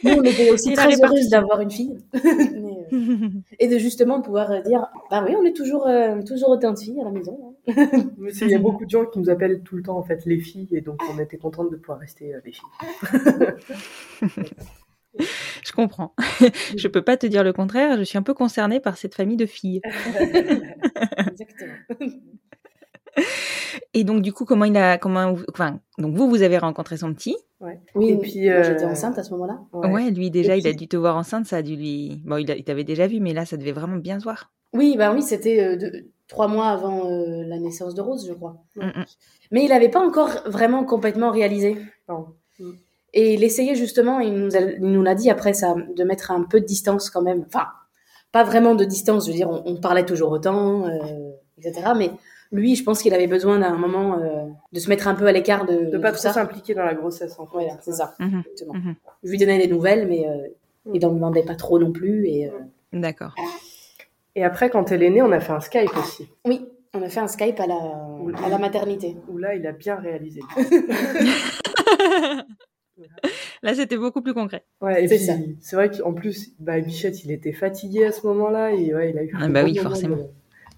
Nous, 0.03 0.11
on 0.11 0.21
était 0.23 0.49
aussi 0.51 0.73
très 0.73 0.83
heureuses 0.87 0.95
répartition. 0.95 1.29
d'avoir 1.29 1.61
une 1.61 1.71
fille. 1.71 1.97
Mais, 2.13 2.87
euh, 2.93 3.29
et 3.57 3.67
de 3.69 3.77
justement 3.77 4.21
pouvoir 4.21 4.61
dire, 4.63 4.85
bah 5.09 5.23
oui, 5.25 5.33
on 5.39 5.45
est 5.45 5.53
toujours, 5.55 5.87
euh, 5.87 6.21
toujours 6.23 6.49
autant 6.49 6.73
de 6.73 6.77
filles 6.79 6.99
à 6.99 7.05
la 7.05 7.11
maison. 7.11 7.55
hein. 7.67 7.73
Mais 8.17 8.31
Il 8.33 8.49
y 8.49 8.55
a 8.55 8.59
beaucoup 8.59 8.83
de 8.85 8.89
gens 8.89 9.05
qui 9.05 9.19
nous 9.19 9.29
appellent 9.29 9.61
tout 9.63 9.77
le 9.77 9.83
temps 9.83 9.97
en 9.97 10.03
fait 10.03 10.25
les 10.25 10.39
filles 10.39 10.67
et 10.71 10.81
donc 10.81 10.99
on 11.13 11.17
était 11.19 11.37
contente 11.37 11.71
de 11.71 11.77
pouvoir 11.77 11.99
rester 11.99 12.33
euh, 12.35 12.39
les 12.45 12.51
filles. 12.51 14.29
Je 15.63 15.71
comprends. 15.71 16.13
je 16.77 16.87
peux 16.87 17.01
pas 17.01 17.17
te 17.17 17.25
dire 17.25 17.43
le 17.43 17.53
contraire. 17.53 17.97
Je 17.97 18.03
suis 18.03 18.17
un 18.17 18.23
peu 18.23 18.33
concernée 18.33 18.79
par 18.79 18.97
cette 18.97 19.15
famille 19.15 19.37
de 19.37 19.45
filles. 19.45 19.81
Exactement. 21.17 21.73
Et 23.93 24.03
donc, 24.03 24.21
du 24.21 24.33
coup, 24.33 24.43
comment 24.43 24.65
il 24.65 24.75
a, 24.75 24.97
comment, 24.97 25.35
enfin, 25.53 25.79
donc 25.97 26.15
vous, 26.15 26.29
vous 26.29 26.41
avez 26.41 26.57
rencontré 26.57 26.97
son 26.97 27.13
petit? 27.13 27.37
Ouais. 27.61 27.79
Oui, 27.95 28.09
Et 28.09 28.17
puis, 28.17 28.45
moi, 28.49 28.55
euh, 28.57 28.63
j'étais 28.63 28.83
enceinte 28.85 29.17
à 29.17 29.23
ce 29.23 29.31
moment-là. 29.31 29.61
Ouais, 29.73 30.11
lui 30.11 30.29
déjà, 30.31 30.55
Et 30.55 30.59
il 30.59 30.67
a 30.67 30.73
dû 30.73 30.87
te 30.89 30.97
voir 30.97 31.15
enceinte. 31.15 31.45
Ça 31.45 31.57
a 31.57 31.61
dû 31.61 31.77
lui, 31.77 32.21
bon, 32.25 32.37
il, 32.37 32.51
a- 32.51 32.55
il 32.57 32.63
t'avait 32.65 32.83
déjà 32.83 33.07
vu, 33.07 33.21
mais 33.21 33.33
là, 33.33 33.45
ça 33.45 33.55
devait 33.55 33.71
vraiment 33.71 33.95
bien 33.95 34.19
se 34.19 34.25
voir. 34.25 34.51
Oui, 34.73 34.95
bah 34.97 35.13
oui, 35.13 35.21
c'était 35.23 35.63
euh, 35.63 35.77
deux- 35.77 36.09
trois 36.27 36.49
mois 36.49 36.67
avant 36.67 37.09
euh, 37.09 37.43
la 37.45 37.57
naissance 37.57 37.95
de 37.95 38.01
Rose, 38.01 38.27
je 38.27 38.33
crois. 38.33 38.57
Mm, 38.75 38.85
mm. 38.87 39.05
Mais 39.51 39.63
il 39.63 39.69
n'avait 39.69 39.89
pas 39.89 40.01
encore 40.05 40.43
vraiment 40.45 40.83
complètement 40.83 41.31
réalisé. 41.31 41.77
Non. 42.09 42.27
Et 43.17 43.33
il 43.33 43.43
essayait 43.43 43.75
justement, 43.75 44.19
il 44.19 44.33
nous, 44.33 44.55
a- 44.55 44.59
il 44.59 44.91
nous 44.91 45.01
l'a 45.01 45.15
dit 45.15 45.29
après 45.31 45.53
ça, 45.53 45.73
de 45.95 46.03
mettre 46.03 46.29
un 46.31 46.43
peu 46.43 46.59
de 46.59 46.65
distance 46.65 47.09
quand 47.09 47.21
même. 47.23 47.45
Enfin, 47.47 47.65
pas 48.31 48.43
vraiment 48.43 48.75
de 48.75 48.83
distance, 48.85 49.25
je 49.25 49.31
veux 49.31 49.35
dire, 49.37 49.49
on, 49.49 49.63
on 49.65 49.77
parlait 49.77 50.05
toujours 50.05 50.29
autant, 50.31 50.85
euh, 50.87 51.31
etc. 51.57 51.91
Mais 51.97 52.11
lui, 52.51 52.75
je 52.75 52.83
pense 52.83 53.01
qu'il 53.01 53.13
avait 53.13 53.27
besoin 53.27 53.59
d'un 53.59 53.77
moment 53.77 54.19
euh, 54.19 54.43
de 54.73 54.79
se 54.79 54.89
mettre 54.89 55.07
un 55.07 55.15
peu 55.15 55.25
à 55.27 55.31
l'écart 55.31 55.65
de, 55.65 55.85
De 55.91 55.97
pas 55.97 56.09
tout 56.11 56.17
trop 56.17 56.23
ça. 56.23 56.33
s'impliquer 56.33 56.73
dans 56.75 56.83
la 56.83 56.93
grossesse 56.93 57.39
en 57.39 57.45
fait. 57.45 57.51
Voilà, 57.53 57.77
c'est 57.81 57.93
ça. 57.93 58.13
Mhm. 58.19 58.43
Exactement. 58.51 58.73
Mhm. 58.73 58.95
Je 59.23 59.29
lui 59.31 59.37
donnais 59.37 59.57
des 59.59 59.67
nouvelles, 59.73 60.07
mais 60.09 60.27
euh, 60.27 60.47
il 60.93 61.01
n'en 61.01 61.13
demandait 61.13 61.43
pas 61.43 61.55
trop 61.55 61.79
non 61.79 61.91
plus. 61.93 62.27
Et, 62.27 62.47
euh, 62.47 62.51
D'accord. 62.93 63.33
Et 64.35 64.43
après, 64.43 64.69
quand 64.69 64.91
elle 64.91 65.03
est 65.03 65.09
née, 65.09 65.21
on 65.21 65.31
a 65.31 65.39
fait 65.39 65.53
un 65.53 65.61
Skype 65.61 65.95
aussi. 65.97 66.27
Oui, 66.43 66.67
on 66.93 67.01
a 67.01 67.07
fait 67.07 67.21
un 67.21 67.27
Skype 67.29 67.59
à 67.61 67.67
la, 67.67 67.79
à 68.43 68.49
la 68.49 68.57
maternité. 68.57 69.15
Où 69.29 69.37
là, 69.37 69.55
il 69.55 69.65
a 69.65 69.71
bien 69.71 69.95
réalisé. 69.95 70.41
Là, 73.63 73.73
c'était 73.73 73.97
beaucoup 73.97 74.21
plus 74.21 74.33
concret. 74.33 74.63
Ouais, 74.81 75.07
C'est 75.07 75.15
puis, 75.17 75.25
ça. 75.25 75.33
c'est 75.61 75.75
vrai 75.75 75.89
qu'en 75.89 76.13
plus, 76.13 76.51
bah, 76.59 76.79
Bichette, 76.79 77.23
il 77.23 77.31
était 77.31 77.51
fatigué 77.53 78.05
à 78.05 78.11
ce 78.11 78.25
moment-là 78.27 78.71
et 78.71 78.93
ouais, 78.93 79.11
il 79.11 79.17
a 79.17 79.23
eu 79.23 79.31
Ah 79.37 79.43
un 79.45 79.49
bah 79.49 79.63
oui, 79.63 79.75
forcément. 79.77 80.17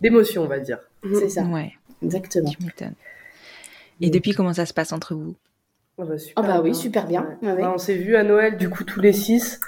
d'émotion, 0.02 0.44
on 0.44 0.48
va 0.48 0.60
dire. 0.60 0.80
C'est 1.14 1.30
ça, 1.30 1.44
Ouais, 1.44 1.74
exactement. 2.04 2.50
tu 2.50 2.64
m'étonnes. 2.64 2.96
Et 4.02 4.10
depuis, 4.10 4.34
comment 4.34 4.54
ça 4.54 4.66
se 4.66 4.74
passe 4.74 4.94
entre 4.94 5.16
vous? 5.16 5.36
Ah 6.00 6.06
bah, 6.06 6.18
super 6.18 6.44
Ah 6.44 6.48
bah 6.48 6.58
oui, 6.62 6.72
bien. 6.72 6.80
super 6.80 7.08
bien. 7.08 7.22
Ouais. 7.42 7.48
Ouais, 7.50 7.54
ouais. 7.56 7.62
Bah, 7.62 7.72
on 7.74 7.78
s'est 7.78 7.96
vu 7.96 8.16
à 8.16 8.24
Noël, 8.24 8.58
du 8.58 8.70
coup, 8.70 8.84
tous 8.84 9.02
les 9.02 9.14
six. 9.14 9.60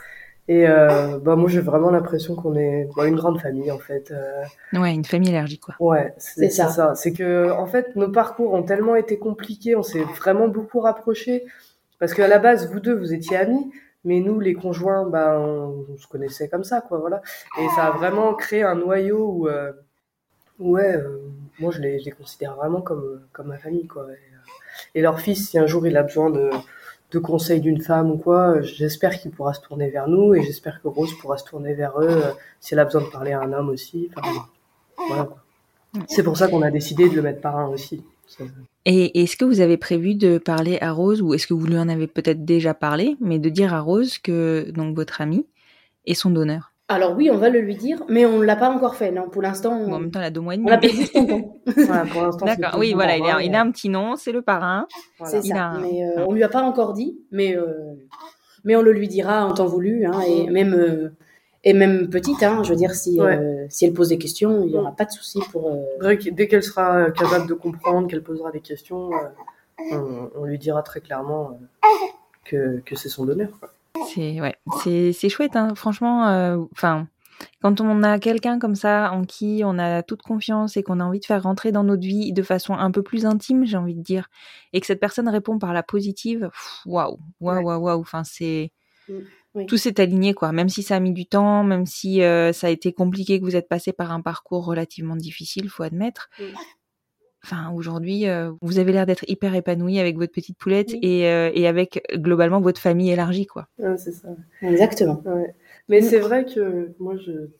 Et 0.47 0.67
euh, 0.67 1.19
bah, 1.19 1.35
moi, 1.35 1.49
j'ai 1.49 1.59
vraiment 1.59 1.89
l'impression 1.91 2.35
qu'on 2.35 2.55
est 2.55 2.87
bah, 2.95 3.05
une 3.07 3.15
grande 3.15 3.39
famille, 3.39 3.71
en 3.71 3.79
fait. 3.79 4.11
Euh, 4.11 4.43
Ouais, 4.73 4.93
une 4.93 5.05
famille 5.05 5.29
élargie, 5.29 5.59
quoi. 5.59 5.75
ouais, 5.79 6.13
C'est 6.17 6.49
c'est 6.49 6.49
ça. 6.49 6.69
ça. 6.69 6.95
C'est 6.95 7.13
que, 7.13 7.51
en 7.51 7.65
fait, 7.67 7.95
nos 7.95 8.09
parcours 8.11 8.53
ont 8.53 8.63
tellement 8.63 8.95
été 8.95 9.17
compliqués, 9.19 9.75
on 9.75 9.83
s'est 9.83 10.03
vraiment 10.17 10.47
beaucoup 10.47 10.79
rapprochés. 10.79 11.45
Parce 11.99 12.13
qu'à 12.13 12.27
la 12.27 12.39
base, 12.39 12.71
vous 12.71 12.79
deux, 12.79 12.95
vous 12.95 13.13
étiez 13.13 13.37
amis. 13.37 13.71
Mais 14.05 14.21
nous, 14.21 14.39
les 14.39 14.53
conjoints, 14.53 15.05
bah, 15.05 15.37
on, 15.39 15.85
on 15.89 15.97
se 15.97 16.07
connaissait 16.07 16.47
comme 16.47 16.63
ça, 16.63 16.79
quoi, 16.81 16.99
voilà. 16.99 17.21
Et 17.59 17.67
ça 17.75 17.87
a 17.87 17.91
vraiment 17.91 18.33
créé 18.33 18.63
un 18.63 18.75
noyau 18.75 19.29
où, 19.29 19.47
euh, 19.49 19.73
ouais, 20.59 20.95
euh, 20.95 21.19
moi, 21.59 21.71
je 21.71 21.81
les, 21.81 21.99
je 21.99 22.05
les 22.05 22.11
considère 22.11 22.55
vraiment 22.55 22.81
comme, 22.81 23.21
comme 23.33 23.47
ma 23.47 23.57
famille, 23.57 23.87
quoi. 23.87 24.05
Et, 24.05 24.13
euh, 24.13 24.39
et 24.95 25.01
leur 25.01 25.19
fils, 25.19 25.49
si 25.49 25.59
un 25.59 25.65
jour 25.65 25.85
il 25.85 25.97
a 25.97 26.03
besoin 26.03 26.29
de, 26.29 26.49
de 27.11 27.19
conseils 27.19 27.59
d'une 27.59 27.81
femme 27.81 28.11
ou 28.11 28.17
quoi, 28.17 28.61
j'espère 28.61 29.19
qu'il 29.19 29.31
pourra 29.31 29.53
se 29.53 29.61
tourner 29.61 29.89
vers 29.89 30.07
nous 30.07 30.33
et 30.35 30.41
j'espère 30.43 30.81
que 30.81 30.87
Rose 30.87 31.13
pourra 31.19 31.37
se 31.37 31.43
tourner 31.45 31.73
vers 31.73 31.99
eux 31.99 32.07
euh, 32.09 32.31
si 32.59 32.73
elle 32.73 32.79
a 32.79 32.85
besoin 32.85 33.01
de 33.01 33.07
parler 33.09 33.33
à 33.33 33.41
un 33.41 33.51
homme 33.51 33.69
aussi. 33.69 34.09
Enfin, 34.15 34.45
voilà, 35.07 35.23
quoi. 35.25 35.43
C'est 36.07 36.23
pour 36.23 36.37
ça 36.37 36.47
qu'on 36.47 36.61
a 36.61 36.69
décidé 36.71 37.09
de 37.09 37.15
le 37.15 37.21
mettre 37.23 37.41
parrain 37.41 37.67
aussi. 37.67 38.03
Et 38.85 39.21
est-ce 39.21 39.35
que 39.35 39.45
vous 39.45 39.59
avez 39.61 39.77
prévu 39.77 40.15
de 40.15 40.37
parler 40.37 40.77
à 40.81 40.91
Rose, 40.91 41.21
ou 41.21 41.33
est-ce 41.33 41.47
que 41.47 41.53
vous 41.53 41.65
lui 41.67 41.77
en 41.77 41.89
avez 41.89 42.07
peut-être 42.07 42.45
déjà 42.45 42.73
parlé, 42.73 43.17
mais 43.19 43.37
de 43.39 43.49
dire 43.49 43.73
à 43.73 43.81
Rose 43.81 44.17
que 44.17 44.71
donc 44.71 44.95
votre 44.95 45.21
ami 45.21 45.45
est 46.05 46.13
son 46.13 46.29
donneur? 46.31 46.73
Alors 46.87 47.15
oui, 47.15 47.29
on 47.31 47.37
va 47.37 47.49
le 47.49 47.59
lui 47.59 47.75
dire, 47.75 48.03
mais 48.09 48.25
on 48.25 48.39
ne 48.39 48.45
l'a 48.45 48.55
pas 48.55 48.69
encore 48.71 48.95
fait. 48.95 49.11
Non, 49.11 49.29
pour 49.29 49.43
l'instant, 49.43 49.77
Bon, 49.77 49.91
En 49.91 49.95
on, 49.97 49.99
même 49.99 50.11
temps, 50.11 50.19
elle 50.21 50.25
a 50.25 50.29
deux 50.31 50.41
mois 50.41 50.55
et 50.55 50.57
on 50.57 50.61
demi. 50.61 50.71
l'appelle 50.71 50.89
juste 50.91 51.13
tonton. 51.13 51.53
Voilà, 51.77 52.05
pour 52.05 52.21
l'instant, 52.23 52.45
c'est 52.47 52.57
D'accord, 52.57 52.79
oui, 52.79 52.93
voilà, 52.93 53.17
il 53.17 53.23
a, 53.25 53.43
il 53.43 53.53
a 53.53 53.61
un 53.61 53.69
petit 53.69 53.89
nom, 53.89 54.15
c'est 54.15 54.31
le 54.31 54.41
parrain. 54.41 54.87
voilà. 55.19 55.31
C'est 55.39 55.45
Il 55.47 55.49
ça. 55.49 55.65
a 55.65 55.67
un- 55.67 55.81
Mais 55.81 56.03
euh, 56.03 56.25
on 56.25 56.33
lui 56.33 56.41
a 56.43 56.49
pas 56.49 56.63
encore 56.63 56.93
dit, 56.93 57.19
mais 57.31 57.55
euh, 57.55 57.65
mais 58.63 58.75
on 58.75 58.81
le 58.81 58.91
lui 58.91 59.07
dira 59.07 59.45
en 59.45 59.53
temps 59.53 59.67
voulu, 59.67 60.03
hein, 60.05 60.19
et 60.21 60.49
même 60.49 60.73
euh, 60.73 61.09
et 61.63 61.73
même 61.73 62.09
petite, 62.09 62.41
hein, 62.43 62.63
je 62.63 62.69
veux 62.69 62.75
dire 62.77 62.93
si 62.95 63.19
euh, 63.19 63.65
si 63.69 63.85
elle 63.85 63.93
pose 63.93 64.09
des 64.09 64.17
questions, 64.17 64.63
il 64.65 64.71
y 64.71 64.77
aura 64.77 64.91
pas 64.91 65.05
de 65.05 65.11
souci 65.11 65.39
pour. 65.51 65.69
euh, 65.69 65.83
Dès 66.01 66.17
que- 66.17 66.29
Dès 66.29 66.47
qu'elle 66.47 66.63
sera 66.63 67.11
capable 67.11 67.47
de 67.47 67.53
comprendre, 67.53 68.07
qu'elle 68.07 68.23
posera 68.23 68.51
des 68.51 68.61
questions, 68.61 69.11
euh, 69.13 69.89
on, 69.91 70.29
on 70.35 70.43
lui 70.45 70.57
dira 70.57 70.81
très 70.83 71.01
clairement 71.01 71.59
euh, 71.83 71.87
que, 72.45 72.79
que 72.85 72.95
c'est 72.95 73.09
son 73.09 73.25
donneur. 73.25 73.49
Quoi. 73.59 73.69
C'est 74.13 74.39
ouais, 74.41 74.55
c'est 74.83 75.11
c'est 75.13 75.29
chouette, 75.29 75.55
hein. 75.55 75.73
franchement. 75.75 76.27
euh, 76.29 76.57
Enfin, 76.71 77.07
quand 77.61 77.79
on 77.81 78.03
a 78.03 78.19
quelqu'un 78.19 78.59
comme 78.59 78.75
ça 78.75 79.11
en 79.13 79.23
qui 79.23 79.61
on 79.65 79.77
a 79.79 80.01
toute 80.03 80.21
confiance 80.21 80.75
et 80.77 80.83
qu'on 80.83 80.99
a 80.99 81.03
envie 81.05 81.19
de 81.19 81.25
faire 81.25 81.43
rentrer 81.43 81.71
dans 81.71 81.83
notre 81.83 82.01
vie 82.03 82.31
de 82.33 82.41
façon 82.43 82.73
un 82.73 82.91
peu 82.91 83.03
plus 83.03 83.25
intime, 83.25 83.65
j'ai 83.65 83.77
envie 83.77 83.95
de 83.95 84.01
dire, 84.01 84.29
et 84.73 84.79
que 84.79 84.85
cette 84.87 84.99
personne 84.99 85.27
répond 85.29 85.57
par 85.59 85.73
la 85.73 85.83
positive, 85.83 86.49
waouh, 86.85 87.17
waouh, 87.39 87.61
waouh, 87.63 87.81
waouh. 87.81 87.99
Enfin, 88.01 88.23
c'est 88.23 88.71
Mm, 89.09 89.13
oui. 89.55 89.65
tout 89.65 89.77
s'est 89.77 89.99
aligné 89.99 90.33
quoi. 90.33 90.51
Même 90.51 90.69
si 90.69 90.83
ça 90.83 90.95
a 90.95 90.99
mis 90.99 91.13
du 91.13 91.25
temps, 91.25 91.63
même 91.63 91.85
si 91.85 92.21
euh, 92.21 92.53
ça 92.53 92.67
a 92.67 92.69
été 92.69 92.93
compliqué, 92.93 93.39
que 93.39 93.45
vous 93.45 93.55
êtes 93.55 93.67
passé 93.67 93.93
par 93.93 94.11
un 94.11 94.21
parcours 94.21 94.65
relativement 94.65 95.15
difficile, 95.15 95.69
faut 95.69 95.83
admettre. 95.83 96.29
Enfin, 97.43 97.71
aujourd'hui, 97.73 98.27
euh, 98.27 98.51
vous 98.61 98.79
avez 98.79 98.91
l'air 98.91 99.05
d'être 99.05 99.23
hyper 99.29 99.55
épanoui 99.55 99.97
avec 99.97 100.17
votre 100.17 100.33
petite 100.33 100.57
poulette 100.57 100.89
Oui. 100.91 100.99
et, 101.01 101.27
euh, 101.27 101.49
et 101.53 101.67
avec 101.67 102.03
globalement 102.15 102.59
votre 102.59 102.81
famille 102.81 103.11
élargie, 103.11 103.45
quoi. 103.45 103.67
Ouais, 103.77 103.95
c'est 103.97 104.11
ça. 104.11 104.27
Exactement. 104.61 105.21
Ouais. 105.25 105.55
Mais 105.89 106.01
Mm. 106.01 106.03
c'est 106.03 106.19
vrai 106.19 106.45
que 106.45 106.93
moi, 106.99 107.15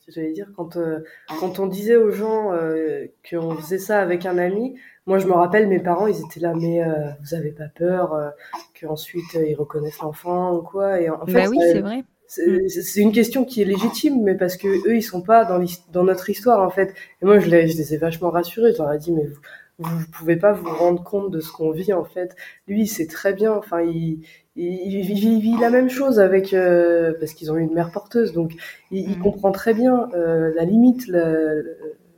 j'allais 0.08 0.32
dire, 0.32 0.50
quand, 0.56 0.76
euh, 0.76 1.00
quand 1.40 1.58
on 1.58 1.66
disait 1.66 1.96
aux 1.96 2.10
gens 2.10 2.52
euh, 2.52 3.06
qu'on 3.28 3.56
faisait 3.56 3.78
ça 3.78 4.00
avec 4.00 4.24
un 4.26 4.38
ami, 4.38 4.76
moi 5.06 5.18
je 5.18 5.26
me 5.26 5.32
rappelle, 5.32 5.68
mes 5.68 5.80
parents, 5.80 6.06
ils 6.06 6.20
étaient 6.24 6.40
là, 6.40 6.54
mais 6.54 6.82
euh, 6.82 7.10
vous 7.22 7.34
avez 7.34 7.50
pas 7.52 7.68
peur 7.74 8.32
qu'ensuite 8.78 9.34
ils 9.34 9.54
reconnaissent 9.54 10.00
l'enfant 10.00 10.54
ou 10.56 10.62
quoi 10.62 11.00
Et 11.00 11.10
en 11.10 11.26
fait, 11.26 11.32
bah 11.32 11.48
oui, 11.48 11.58
ça- 11.60 11.66
c'est 11.72 11.80
vrai. 11.80 12.04
c'est 12.26 12.68
c'est 12.68 13.00
une 13.00 13.12
question 13.12 13.44
qui 13.44 13.62
est 13.62 13.64
légitime, 13.64 14.22
mais 14.22 14.36
parce 14.36 14.56
que 14.56 14.68
eux, 14.68 14.96
ils 14.96 15.02
sont 15.02 15.22
pas 15.22 15.44
dans, 15.44 15.62
dans 15.92 16.04
notre 16.04 16.30
histoire, 16.30 16.60
en 16.64 16.70
fait. 16.70 16.94
Et 17.22 17.24
moi, 17.24 17.38
je 17.40 17.48
les, 17.50 17.68
je 17.68 17.76
les 17.76 17.94
ai 17.94 17.96
vachement 17.98 18.30
rassurés. 18.30 18.72
Je 18.72 18.78
leur 18.78 18.92
ai 18.92 18.98
dit, 18.98 19.12
mais 19.12 19.24
vous, 19.26 19.40
vous 19.78 20.06
pouvez 20.12 20.36
pas 20.36 20.52
vous 20.52 20.68
rendre 20.68 21.02
compte 21.02 21.30
de 21.30 21.40
ce 21.40 21.50
qu'on 21.52 21.70
vit, 21.72 21.92
en 21.92 22.04
fait. 22.04 22.36
Lui, 22.68 22.86
c'est 22.86 23.06
très 23.06 23.32
bien. 23.32 23.52
Enfin, 23.52 23.80
il, 23.82 24.24
il, 24.62 25.10
il 25.10 25.40
vit, 25.40 25.56
la 25.58 25.70
même 25.70 25.88
chose 25.90 26.20
avec, 26.20 26.52
euh, 26.52 27.12
parce 27.18 27.32
qu'ils 27.34 27.50
ont 27.52 27.56
eu 27.56 27.62
une 27.62 27.74
mère 27.74 27.90
porteuse. 27.90 28.32
Donc, 28.32 28.52
il, 28.90 29.10
il 29.10 29.16
Mhm. 29.16 29.22
comprend 29.22 29.52
très 29.52 29.74
bien 29.74 30.08
euh, 30.14 30.52
la 30.54 30.64
limite, 30.64 31.06
la, 31.08 31.28
la- 31.54 31.62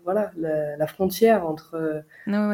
voilà, 0.04 0.30
la, 0.36 0.76
la 0.76 0.86
frontière 0.86 1.46
entre, 1.46 1.74
euh, 1.74 2.00
Ouais, 2.26 2.48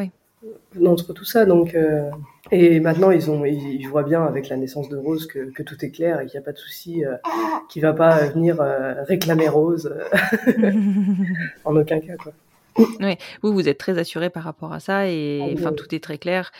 ouais. 0.75 0.87
entre 0.87 1.13
tout 1.13 1.25
ça. 1.25 1.45
Donc, 1.45 1.73
euh, 1.75 2.09
et 2.51 2.79
maintenant, 2.79 3.11
ils, 3.11 3.29
ont, 3.31 3.43
ils, 3.45 3.75
ils 3.81 3.87
voient 3.87 4.03
bien 4.03 4.23
avec 4.23 4.49
la 4.49 4.57
naissance 4.57 4.87
de 4.89 4.97
Rose 4.97 5.25
que, 5.27 5.51
que 5.51 5.63
tout 5.63 5.83
est 5.83 5.89
clair 5.91 6.21
et 6.21 6.25
qu'il 6.27 6.39
n'y 6.39 6.43
a 6.43 6.45
pas 6.45 6.51
de 6.53 6.57
souci, 6.57 7.03
euh, 7.05 7.15
qu'il 7.69 7.81
va 7.81 7.93
pas 7.93 8.27
venir 8.27 8.61
euh, 8.61 9.03
réclamer 9.03 9.49
Rose 9.49 9.91
euh, 10.59 10.71
en 11.65 11.75
aucun 11.75 11.99
cas. 11.99 12.15
Quoi. 12.17 12.33
vous, 13.43 13.53
vous 13.53 13.67
êtes 13.67 13.77
très 13.77 13.97
assuré 13.97 14.29
par 14.29 14.43
rapport 14.43 14.71
à 14.73 14.79
ça 14.79 15.07
et 15.07 15.39
Ah 15.41 15.45
oui, 15.47 15.55
enfin 15.57 15.69
oui. 15.71 15.75
tout 15.75 15.93
est 15.95 16.03
très 16.03 16.17
clair. 16.17 16.51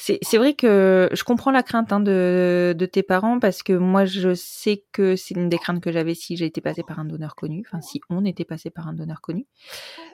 C'est 0.00 0.18
c'est 0.22 0.38
vrai 0.38 0.54
que 0.54 1.08
je 1.12 1.24
comprends 1.24 1.50
la 1.50 1.64
crainte 1.64 1.92
hein, 1.92 1.98
de, 1.98 2.72
de 2.78 2.86
tes 2.86 3.02
parents 3.02 3.40
parce 3.40 3.64
que 3.64 3.72
moi 3.72 4.04
je 4.04 4.32
sais 4.32 4.84
que 4.92 5.16
c'est 5.16 5.34
une 5.34 5.48
des 5.48 5.58
craintes 5.58 5.80
que 5.82 5.90
j'avais 5.90 6.14
si 6.14 6.36
j'ai 6.36 6.46
été 6.46 6.60
passée 6.60 6.84
par 6.86 7.00
un 7.00 7.04
donneur 7.04 7.34
connu, 7.34 7.64
enfin 7.66 7.80
si 7.80 8.00
on 8.08 8.24
était 8.24 8.44
passé 8.44 8.70
par 8.70 8.86
un 8.86 8.92
donneur 8.92 9.20
connu. 9.20 9.46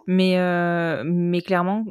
Mais 0.06 0.38
euh, 0.38 1.02
mais 1.04 1.42
clairement 1.42 1.84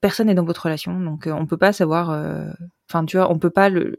personne 0.00 0.26
n'est 0.26 0.34
dans 0.34 0.44
votre 0.44 0.64
relation 0.64 0.98
donc 1.00 1.26
euh, 1.28 1.32
on 1.32 1.46
peut 1.46 1.56
pas 1.56 1.72
savoir. 1.72 2.10
euh, 2.10 2.50
Enfin 2.90 3.04
tu 3.06 3.16
vois 3.16 3.30
on 3.32 3.38
peut 3.38 3.50
pas 3.50 3.68
le 3.68 3.96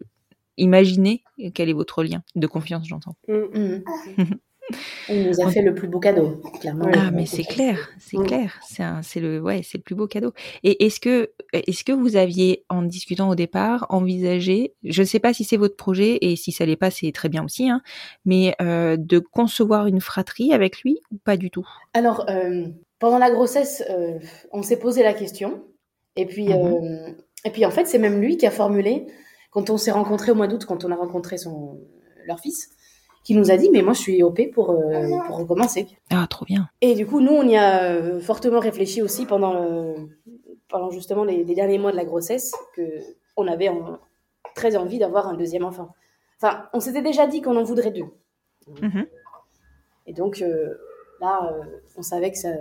imaginer 0.58 1.24
quel 1.54 1.70
est 1.70 1.74
votre 1.74 2.04
lien 2.04 2.24
de 2.36 2.48
confiance 2.48 2.86
j'entends. 2.88 3.16
Mhm. 3.30 3.84
Il 5.10 5.24
nous 5.24 5.40
a 5.40 5.50
fait 5.50 5.62
le 5.62 5.74
plus 5.74 5.88
beau 5.88 6.00
cadeau, 6.00 6.42
clairement. 6.60 6.90
Ah, 6.94 7.12
mais 7.12 7.26
c'est 7.26 7.44
clair, 7.44 7.90
c'est 8.00 8.18
Mm. 8.18 8.26
clair. 8.26 8.60
C'est 9.02 9.20
le, 9.20 9.40
ouais, 9.42 9.62
c'est 9.64 9.78
le 9.78 9.84
plus 9.84 9.96
beau 9.96 10.08
cadeau. 10.08 10.34
Et 10.64 10.86
est-ce 10.86 11.00
que, 11.00 11.32
est-ce 11.54 11.84
que 11.84 11.94
vous 11.94 12.18
aviez, 12.18 12.66
en 12.70 12.82
discutant 12.82 13.30
au 13.30 13.36
départ, 13.36 13.86
envisagé, 13.90 14.74
je 14.84 15.02
ne 15.02 15.06
sais 15.08 15.20
pas 15.20 15.34
si 15.34 15.44
c'est 15.46 15.58
votre 15.58 15.76
projet 15.78 16.18
et 16.22 16.36
si 16.36 16.52
ça 16.52 16.66
l'est 16.66 16.76
pas, 16.76 16.92
c'est 16.92 17.12
très 17.12 17.30
bien 17.30 17.44
aussi, 17.46 17.70
hein, 17.70 17.82
mais 18.26 18.56
euh, 18.62 18.98
de 18.98 19.20
concevoir 19.20 19.88
une 19.88 20.02
fratrie 20.02 20.54
avec 20.54 20.82
lui 20.82 21.00
ou 21.12 21.18
pas 21.18 21.38
du 21.38 21.50
tout? 21.50 21.68
Alors, 21.94 22.26
euh, 22.30 22.68
pendant 23.00 23.20
la 23.20 23.32
grossesse, 23.32 23.84
euh, 23.90 24.20
on 24.52 24.62
s'est 24.64 24.80
posé 24.80 25.04
la 25.04 25.14
question. 25.14 25.64
Et 26.18 26.26
puis, 26.26 26.48
Mhm. 26.50 26.54
euh, 26.54 27.12
et 27.46 27.52
puis 27.52 27.66
en 27.66 27.72
fait, 27.72 27.86
c'est 27.88 28.00
même 28.00 28.20
lui 28.20 28.36
qui 28.38 28.46
a 28.46 28.52
formulé, 28.52 29.08
quand 29.52 29.70
on 29.70 29.78
s'est 29.78 29.92
rencontrés 29.92 30.32
au 30.32 30.36
mois 30.36 30.48
d'août, 30.48 30.66
quand 30.66 30.84
on 30.84 30.92
a 30.92 30.96
rencontré 30.96 31.38
son, 31.38 31.80
leur 32.26 32.40
fils, 32.40 32.70
qui 33.28 33.36
nous 33.36 33.52
a 33.52 33.58
dit, 33.58 33.70
mais 33.70 33.82
moi, 33.82 33.92
je 33.92 34.00
suis 34.00 34.24
OP 34.24 34.40
pour, 34.54 34.70
euh, 34.72 35.10
pour 35.28 35.36
recommencer. 35.40 35.86
Ah, 36.10 36.26
trop 36.30 36.46
bien. 36.46 36.70
Et 36.80 36.96
du 36.96 37.06
coup, 37.06 37.20
nous, 37.20 37.34
on 37.34 37.46
y 37.46 37.58
a 37.58 37.84
euh, 37.84 38.22
fortement 38.22 38.62
réfléchi 38.62 39.02
aussi 39.02 39.26
pendant, 39.26 39.52
le- 39.54 39.96
pendant 40.70 40.92
justement 40.92 41.26
les, 41.26 41.44
les 41.44 41.54
derniers 41.54 41.78
mois 41.78 41.92
de 41.92 41.98
la 41.98 42.06
grossesse, 42.06 42.54
que 42.74 42.82
on 43.36 43.46
avait 43.50 43.68
en- 43.68 44.00
très 44.56 44.78
envie 44.78 44.98
d'avoir 44.98 45.28
un 45.28 45.34
deuxième 45.34 45.66
enfant. 45.66 45.90
Enfin, 46.42 46.70
on 46.72 46.80
s'était 46.80 47.02
déjà 47.02 47.28
dit 47.28 47.42
qu'on 47.42 47.58
en 47.58 47.64
voudrait 47.64 47.92
deux. 47.92 48.06
Mhm. 48.82 49.06
Et 50.06 50.14
donc 50.14 50.42
euh, 50.42 50.76
là, 51.20 51.52
euh, 51.52 51.64
on 51.98 52.04
savait 52.04 52.32
que, 52.32 52.38
ça- 52.38 52.56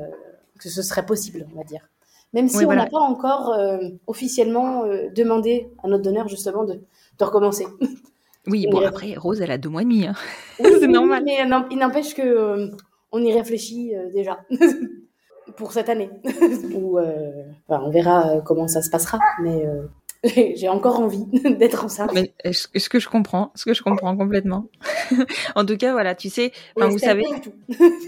que 0.59 0.69
ce 0.69 0.83
serait 0.83 1.07
possible, 1.07 1.47
on 1.55 1.59
va 1.59 1.63
dire. 1.63 1.89
Même 2.33 2.49
si 2.49 2.57
Oui, 2.57 2.65
on 2.65 2.67
voilà. 2.67 2.85
n'a 2.87 2.91
pas 2.91 2.99
encore 2.99 3.53
euh, 3.53 3.79
officiellement 4.09 4.83
euh, 4.85 5.11
demandé 5.15 5.71
à 5.85 5.87
notre 5.87 6.03
donneur 6.03 6.27
justement 6.27 6.65
de, 6.65 6.75
de 7.19 7.25
recommencer. 7.25 7.67
Oui, 8.47 8.67
bon 8.71 8.81
Mais- 8.81 8.87
après, 8.87 9.15
Rose, 9.17 9.41
elle 9.41 9.51
a 9.51 9.59
deux 9.59 9.69
mois 9.69 9.83
et 9.83 9.85
demi. 9.85 10.07
hein. 10.07 10.15
Oui, 10.61 10.71
C'est 10.81 10.87
oui, 10.87 10.93
normal. 10.93 11.23
Mais 11.25 11.41
euh, 11.41 11.61
il 11.71 11.79
n'empêche 11.79 12.15
que 12.15 12.23
euh, 12.23 12.69
on 13.13 13.23
y 13.23 13.33
réfléchit 13.33 13.95
euh, 13.95 14.11
déjà 14.13 14.39
pour 15.57 15.73
cette 15.73 15.89
année. 15.89 16.11
Ou 16.75 16.99
euh, 16.99 17.43
enfin, 17.69 17.83
on 17.85 17.91
verra 17.91 18.37
euh, 18.37 18.41
comment 18.41 18.69
ça 18.69 18.83
se 18.83 18.91
passera. 18.91 19.19
Mais 19.43 19.67
euh, 19.67 19.87
j'ai 20.57 20.69
encore 20.69 21.01
envie 21.01 21.25
d'être 21.59 21.85
enceinte. 21.85 22.13
Mais 22.15 22.33
ce 22.53 22.89
que 22.89 22.99
je 22.99 23.09
comprends, 23.09 23.53
ce 23.55 23.65
que 23.65 23.75
je 23.75 23.83
comprends 23.83 24.17
complètement? 24.17 24.69
en 25.55 25.65
tout 25.65 25.77
cas, 25.77 25.93
voilà, 25.93 26.15
tu 26.15 26.31
sais, 26.31 26.53
enfin, 26.77 26.89
vous 26.89 26.99
savez, 26.99 27.25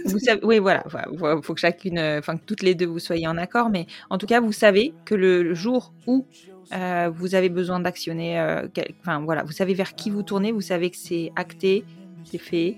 vous 0.05 0.19
savez, 0.19 0.41
oui, 0.45 0.59
voilà, 0.59 0.85
il 1.12 1.43
faut 1.43 1.55
que 1.55 1.61
chacune, 1.61 1.99
enfin 1.99 2.37
que 2.37 2.45
toutes 2.45 2.62
les 2.62 2.75
deux 2.75 2.87
vous 2.87 2.99
soyez 2.99 3.27
en 3.27 3.37
accord, 3.37 3.71
mais 3.71 3.87
en 4.11 4.19
tout 4.19 4.27
cas, 4.27 4.41
vous 4.41 4.53
savez 4.53 4.95
que 5.05 5.14
le, 5.14 5.55
jour 5.55 5.93
où 6.07 6.27
euh, 6.73 7.11
vous 7.14 7.35
avez 7.35 7.49
besoin 7.49 7.81
d'actionner, 7.81 8.39
euh, 8.39 8.66
enfin 9.01 9.21
voilà, 9.25 9.43
vous 9.45 9.53
savez 9.53 9.75
vers 9.75 9.95
qui 9.95 10.11
vous 10.11 10.23
tournez, 10.23 10.53
vous 10.53 10.61
savez 10.61 10.91
que 10.91 10.97
c'est 10.97 11.33
acté, 11.37 11.85
c'est 12.25 12.39
fait, 12.39 12.77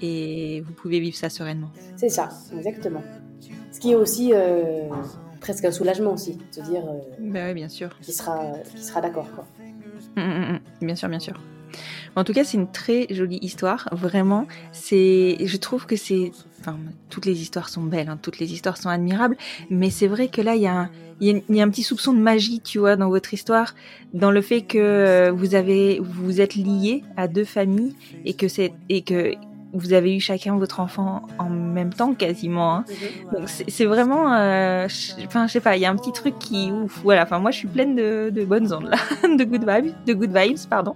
et 0.00 0.62
vous 0.66 0.72
pouvez 0.72 1.00
vivre 1.00 1.16
ça 1.16 1.28
sereinement. 1.28 1.70
C'est 1.96 2.08
ça, 2.08 2.28
exactement. 2.56 3.02
Ce 3.72 3.80
qui 3.80 3.92
est 3.92 3.94
aussi 3.94 4.32
euh, 4.32 4.88
presque 5.42 5.64
un 5.66 5.72
soulagement 5.72 6.12
aussi, 6.14 6.32
de 6.36 6.42
se 6.50 6.60
dire 6.62 6.82
euh, 6.86 6.98
Ben 7.20 7.48
oui, 7.48 7.54
bien 7.54 7.68
sûr. 7.68 7.90
qu'il 8.00 8.14
sera, 8.14 8.40
qu'il 8.70 8.82
sera 8.82 9.00
d'accord. 9.00 9.28
quoi. 9.34 9.44
Mm, 10.16 10.20
mm, 10.20 10.52
mm. 10.80 10.86
Bien 10.86 10.94
sûr, 10.96 11.08
bien 11.08 11.18
sûr. 11.20 11.38
En 12.16 12.24
tout 12.24 12.32
cas, 12.34 12.44
c'est 12.44 12.58
une 12.58 12.70
très 12.70 13.06
jolie 13.10 13.38
histoire. 13.42 13.88
Vraiment, 13.92 14.46
c'est. 14.72 15.36
Je 15.44 15.56
trouve 15.56 15.86
que 15.86 15.96
c'est. 15.96 16.30
Enfin, 16.60 16.76
toutes 17.08 17.24
les 17.26 17.40
histoires 17.40 17.68
sont 17.68 17.82
belles, 17.82 18.08
hein, 18.08 18.18
toutes 18.20 18.38
les 18.38 18.52
histoires 18.52 18.76
sont 18.76 18.88
admirables, 18.90 19.36
mais 19.70 19.90
c'est 19.90 20.06
vrai 20.06 20.28
que 20.28 20.40
là, 20.42 20.54
il 20.54 20.62
y, 20.62 20.66
a 20.66 20.76
un... 20.82 20.90
il 21.20 21.42
y 21.48 21.60
a- 21.60 21.64
un 21.64 21.70
petit 21.70 21.82
soupçon 21.82 22.12
de 22.12 22.20
magie, 22.20 22.60
tu 22.60 22.78
vois, 22.78 22.94
dans 22.96 23.08
votre 23.08 23.32
histoire, 23.34 23.74
dans 24.14 24.30
le 24.30 24.42
fait 24.42 24.60
que 24.62 25.30
vous 25.30 25.54
avez, 25.56 25.98
vous 26.00 26.40
êtes 26.40 26.54
liés 26.54 27.02
à 27.16 27.26
deux 27.26 27.44
familles 27.46 27.96
et 28.24 28.34
que 28.34 28.46
c'est 28.46 28.72
et 28.88 29.02
que 29.02 29.32
vous 29.72 29.92
avez 29.92 30.14
eu 30.16 30.20
chacun 30.20 30.56
votre 30.56 30.80
enfant 30.80 31.22
en 31.38 31.48
même 31.48 31.92
temps 31.92 32.14
quasiment. 32.14 32.74
hein. 32.76 32.84
Donc 33.32 33.48
c'est 33.48 33.84
vraiment, 33.86 34.32
euh, 34.34 34.86
je- 34.88 35.24
enfin 35.26 35.46
je 35.46 35.52
sais 35.52 35.60
pas, 35.60 35.76
il 35.76 35.80
y 35.82 35.86
a 35.86 35.90
un 35.90 35.96
petit 35.96 36.12
truc 36.12 36.38
qui, 36.38 36.70
ouf, 36.72 37.00
voilà. 37.02 37.22
Enfin 37.22 37.38
moi 37.38 37.50
je 37.50 37.58
suis 37.58 37.68
pleine 37.68 37.94
de, 37.96 38.30
de 38.30 38.44
bonnes 38.44 38.72
ondes 38.72 38.88
là, 38.90 38.96
de 39.36 39.44
good 39.44 39.64
vibes, 39.68 39.94
de 40.06 40.12
good 40.14 40.36
vibes, 40.36 40.58
pardon. 40.68 40.94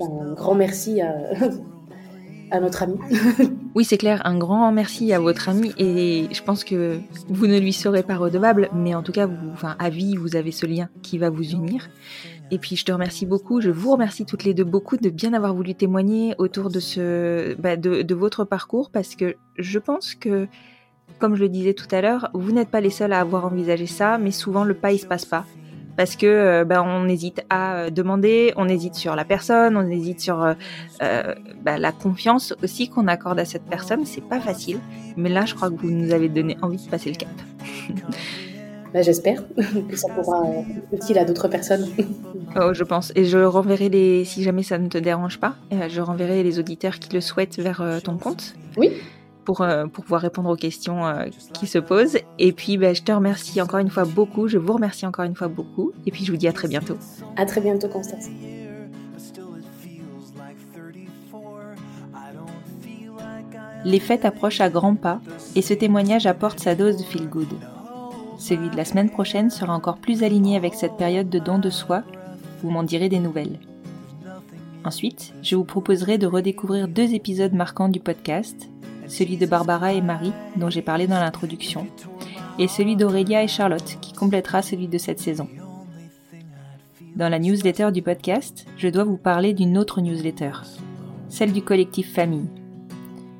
Un 0.00 0.32
grand 0.34 0.54
merci 0.54 1.00
à, 1.00 1.12
notre 2.60 2.82
ami. 2.82 2.98
Oui 3.74 3.84
c'est 3.84 3.98
clair, 3.98 4.22
un 4.24 4.38
grand 4.38 4.70
merci 4.70 5.12
à 5.12 5.18
votre 5.18 5.48
ami 5.48 5.72
et 5.78 6.28
je 6.30 6.42
pense 6.42 6.62
que 6.62 6.98
vous 7.28 7.46
ne 7.46 7.58
lui 7.58 7.72
serez 7.72 8.02
pas 8.02 8.16
redevable, 8.16 8.68
mais 8.72 8.94
en 8.94 9.02
tout 9.02 9.12
cas 9.12 9.28
à 9.78 9.90
vie 9.90 10.16
vous 10.16 10.36
avez 10.36 10.52
ce 10.52 10.64
lien 10.66 10.88
qui 11.02 11.18
va 11.18 11.30
vous 11.30 11.50
unir. 11.50 11.88
Et 12.50 12.58
puis 12.58 12.76
je 12.76 12.84
te 12.84 12.92
remercie 12.92 13.26
beaucoup, 13.26 13.60
je 13.60 13.70
vous 13.70 13.90
remercie 13.90 14.26
toutes 14.26 14.44
les 14.44 14.54
deux 14.54 14.64
beaucoup 14.64 14.96
de 14.96 15.10
bien 15.10 15.32
avoir 15.32 15.54
voulu 15.54 15.74
témoigner 15.74 16.34
autour 16.38 16.70
de 16.70 16.78
ce, 16.78 17.54
bah, 17.60 17.76
de, 17.76 18.02
de 18.02 18.14
votre 18.14 18.44
parcours 18.44 18.90
parce 18.90 19.16
que 19.16 19.34
je 19.58 19.78
pense 19.78 20.14
que, 20.14 20.46
comme 21.18 21.34
je 21.34 21.40
le 21.40 21.48
disais 21.48 21.74
tout 21.74 21.88
à 21.90 22.00
l'heure, 22.00 22.30
vous 22.34 22.52
n'êtes 22.52 22.68
pas 22.68 22.80
les 22.80 22.90
seuls 22.90 23.12
à 23.12 23.20
avoir 23.20 23.46
envisagé 23.46 23.86
ça, 23.86 24.18
mais 24.18 24.30
souvent 24.30 24.62
le 24.62 24.74
pas 24.74 24.92
il 24.92 24.98
se 24.98 25.06
passe 25.06 25.24
pas 25.24 25.46
parce 25.96 26.16
que 26.16 26.26
euh, 26.26 26.64
bah, 26.64 26.82
on 26.84 27.08
hésite 27.08 27.42
à 27.50 27.76
euh, 27.76 27.90
demander, 27.90 28.52
on 28.56 28.68
hésite 28.68 28.94
sur 28.94 29.14
la 29.14 29.24
personne, 29.24 29.76
on 29.76 29.88
hésite 29.88 30.20
sur 30.20 30.42
euh, 30.42 30.54
euh, 31.02 31.34
bah, 31.62 31.78
la 31.78 31.92
confiance 31.92 32.54
aussi 32.62 32.88
qu'on 32.88 33.06
accorde 33.06 33.38
à 33.38 33.44
cette 33.44 33.64
personne. 33.64 34.04
C'est 34.04 34.24
pas 34.24 34.40
facile, 34.40 34.78
mais 35.16 35.28
là 35.28 35.44
je 35.44 35.54
crois 35.54 35.70
que 35.70 35.76
vous 35.76 35.90
nous 35.90 36.12
avez 36.12 36.28
donné 36.28 36.56
envie 36.62 36.84
de 36.84 36.90
passer 36.90 37.10
le 37.10 37.16
cap. 37.16 37.30
Bah, 38.92 39.02
J'espère 39.02 39.42
que 39.90 39.96
ça 39.96 40.06
pourra 40.14 40.46
être 40.46 41.02
utile 41.02 41.18
à 41.18 41.24
d'autres 41.24 41.48
personnes. 41.48 41.88
Oh, 42.56 42.72
je 42.72 42.84
pense. 42.84 43.10
Et 43.16 43.24
je 43.24 43.38
renverrai 43.38 43.88
les, 43.88 44.24
si 44.24 44.44
jamais 44.44 44.62
ça 44.62 44.78
ne 44.78 44.86
te 44.86 44.96
dérange 44.96 45.40
pas, 45.40 45.56
je 45.72 46.00
renverrai 46.00 46.44
les 46.44 46.60
auditeurs 46.60 47.00
qui 47.00 47.12
le 47.12 47.20
souhaitent 47.20 47.58
vers 47.58 47.82
ton 48.04 48.16
compte. 48.16 48.54
Oui. 48.76 48.92
Pour, 49.44 49.60
euh, 49.60 49.86
pour 49.86 50.04
pouvoir 50.04 50.22
répondre 50.22 50.48
aux 50.48 50.56
questions 50.56 51.06
euh, 51.06 51.26
qui 51.52 51.66
se 51.66 51.78
posent. 51.78 52.18
Et 52.38 52.52
puis, 52.52 52.78
bah, 52.78 52.94
je 52.94 53.02
te 53.02 53.12
remercie 53.12 53.60
encore 53.60 53.80
une 53.80 53.90
fois 53.90 54.04
beaucoup. 54.04 54.48
Je 54.48 54.58
vous 54.58 54.72
remercie 54.72 55.06
encore 55.06 55.24
une 55.24 55.34
fois 55.34 55.48
beaucoup. 55.48 55.92
Et 56.06 56.10
puis, 56.10 56.24
je 56.24 56.32
vous 56.32 56.38
dis 56.38 56.48
à 56.48 56.52
très 56.52 56.68
bientôt. 56.68 56.96
À 57.36 57.44
très 57.44 57.60
bientôt, 57.60 57.88
Constance. 57.88 58.28
Les 63.84 64.00
fêtes 64.00 64.24
approchent 64.24 64.62
à 64.62 64.70
grands 64.70 64.94
pas 64.94 65.20
et 65.54 65.60
ce 65.60 65.74
témoignage 65.74 66.24
apporte 66.24 66.58
sa 66.58 66.74
dose 66.74 66.96
de 66.96 67.02
feel 67.02 67.28
good. 67.28 67.48
Celui 68.38 68.70
de 68.70 68.76
la 68.76 68.86
semaine 68.86 69.10
prochaine 69.10 69.50
sera 69.50 69.74
encore 69.74 69.98
plus 69.98 70.22
aligné 70.22 70.56
avec 70.56 70.74
cette 70.74 70.96
période 70.96 71.28
de 71.28 71.38
don 71.38 71.58
de 71.58 71.68
soi, 71.68 72.02
vous 72.62 72.70
m'en 72.70 72.82
direz 72.82 73.10
des 73.10 73.18
nouvelles. 73.18 73.58
Ensuite, 74.84 75.34
je 75.42 75.56
vous 75.56 75.64
proposerai 75.64 76.18
de 76.18 76.26
redécouvrir 76.26 76.88
deux 76.88 77.14
épisodes 77.14 77.52
marquants 77.52 77.88
du 77.88 78.00
podcast, 78.00 78.68
celui 79.08 79.36
de 79.36 79.46
Barbara 79.46 79.92
et 79.92 80.00
Marie, 80.00 80.32
dont 80.56 80.70
j'ai 80.70 80.82
parlé 80.82 81.06
dans 81.06 81.20
l'introduction, 81.20 81.86
et 82.58 82.68
celui 82.68 82.96
d'Aurélia 82.96 83.42
et 83.42 83.48
Charlotte, 83.48 83.98
qui 84.00 84.12
complétera 84.12 84.62
celui 84.62 84.88
de 84.88 84.98
cette 84.98 85.20
saison. 85.20 85.48
Dans 87.16 87.28
la 87.28 87.38
newsletter 87.38 87.92
du 87.92 88.02
podcast, 88.02 88.66
je 88.76 88.88
dois 88.88 89.04
vous 89.04 89.16
parler 89.16 89.54
d'une 89.54 89.78
autre 89.78 90.00
newsletter, 90.00 90.52
celle 91.28 91.52
du 91.52 91.62
collectif 91.62 92.12
Famille. 92.12 92.48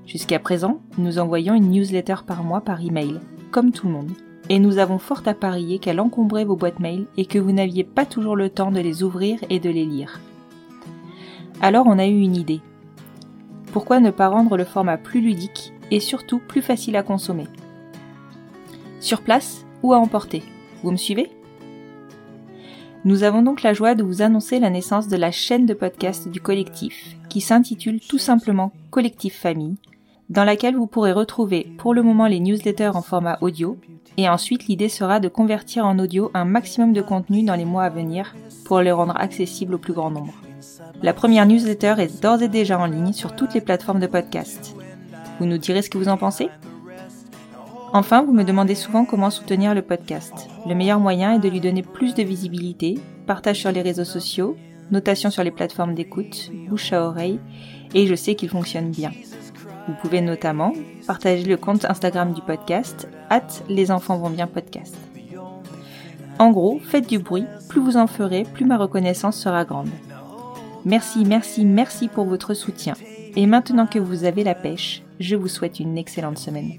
Jusqu'à 0.07 0.39
présent, 0.39 0.81
nous 0.99 1.19
envoyions 1.19 1.55
une 1.55 1.71
newsletter 1.71 2.17
par 2.27 2.45
mois 2.45 2.61
par 2.61 2.81
email, 2.81 3.19
comme 3.51 3.73
tout 3.73 3.87
le 3.87 3.93
monde. 3.93 4.13
Et 4.51 4.59
nous 4.59 4.79
avons 4.79 4.99
fort 4.99 5.23
à 5.27 5.35
parier 5.35 5.79
qu'elle 5.79 6.01
encombrait 6.01 6.45
vos 6.45 6.57
boîtes 6.57 6.79
mail 6.79 7.07
et 7.17 7.25
que 7.25 7.39
vous 7.39 7.53
n'aviez 7.53 7.83
pas 7.83 8.05
toujours 8.05 8.37
le 8.37 8.51
temps 8.51 8.71
de 8.71 8.81
les 8.81 9.03
ouvrir 9.03 9.39
et 9.49 9.59
de 9.59 9.71
les 9.71 9.87
lire. 9.87 10.21
Alors 11.61 11.87
on 11.87 11.99
a 11.99 12.07
eu 12.07 12.21
une 12.21 12.37
idée. 12.37 12.61
Pourquoi 13.75 13.99
ne 13.99 14.13
pas 14.13 14.29
rendre 14.29 14.57
le 14.57 14.65
format 14.65 14.97
plus 14.97 15.21
ludique 15.21 15.73
et 15.91 15.99
surtout 15.99 16.39
plus 16.39 16.63
facile 16.63 16.95
à 16.95 17.03
consommer 17.03 17.49
Sur 19.01 19.21
place 19.21 19.67
ou 19.83 19.93
à 19.93 19.99
emporter 19.99 20.45
Vous 20.85 20.93
me 20.93 20.97
suivez? 20.97 21.29
Nous 23.05 23.25
avons 23.25 23.43
donc 23.43 23.63
la 23.63 23.75
joie 23.75 23.97
de 23.97 24.05
vous 24.05 24.23
annoncer 24.23 24.61
la 24.61 24.71
naissance 24.71 25.09
de 25.09 25.17
la 25.17 25.33
chaîne 25.33 25.67
de 25.67 25.75
podcast 25.75 26.29
du 26.29 26.41
collectif 26.41 27.17
qui 27.29 27.41
s'intitule 27.41 27.99
tout 27.99 28.19
simplement 28.19 28.71
Collectif 28.93 29.37
Famille 29.37 29.75
dans 30.31 30.45
laquelle 30.45 30.77
vous 30.77 30.87
pourrez 30.87 31.13
retrouver 31.13 31.67
pour 31.77 31.95
le 31.95 32.05
moment 32.05 32.29
les 32.29 32.39
newsletters 32.39 32.93
en 32.95 33.03
format 33.03 33.39
audio, 33.41 33.77
et 34.17 34.29
ensuite 34.29 34.69
l'idée 34.69 34.89
sera 34.89 35.19
de 35.19 35.29
convertir 35.29 35.85
en 35.85 35.99
audio 35.99 36.31
un 36.33 36.45
maximum 36.45 36.93
de 36.93 37.03
contenu 37.03 37.43
dans 37.43 37.57
les 37.57 37.65
mois 37.65 37.83
à 37.83 37.91
venir 37.91 38.37
pour 38.65 38.81
les 38.81 38.93
rendre 38.93 39.17
accessibles 39.17 39.75
au 39.75 39.79
plus 39.79 39.93
grand 39.93 40.11
nombre. 40.13 40.33
La 41.05 41.13
première 41.13 41.45
newsletter 41.45 41.97
est 41.99 42.23
d'ores 42.23 42.41
et 42.41 42.49
déjà 42.49 42.79
en 42.79 42.87
ligne 42.87 43.13
sur 43.13 43.37
toutes 43.37 43.53
les 43.53 43.61
plateformes 43.61 44.01
de 44.01 44.07
podcast. 44.07 44.75
Vous 45.39 45.45
nous 45.45 45.59
direz 45.59 45.83
ce 45.83 45.91
que 45.91 45.99
vous 45.99 46.09
en 46.09 46.17
pensez 46.17 46.49
Enfin, 47.93 48.23
vous 48.23 48.33
me 48.33 48.43
demandez 48.43 48.75
souvent 48.75 49.05
comment 49.05 49.29
soutenir 49.29 49.75
le 49.75 49.83
podcast. 49.83 50.49
Le 50.67 50.75
meilleur 50.75 51.01
moyen 51.01 51.35
est 51.35 51.41
de 51.41 51.49
lui 51.51 51.61
donner 51.61 51.83
plus 51.83 52.15
de 52.15 52.23
visibilité, 52.23 52.99
partage 53.27 53.61
sur 53.61 53.71
les 53.71 53.83
réseaux 53.83 54.07
sociaux, 54.07 54.57
notation 54.91 55.29
sur 55.29 55.45
les 55.45 55.51
plateformes 55.51 55.95
d'écoute, 55.95 56.51
bouche 56.71 56.95
à 56.95 57.07
oreille, 57.07 57.39
et 57.93 58.07
je 58.07 58.15
sais 58.15 58.35
qu'il 58.35 58.49
fonctionne 58.49 58.91
bien. 58.91 59.11
Vous 59.87 59.95
pouvez 60.01 60.23
notamment 60.23 60.73
partager 61.07 61.45
le 61.45 61.59
compte 61.59 61.85
Instagram 61.85 62.33
du 62.33 62.41
podcast, 62.41 63.11
at 63.29 63.47
les 63.69 63.91
enfants 63.91 64.17
vont 64.17 64.31
bien 64.31 64.47
podcast. 64.47 64.97
En 66.39 66.51
gros, 66.51 66.81
faites 66.83 67.11
du 67.11 67.19
bruit, 67.19 67.45
plus 67.69 67.83
vous 67.83 67.99
en 67.99 68.07
ferez, 68.07 68.45
plus 68.55 68.65
ma 68.65 68.79
reconnaissance 68.79 69.37
sera 69.37 69.67
grande. 69.67 69.91
Merci, 70.85 71.25
merci, 71.25 71.65
merci 71.65 72.09
pour 72.09 72.27
votre 72.27 72.55
soutien. 72.55 72.95
Et 73.37 73.47
maintenant 73.47 73.87
que 73.87 73.99
vous 73.99 74.25
avez 74.25 74.45
la 74.45 74.55
pêche, 74.55 75.03
je 75.19 75.37
vous 75.37 75.49
souhaite 75.49 75.81
une 75.81 75.97
excellente 75.99 76.39
semaine. 76.39 76.79